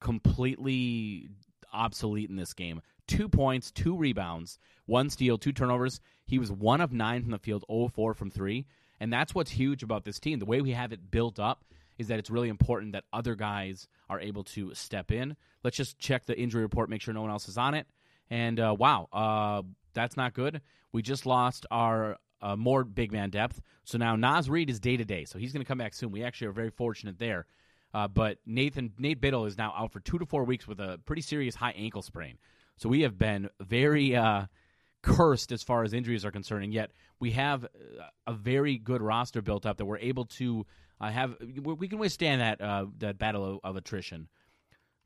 [0.00, 1.28] completely
[1.72, 2.82] obsolete in this game.
[3.06, 6.00] Two points, two rebounds, one steal, two turnovers.
[6.26, 8.66] He was one of nine from the field, 0 4 from three.
[9.00, 10.38] And that's what's huge about this team.
[10.38, 11.64] The way we have it built up
[12.02, 15.36] is that it's really important that other guys are able to step in.
[15.64, 17.86] Let's just check the injury report, make sure no one else is on it.
[18.30, 19.62] And uh, wow, uh,
[19.94, 20.60] that's not good.
[20.92, 23.60] We just lost our uh, more big man depth.
[23.84, 25.24] So now Naz Reid is day to day.
[25.24, 26.12] So he's going to come back soon.
[26.12, 27.46] We actually are very fortunate there.
[27.94, 30.98] Uh, but Nathan Nate Biddle is now out for two to four weeks with a
[31.04, 32.38] pretty serious high ankle sprain.
[32.76, 34.46] So we have been very uh,
[35.02, 37.68] cursed as far as injuries are concerned, and yet we have uh,
[38.26, 40.64] a very good roster built up that we're able to
[41.02, 41.36] uh, have.
[41.40, 44.28] We can withstand that uh, that battle of, of attrition.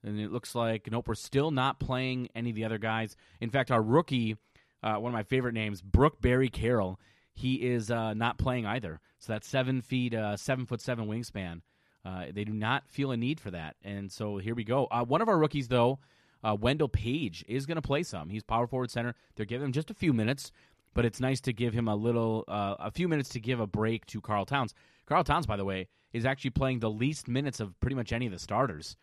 [0.05, 3.17] And it looks like nope, we're still not playing any of the other guys.
[3.41, 4.37] In fact, our rookie,
[4.83, 7.01] uh, one of my favorite names, Brooke Barry Carroll,
[7.35, 9.01] he is uh, not playing either.
[9.19, 11.63] So that's seven feet, uh, seven foot seven wingspan.
[12.05, 14.87] Uh, they do not feel a need for that, and so here we go.
[14.93, 15.99] Uh, one of our rookies, though,
[16.45, 18.29] Wendell Page, is going to play some.
[18.29, 19.17] He's power forward center.
[19.35, 20.53] They're giving him just a few minutes,
[20.97, 23.67] but it's nice to give him a little, uh, a few minutes to give a
[23.67, 24.75] break to Karl Towns.
[25.05, 28.25] Karl Towns, by the way, is actually playing the least minutes of pretty much any
[28.25, 28.97] of the starters,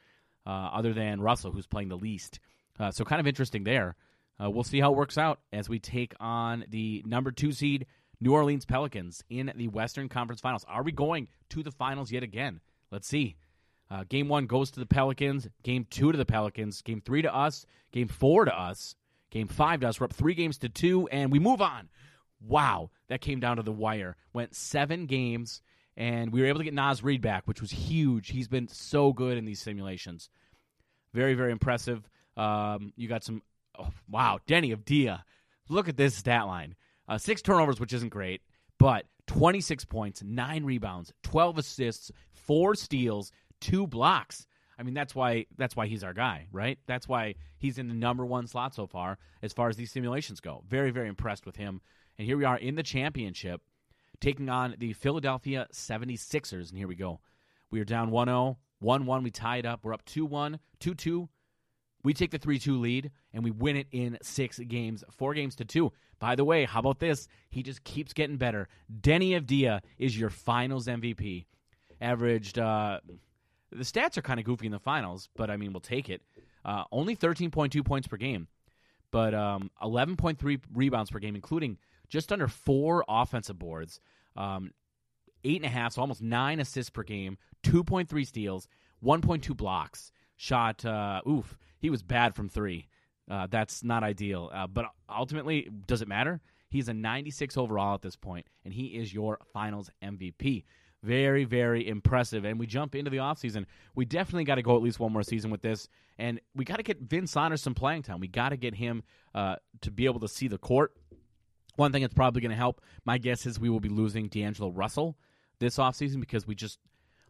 [0.47, 2.39] uh, other than Russell, who's playing the least.
[2.79, 3.95] Uh, so kind of interesting there.
[4.39, 7.85] we'll see how it works out as we take on the number two seed
[8.19, 10.65] New Orleans Pelicans in the Western Conference Finals.
[10.67, 12.59] Are we going to the finals yet again?
[12.89, 13.35] Let's see.
[13.91, 15.47] Uh, game one goes to the Pelicans.
[15.61, 16.81] Game two to the Pelicans.
[16.81, 17.67] Game three to us.
[17.91, 18.95] Game four to us.
[19.33, 19.99] Game five to us.
[19.99, 21.89] We're up three games to two, and we move on.
[22.39, 24.15] Wow, that came down to the wire.
[24.31, 25.63] Went seven games,
[25.97, 28.29] and we were able to get Naz Reid back, which was huge.
[28.29, 30.29] He's been so good in these simulations.
[31.15, 32.07] Very, very impressive.
[32.37, 33.41] Um, you got some.
[33.79, 35.23] Oh, wow, Deni Avdija.
[35.67, 36.75] Look at this stat line.
[37.09, 38.41] Uh, six turnovers, which isn't great,
[38.77, 44.45] but 26 points, nine rebounds, 12 assists, four steals, two blocks.
[44.77, 46.79] I mean, that's why that's why he's our guy, right?
[46.87, 50.39] That's why he's in the number one slot so far as far as these simulations
[50.39, 50.63] go.
[50.67, 51.81] Very, very impressed with him.
[52.17, 53.61] And here we are in the championship,
[54.19, 56.69] taking on the Philadelphia 76ers.
[56.69, 57.19] And here we go.
[57.71, 59.23] We are down 1 0, 1 1.
[59.23, 59.81] We tie it up.
[59.83, 61.29] We're up 2 1, 2 2.
[62.03, 65.55] We take the 3 2 lead, and we win it in six games, four games
[65.55, 65.93] to two.
[66.19, 67.27] By the way, how about this?
[67.49, 68.67] He just keeps getting better.
[69.01, 71.45] Deni Avdija is your finals MVP
[72.01, 72.59] averaged.
[72.59, 72.99] Uh,
[73.75, 76.21] the stats are kind of goofy in the finals, but I mean, we'll take it.
[76.65, 78.47] Uh, only 13.2 points per game,
[79.11, 81.77] but um, 11.3 rebounds per game, including
[82.09, 83.99] just under four offensive boards,
[84.37, 84.71] um,
[85.43, 88.67] eight and a half, so almost nine assists per game, 2.3 steals,
[89.03, 90.11] 1.2 blocks.
[90.35, 92.87] Shot, uh, oof, he was bad from three.
[93.29, 94.49] Uh, that's not ideal.
[94.53, 96.41] Uh, but ultimately, does it matter?
[96.69, 100.63] He's a 96 overall at this point, and he is your finals MVP.
[101.03, 102.45] Very, very impressive.
[102.45, 103.65] And we jump into the offseason.
[103.93, 105.89] We definitely got to go at least one more season with this.
[106.17, 108.21] And we got to get Vince Saunders some playing time.
[108.21, 109.03] We got to get him
[109.35, 110.93] uh, to be able to see the court.
[111.75, 114.69] One thing that's probably going to help, my guess is we will be losing D'Angelo
[114.69, 115.17] Russell
[115.59, 116.79] this offseason because we just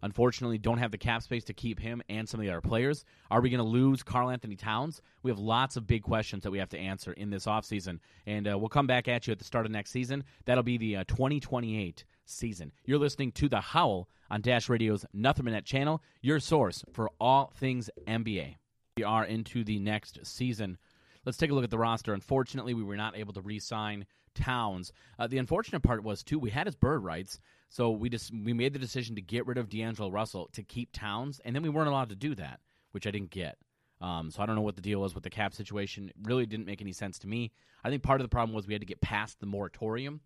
[0.04, 3.06] unfortunately don't have the cap space to keep him and some of the other players.
[3.32, 5.02] Are we going to lose Karl Anthony Towns?
[5.24, 8.00] We have lots of big questions that we have to answer in this offseason.
[8.28, 10.24] And uh, we'll come back at you at the start of next season.
[10.46, 12.72] That'll be the uh, 2028 season.
[12.86, 17.52] You're listening to The Howl on Dash Radio's Nothing Net channel, your source for all
[17.56, 18.56] things NBA.
[18.98, 20.78] We are into the next season.
[21.26, 22.14] Let's take a look at the roster.
[22.14, 24.92] Unfortunately, we were not able to re sign Towns.
[25.18, 27.40] Uh, the unfortunate part was, too, we had his bird rights.
[27.70, 30.92] So we just we made the decision to get rid of D'Angelo Russell to keep
[30.92, 32.60] Towns, and then we weren't allowed to do that,
[32.92, 33.58] which I didn't get.
[34.00, 36.10] Um, so I don't know what the deal was with the cap situation.
[36.10, 37.52] It really didn't make any sense to me.
[37.84, 40.22] I think part of the problem was we had to get past the moratorium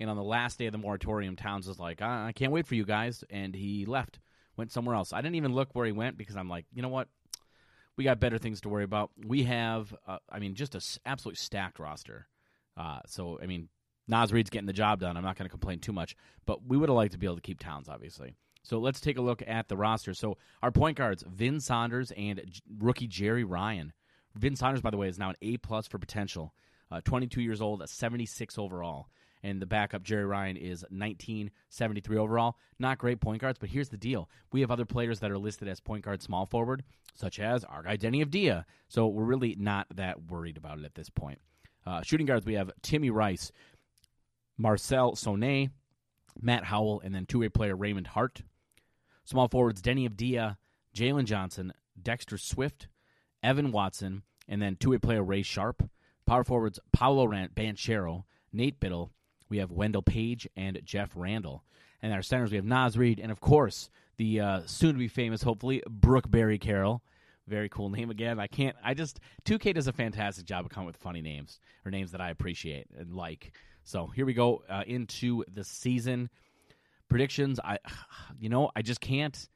[0.00, 2.66] and on the last day of the moratorium, Towns was like, I, I can't wait
[2.66, 3.24] for you guys.
[3.30, 4.18] And he left,
[4.56, 5.12] went somewhere else.
[5.12, 7.08] I didn't even look where he went because I'm like, you know what?
[7.96, 9.10] We got better things to worry about.
[9.24, 12.26] We have, uh, I mean, just an absolutely stacked roster.
[12.76, 13.68] Uh, so, I mean,
[14.08, 15.16] Naz Reid's getting the job done.
[15.16, 17.36] I'm not going to complain too much, but we would have liked to be able
[17.36, 18.34] to keep Towns, obviously.
[18.62, 20.14] So let's take a look at the roster.
[20.14, 23.92] So our point guards, Vin Saunders and J- rookie Jerry Ryan.
[24.34, 26.54] Vin Saunders, by the way, is now an A plus for potential.
[26.90, 29.08] Uh, 22 years old, a 76 overall
[29.44, 32.56] and the backup Jerry Ryan is 1973 overall.
[32.78, 35.68] Not great point guards, but here's the deal: we have other players that are listed
[35.68, 36.82] as point guard, small forward,
[37.14, 38.64] such as our guy Deni Avdija.
[38.88, 41.40] So we're really not that worried about it at this point.
[41.86, 43.52] Uh, shooting guards, we have Timmy Rice,
[44.56, 45.70] Marcel Sonnet,
[46.40, 48.42] Matt Howell, and then two-way player Raymond Hart.
[49.24, 50.56] Small forwards, Deni Avdija,
[50.94, 52.88] Jalen Johnson, Dexter Swift,
[53.42, 55.88] Evan Watson, and then two-way player Ray Sharp.
[56.26, 59.10] Power forwards, Paolo Rant, Banchero, Nate Biddle,
[59.48, 61.64] we have Wendell Page and Jeff Randall.
[62.02, 65.08] And our centers, we have Naz Reid, and of course, the uh, soon to be
[65.08, 67.02] famous, hopefully, Brooke Barry Carroll.
[67.46, 68.40] Very cool name again.
[68.40, 68.76] I can't.
[68.82, 72.20] I just 2K does a fantastic job of coming with funny names or names that
[72.20, 73.52] I appreciate and like.
[73.82, 76.30] So here we go uh, into the season
[77.08, 77.60] predictions.
[77.62, 77.78] I,
[78.38, 79.48] you know, I just can't.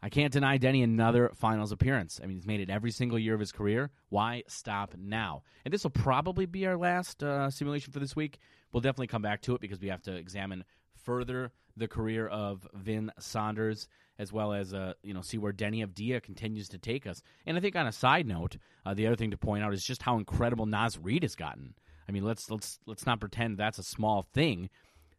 [0.00, 2.20] I can't deny Deni another finals appearance.
[2.22, 3.90] I mean, he's made it every single year of his career.
[4.10, 5.42] Why stop now?
[5.64, 8.38] And this will probably be our last uh, simulation for this week.
[8.70, 10.62] We'll definitely come back to it because we have to examine
[10.94, 13.88] further the career of Vin Saunders
[14.18, 17.22] as well as uh, you know see where Deni Avdija continues to take us.
[17.46, 19.84] And I think on a side note, uh, the other thing to point out is
[19.84, 21.74] just how incredible Naz Reid has gotten.
[22.08, 24.70] I mean, let's let's let's not pretend that's a small thing.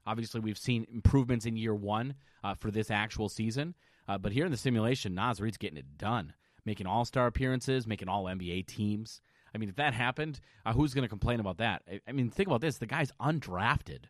[0.05, 3.75] Obviously, we've seen improvements in year one uh, for this actual season,
[4.07, 6.33] uh, but here in the simulation, Naz Reid's getting it done,
[6.65, 9.21] making All Star appearances, making All NBA teams.
[9.53, 11.83] I mean, if that happened, uh, who's going to complain about that?
[11.89, 14.05] I, I, mean, think about this: the guy's undrafted,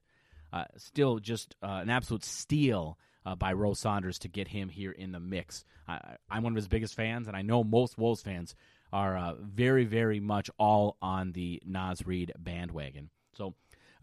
[0.54, 5.12] uh, still just an absolute steal uh, by Rose Saunders to get him here in
[5.12, 5.64] the mix.
[5.88, 8.56] I, I'm one of his biggest fans, and I know most Wolves fans
[8.92, 13.10] are uh, very, very much all on the Naz Reid bandwagon.
[13.34, 13.54] So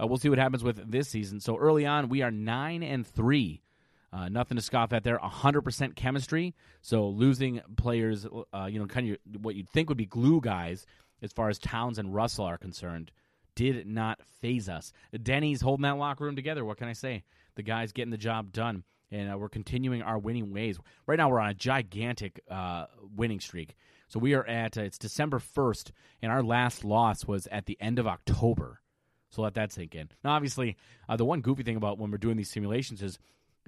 [0.01, 1.41] uh, we'll see what happens with this season.
[1.41, 3.63] So early on, we are nine and three.
[4.13, 5.19] Uh, nothing to scoff at there.
[5.19, 6.55] 100% chemistry.
[6.81, 10.87] So losing players, uh, you know, kind of what you'd think would be glue guys
[11.23, 13.11] as far as Towns and Russell are concerned,
[13.55, 14.93] did not phase us.
[15.21, 16.65] Deni's holding that locker room together.
[16.65, 17.25] What can I say?
[17.57, 20.78] The guy's getting the job done and uh, we're continuing our winning ways.
[21.07, 23.77] Right now, we're on a gigantic uh, winning streak.
[24.09, 25.93] So we are at uh, it's December first,
[26.23, 28.81] and our last loss was at the end of October.
[29.31, 30.09] So let that sink in.
[30.23, 30.77] Now, obviously,
[31.09, 33.19] uh, the one goofy thing about when we're doing these simulations is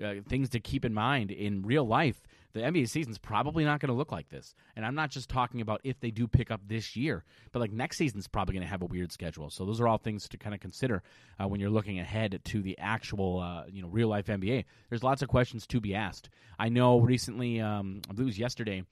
[0.02, 2.22] uh, things to keep in mind in real life.
[2.54, 5.60] The NBA season's probably not going to look like this, and I'm not just talking
[5.60, 8.70] about if they do pick up this year, but like next season's probably going to
[8.70, 9.50] have a weird schedule.
[9.50, 11.02] So those are all things to kind of consider
[11.38, 14.64] uh, when you're looking ahead to the actual, uh, you know, real life NBA.
[14.88, 16.30] There's lots of questions to be asked.
[16.58, 18.82] I know recently, um, I believe it was yesterday,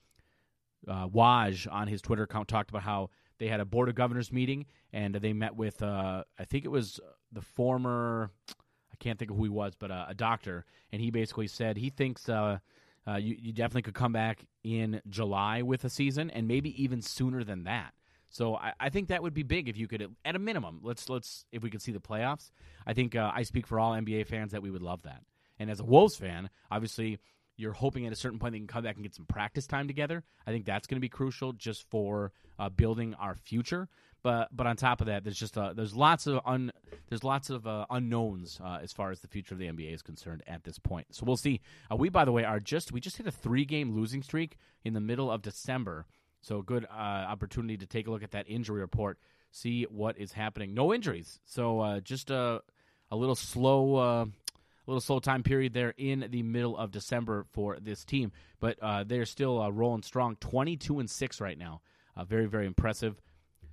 [0.87, 3.09] uh, Woj on his Twitter account talked about how
[3.39, 6.71] they had a board of governors meeting and they met with, uh, I think it
[6.71, 6.99] was
[7.31, 8.31] the former
[8.97, 11.77] I can't think of who he was, but uh, a doctor, and he basically said
[11.77, 12.27] he thinks
[13.07, 17.01] uh, you, you definitely could come back in July with a season, and maybe even
[17.01, 17.93] sooner than that.
[18.29, 21.07] So I, I, think that would be big if you could, at a minimum, let's
[21.09, 22.51] let's if we could see the playoffs.
[22.85, 25.21] I think uh, I speak for all NBA fans that we would love that.
[25.59, 27.19] And as a Wolves fan, obviously
[27.57, 29.87] you're hoping at a certain point they can come back and get some practice time
[29.87, 30.23] together.
[30.45, 33.89] I think that's going to be crucial just for uh, building our future.
[34.23, 36.71] But but on top of that, there's just uh, there's lots of un,
[37.09, 40.01] there's lots of uh, unknowns uh, as far as the future of the NBA is
[40.01, 41.07] concerned at this point.
[41.11, 41.61] So we'll see.
[41.91, 44.57] Uh, we by the way are just we just hit a three game losing streak
[44.83, 46.05] in the middle of December.
[46.41, 49.19] So a good uh, opportunity to take a look at that injury report,
[49.51, 50.73] see what is happening.
[50.73, 52.61] No injuries, so just a
[53.09, 54.29] a little slow.
[54.87, 59.03] Little slow time period there in the middle of December for this team, but uh,
[59.03, 61.81] they're still uh, rolling strong, twenty-two and six right now.
[62.15, 63.21] Uh, very, very impressive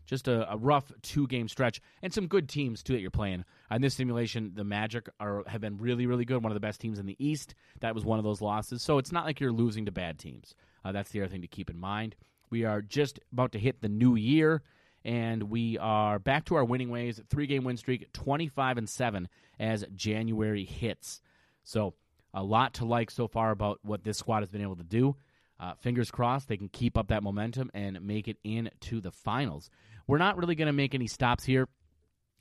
[0.06, 3.44] just a, a rough two game stretch and some good teams too that you're playing.
[3.70, 6.80] On this simulation, the Magic are have been really really good, one of the best
[6.80, 7.54] teams in the East.
[7.80, 10.54] That was one of those losses, so it's not like you're losing to bad teams.
[10.84, 12.14] Uh, that's the other thing to keep in mind.
[12.50, 14.62] We are just about to hit the new year,
[15.04, 17.20] and we are back to our winning ways.
[17.28, 19.28] Three game win streak, 25 and seven
[19.58, 21.20] as January hits.
[21.62, 21.94] So
[22.32, 25.16] a lot to like so far about what this squad has been able to do.
[25.60, 29.70] Uh, fingers crossed they can keep up that momentum and make it into the finals.
[30.06, 31.68] We're not really going to make any stops here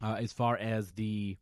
[0.01, 1.37] uh, as far as the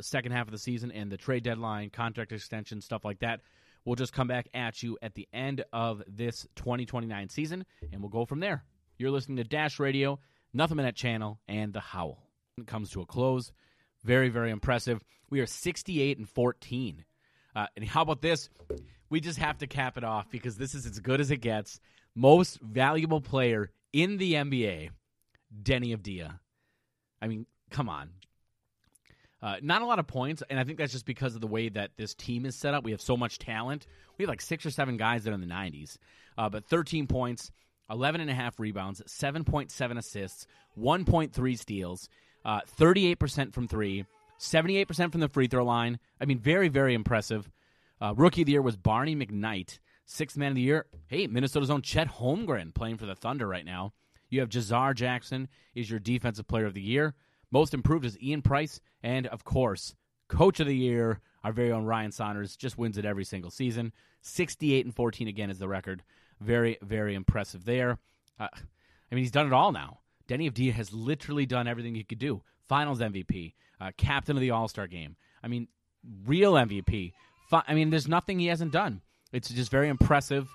[0.00, 3.40] second half of the season and the trade deadline, contract extension, stuff like that.
[3.84, 8.08] We'll just come back at you at the end of this 2029 season, and we'll
[8.08, 8.64] go from there.
[8.96, 10.18] You're listening to Dash Radio,
[10.54, 12.22] Nothing Net Channel, and The Howl.
[12.56, 13.52] It comes to a close.
[14.04, 15.02] Very, very impressive.
[15.28, 17.04] We are 68 and 14.
[17.56, 18.48] Uh, and how about this?
[19.10, 21.80] We just have to cap it off because this is as good as it gets.
[22.14, 24.90] Most valuable player in the NBA
[25.62, 26.38] Deni Avdija.
[27.20, 28.10] I mean, come on.
[29.42, 31.68] Uh, not a lot of points, and I think that's just because of the way
[31.68, 32.82] that this team is set up.
[32.82, 33.86] We have so much talent.
[34.16, 35.98] We have like six or seven guys that are in the 90s.
[36.38, 37.50] Uh, but 13 points,
[37.90, 40.46] 11 and a half rebounds, 7.7 assists,
[40.78, 42.08] 1.3 steals,
[42.44, 44.04] uh, 38% from three,
[44.38, 45.98] 78% from the free throw line.
[46.20, 47.50] I mean, very, very impressive.
[48.00, 49.78] Uh, rookie of the year was Barney McKnight.
[50.06, 53.64] Sixth man of the year, hey, Minnesota's own Chet Holmgren playing for the Thunder right
[53.64, 53.94] now.
[54.28, 57.14] You have Jazar Jackson is your defensive player of the year.
[57.50, 59.94] Most improved is Ian Price, and of course,
[60.28, 63.92] coach of the year, our very own Ryan Saunders, just wins it every single season.
[64.22, 66.02] 68 and 14 again is the record.
[66.40, 67.98] Very, very impressive there.
[68.38, 70.00] Uh, I mean, he's done it all now.
[70.28, 72.42] Deni Avdija has literally done everything he could do.
[72.68, 75.16] Finals MVP, uh, captain of the All Star game.
[75.42, 75.68] I mean,
[76.26, 77.12] real MVP.
[77.50, 79.02] Fi- I mean, there's nothing he hasn't done.
[79.32, 80.48] It's just very impressive.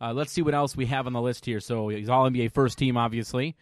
[0.00, 1.60] Uh, let's see what else we have on the list here.
[1.60, 3.56] So he's All NBA first team, obviously.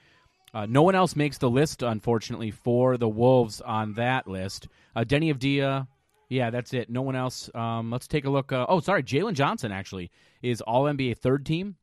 [0.55, 4.69] Uh, no one else makes the list, unfortunately, for the Wolves on that list.
[4.95, 5.87] Uh, Denny Avdia,
[6.33, 6.89] yeah, that's it.
[6.89, 7.51] No one else.
[7.55, 8.53] Um, let's take a look.
[8.53, 10.11] Uh, oh, sorry, Jalen Johnson actually
[10.41, 11.77] is All NBA third team.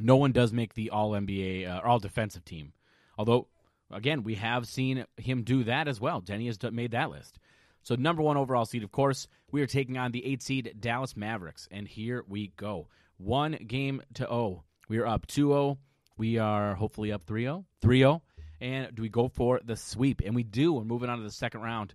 [0.00, 2.72] No one does make the All NBA uh, All Defensive team,
[3.18, 3.46] although
[3.92, 6.20] again we have seen him do that as well.
[6.20, 7.38] Denny has made that list.
[7.82, 11.14] So number one overall seed, of course, we are taking on the eight seed Dallas
[11.14, 12.88] Mavericks, and here we go.
[13.18, 14.64] One game to O.
[14.88, 15.76] We are up 2-0.
[16.16, 17.64] We are hopefully up 3-0.
[17.82, 18.20] 3-0.
[18.60, 20.22] And do we go for the sweep?
[20.24, 20.72] And we do.
[20.72, 21.94] We're moving on to the second round.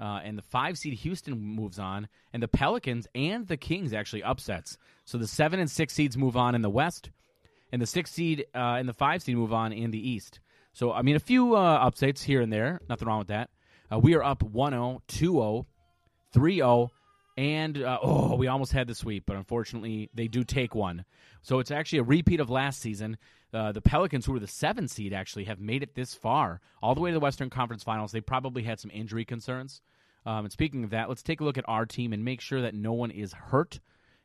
[0.00, 4.22] Uh, and the five seed Houston moves on, and the Pelicans and the Kings actually
[4.22, 4.76] upsets.
[5.04, 7.10] So the seven and six seeds move on in the West,
[7.70, 10.40] and the six seed uh, and the five seed move on in the East.
[10.72, 12.80] So I mean, a few uh, upsets here and there.
[12.88, 13.50] Nothing wrong with that.
[13.92, 15.66] Uh, we are up 1-0, 2-0,
[16.34, 16.88] 3-0,
[17.36, 21.04] and uh, oh, we almost had the sweep, but unfortunately, they do take one.
[21.42, 23.18] So it's actually a repeat of last season.
[23.54, 26.94] Uh, the Pelicans, who were the seven seed, actually have made it this far, all
[26.94, 28.10] the way to the Western Conference Finals.
[28.10, 29.80] They probably had some injury concerns.
[30.26, 32.62] Um, and speaking of that, let's take a look at our team and make sure
[32.62, 33.78] that no one is hurt.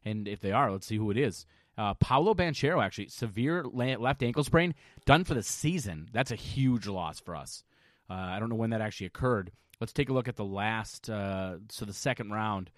[0.03, 1.45] And if they are, let's see who it is.
[1.77, 4.73] Uh, Paolo Banchero, actually, severe left ankle sprain,
[5.05, 6.09] done for the season.
[6.11, 7.63] That's a huge loss for us.
[8.09, 9.51] Uh, I don't know when that actually occurred.
[9.79, 12.71] Let's take a look at the last, uh, so the second round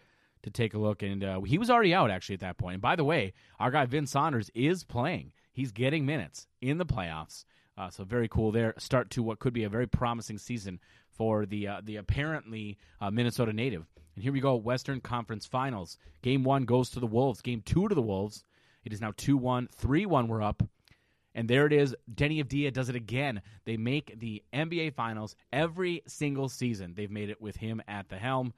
[0.43, 1.01] to take a look.
[1.01, 2.75] And uh, he was already out, actually, at that point.
[2.75, 5.31] And by the way, our guy Vince Saunders is playing.
[5.51, 7.45] He's getting minutes in the playoffs.
[7.77, 8.73] Uh, so very cool there.
[8.77, 10.79] Start to what could be a very promising season
[11.09, 13.85] for the uh, the apparently uh, Minnesota native.
[14.15, 15.97] And here we go, Western Conference Finals.
[16.21, 17.41] Game one goes to the Wolves.
[17.41, 18.43] Game two to the Wolves.
[18.83, 20.27] It is now 2 1, 3 1.
[20.27, 20.63] We're up.
[21.33, 21.95] And there it is.
[22.13, 23.41] Deni Avdija does it again.
[23.63, 26.93] They make the NBA Finals every single season.
[26.93, 28.53] They've made it with him at the helm.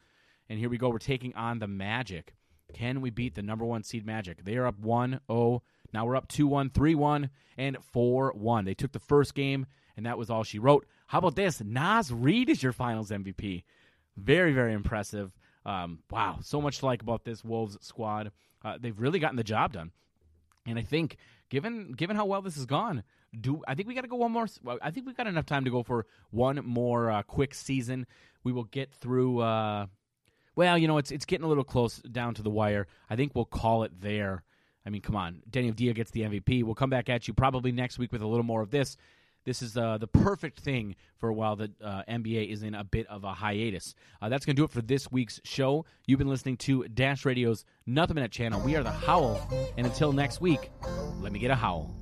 [0.49, 0.89] And here we go.
[0.89, 2.33] We're taking on the Magic.
[2.73, 4.43] Can we beat the number one seed Magic?
[4.43, 5.61] They are up 1 0.
[5.93, 8.65] Now we're up 2 1, 3 1, and 4 1.
[8.65, 9.65] They took the first game,
[9.95, 10.85] and that was all she wrote.
[11.07, 11.61] How about this?
[11.61, 13.63] Naz Reid is your finals MVP.
[14.17, 15.31] Very, very impressive.
[15.65, 18.31] Um, wow, so much to like about this Wolves squad.
[18.63, 19.91] Uh, they've really gotten the job done.
[20.65, 21.17] And I think,
[21.49, 23.03] given given how well this has gone,
[23.39, 24.47] do I think we got to go one more?
[24.81, 28.07] I think we've got enough time to go for one more uh, quick season.
[28.43, 29.39] We will get through.
[29.39, 29.87] Uh,
[30.55, 32.87] well, you know, it's it's getting a little close down to the wire.
[33.09, 34.43] I think we'll call it there.
[34.85, 36.63] I mean, come on, Deni Avdija gets the MVP.
[36.63, 38.97] We'll come back at you probably next week with a little more of this.
[39.45, 42.83] This is uh, the perfect thing for a while the uh, NBA is in a
[42.83, 43.93] bit of a hiatus.
[44.21, 45.85] Uh, that's going to do it for this week's show.
[46.05, 48.61] You've been listening to Dash Radio's Nothing Minute channel.
[48.61, 49.45] We are the Howl,
[49.77, 50.71] and until next week,
[51.19, 51.93] let me get a howl.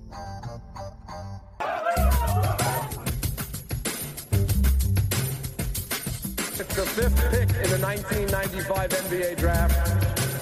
[6.61, 10.20] It's the fifth pick in the 1995 NBA draft.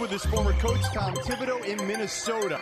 [0.00, 2.60] With his former coach, Tom Thibodeau, in Minnesota.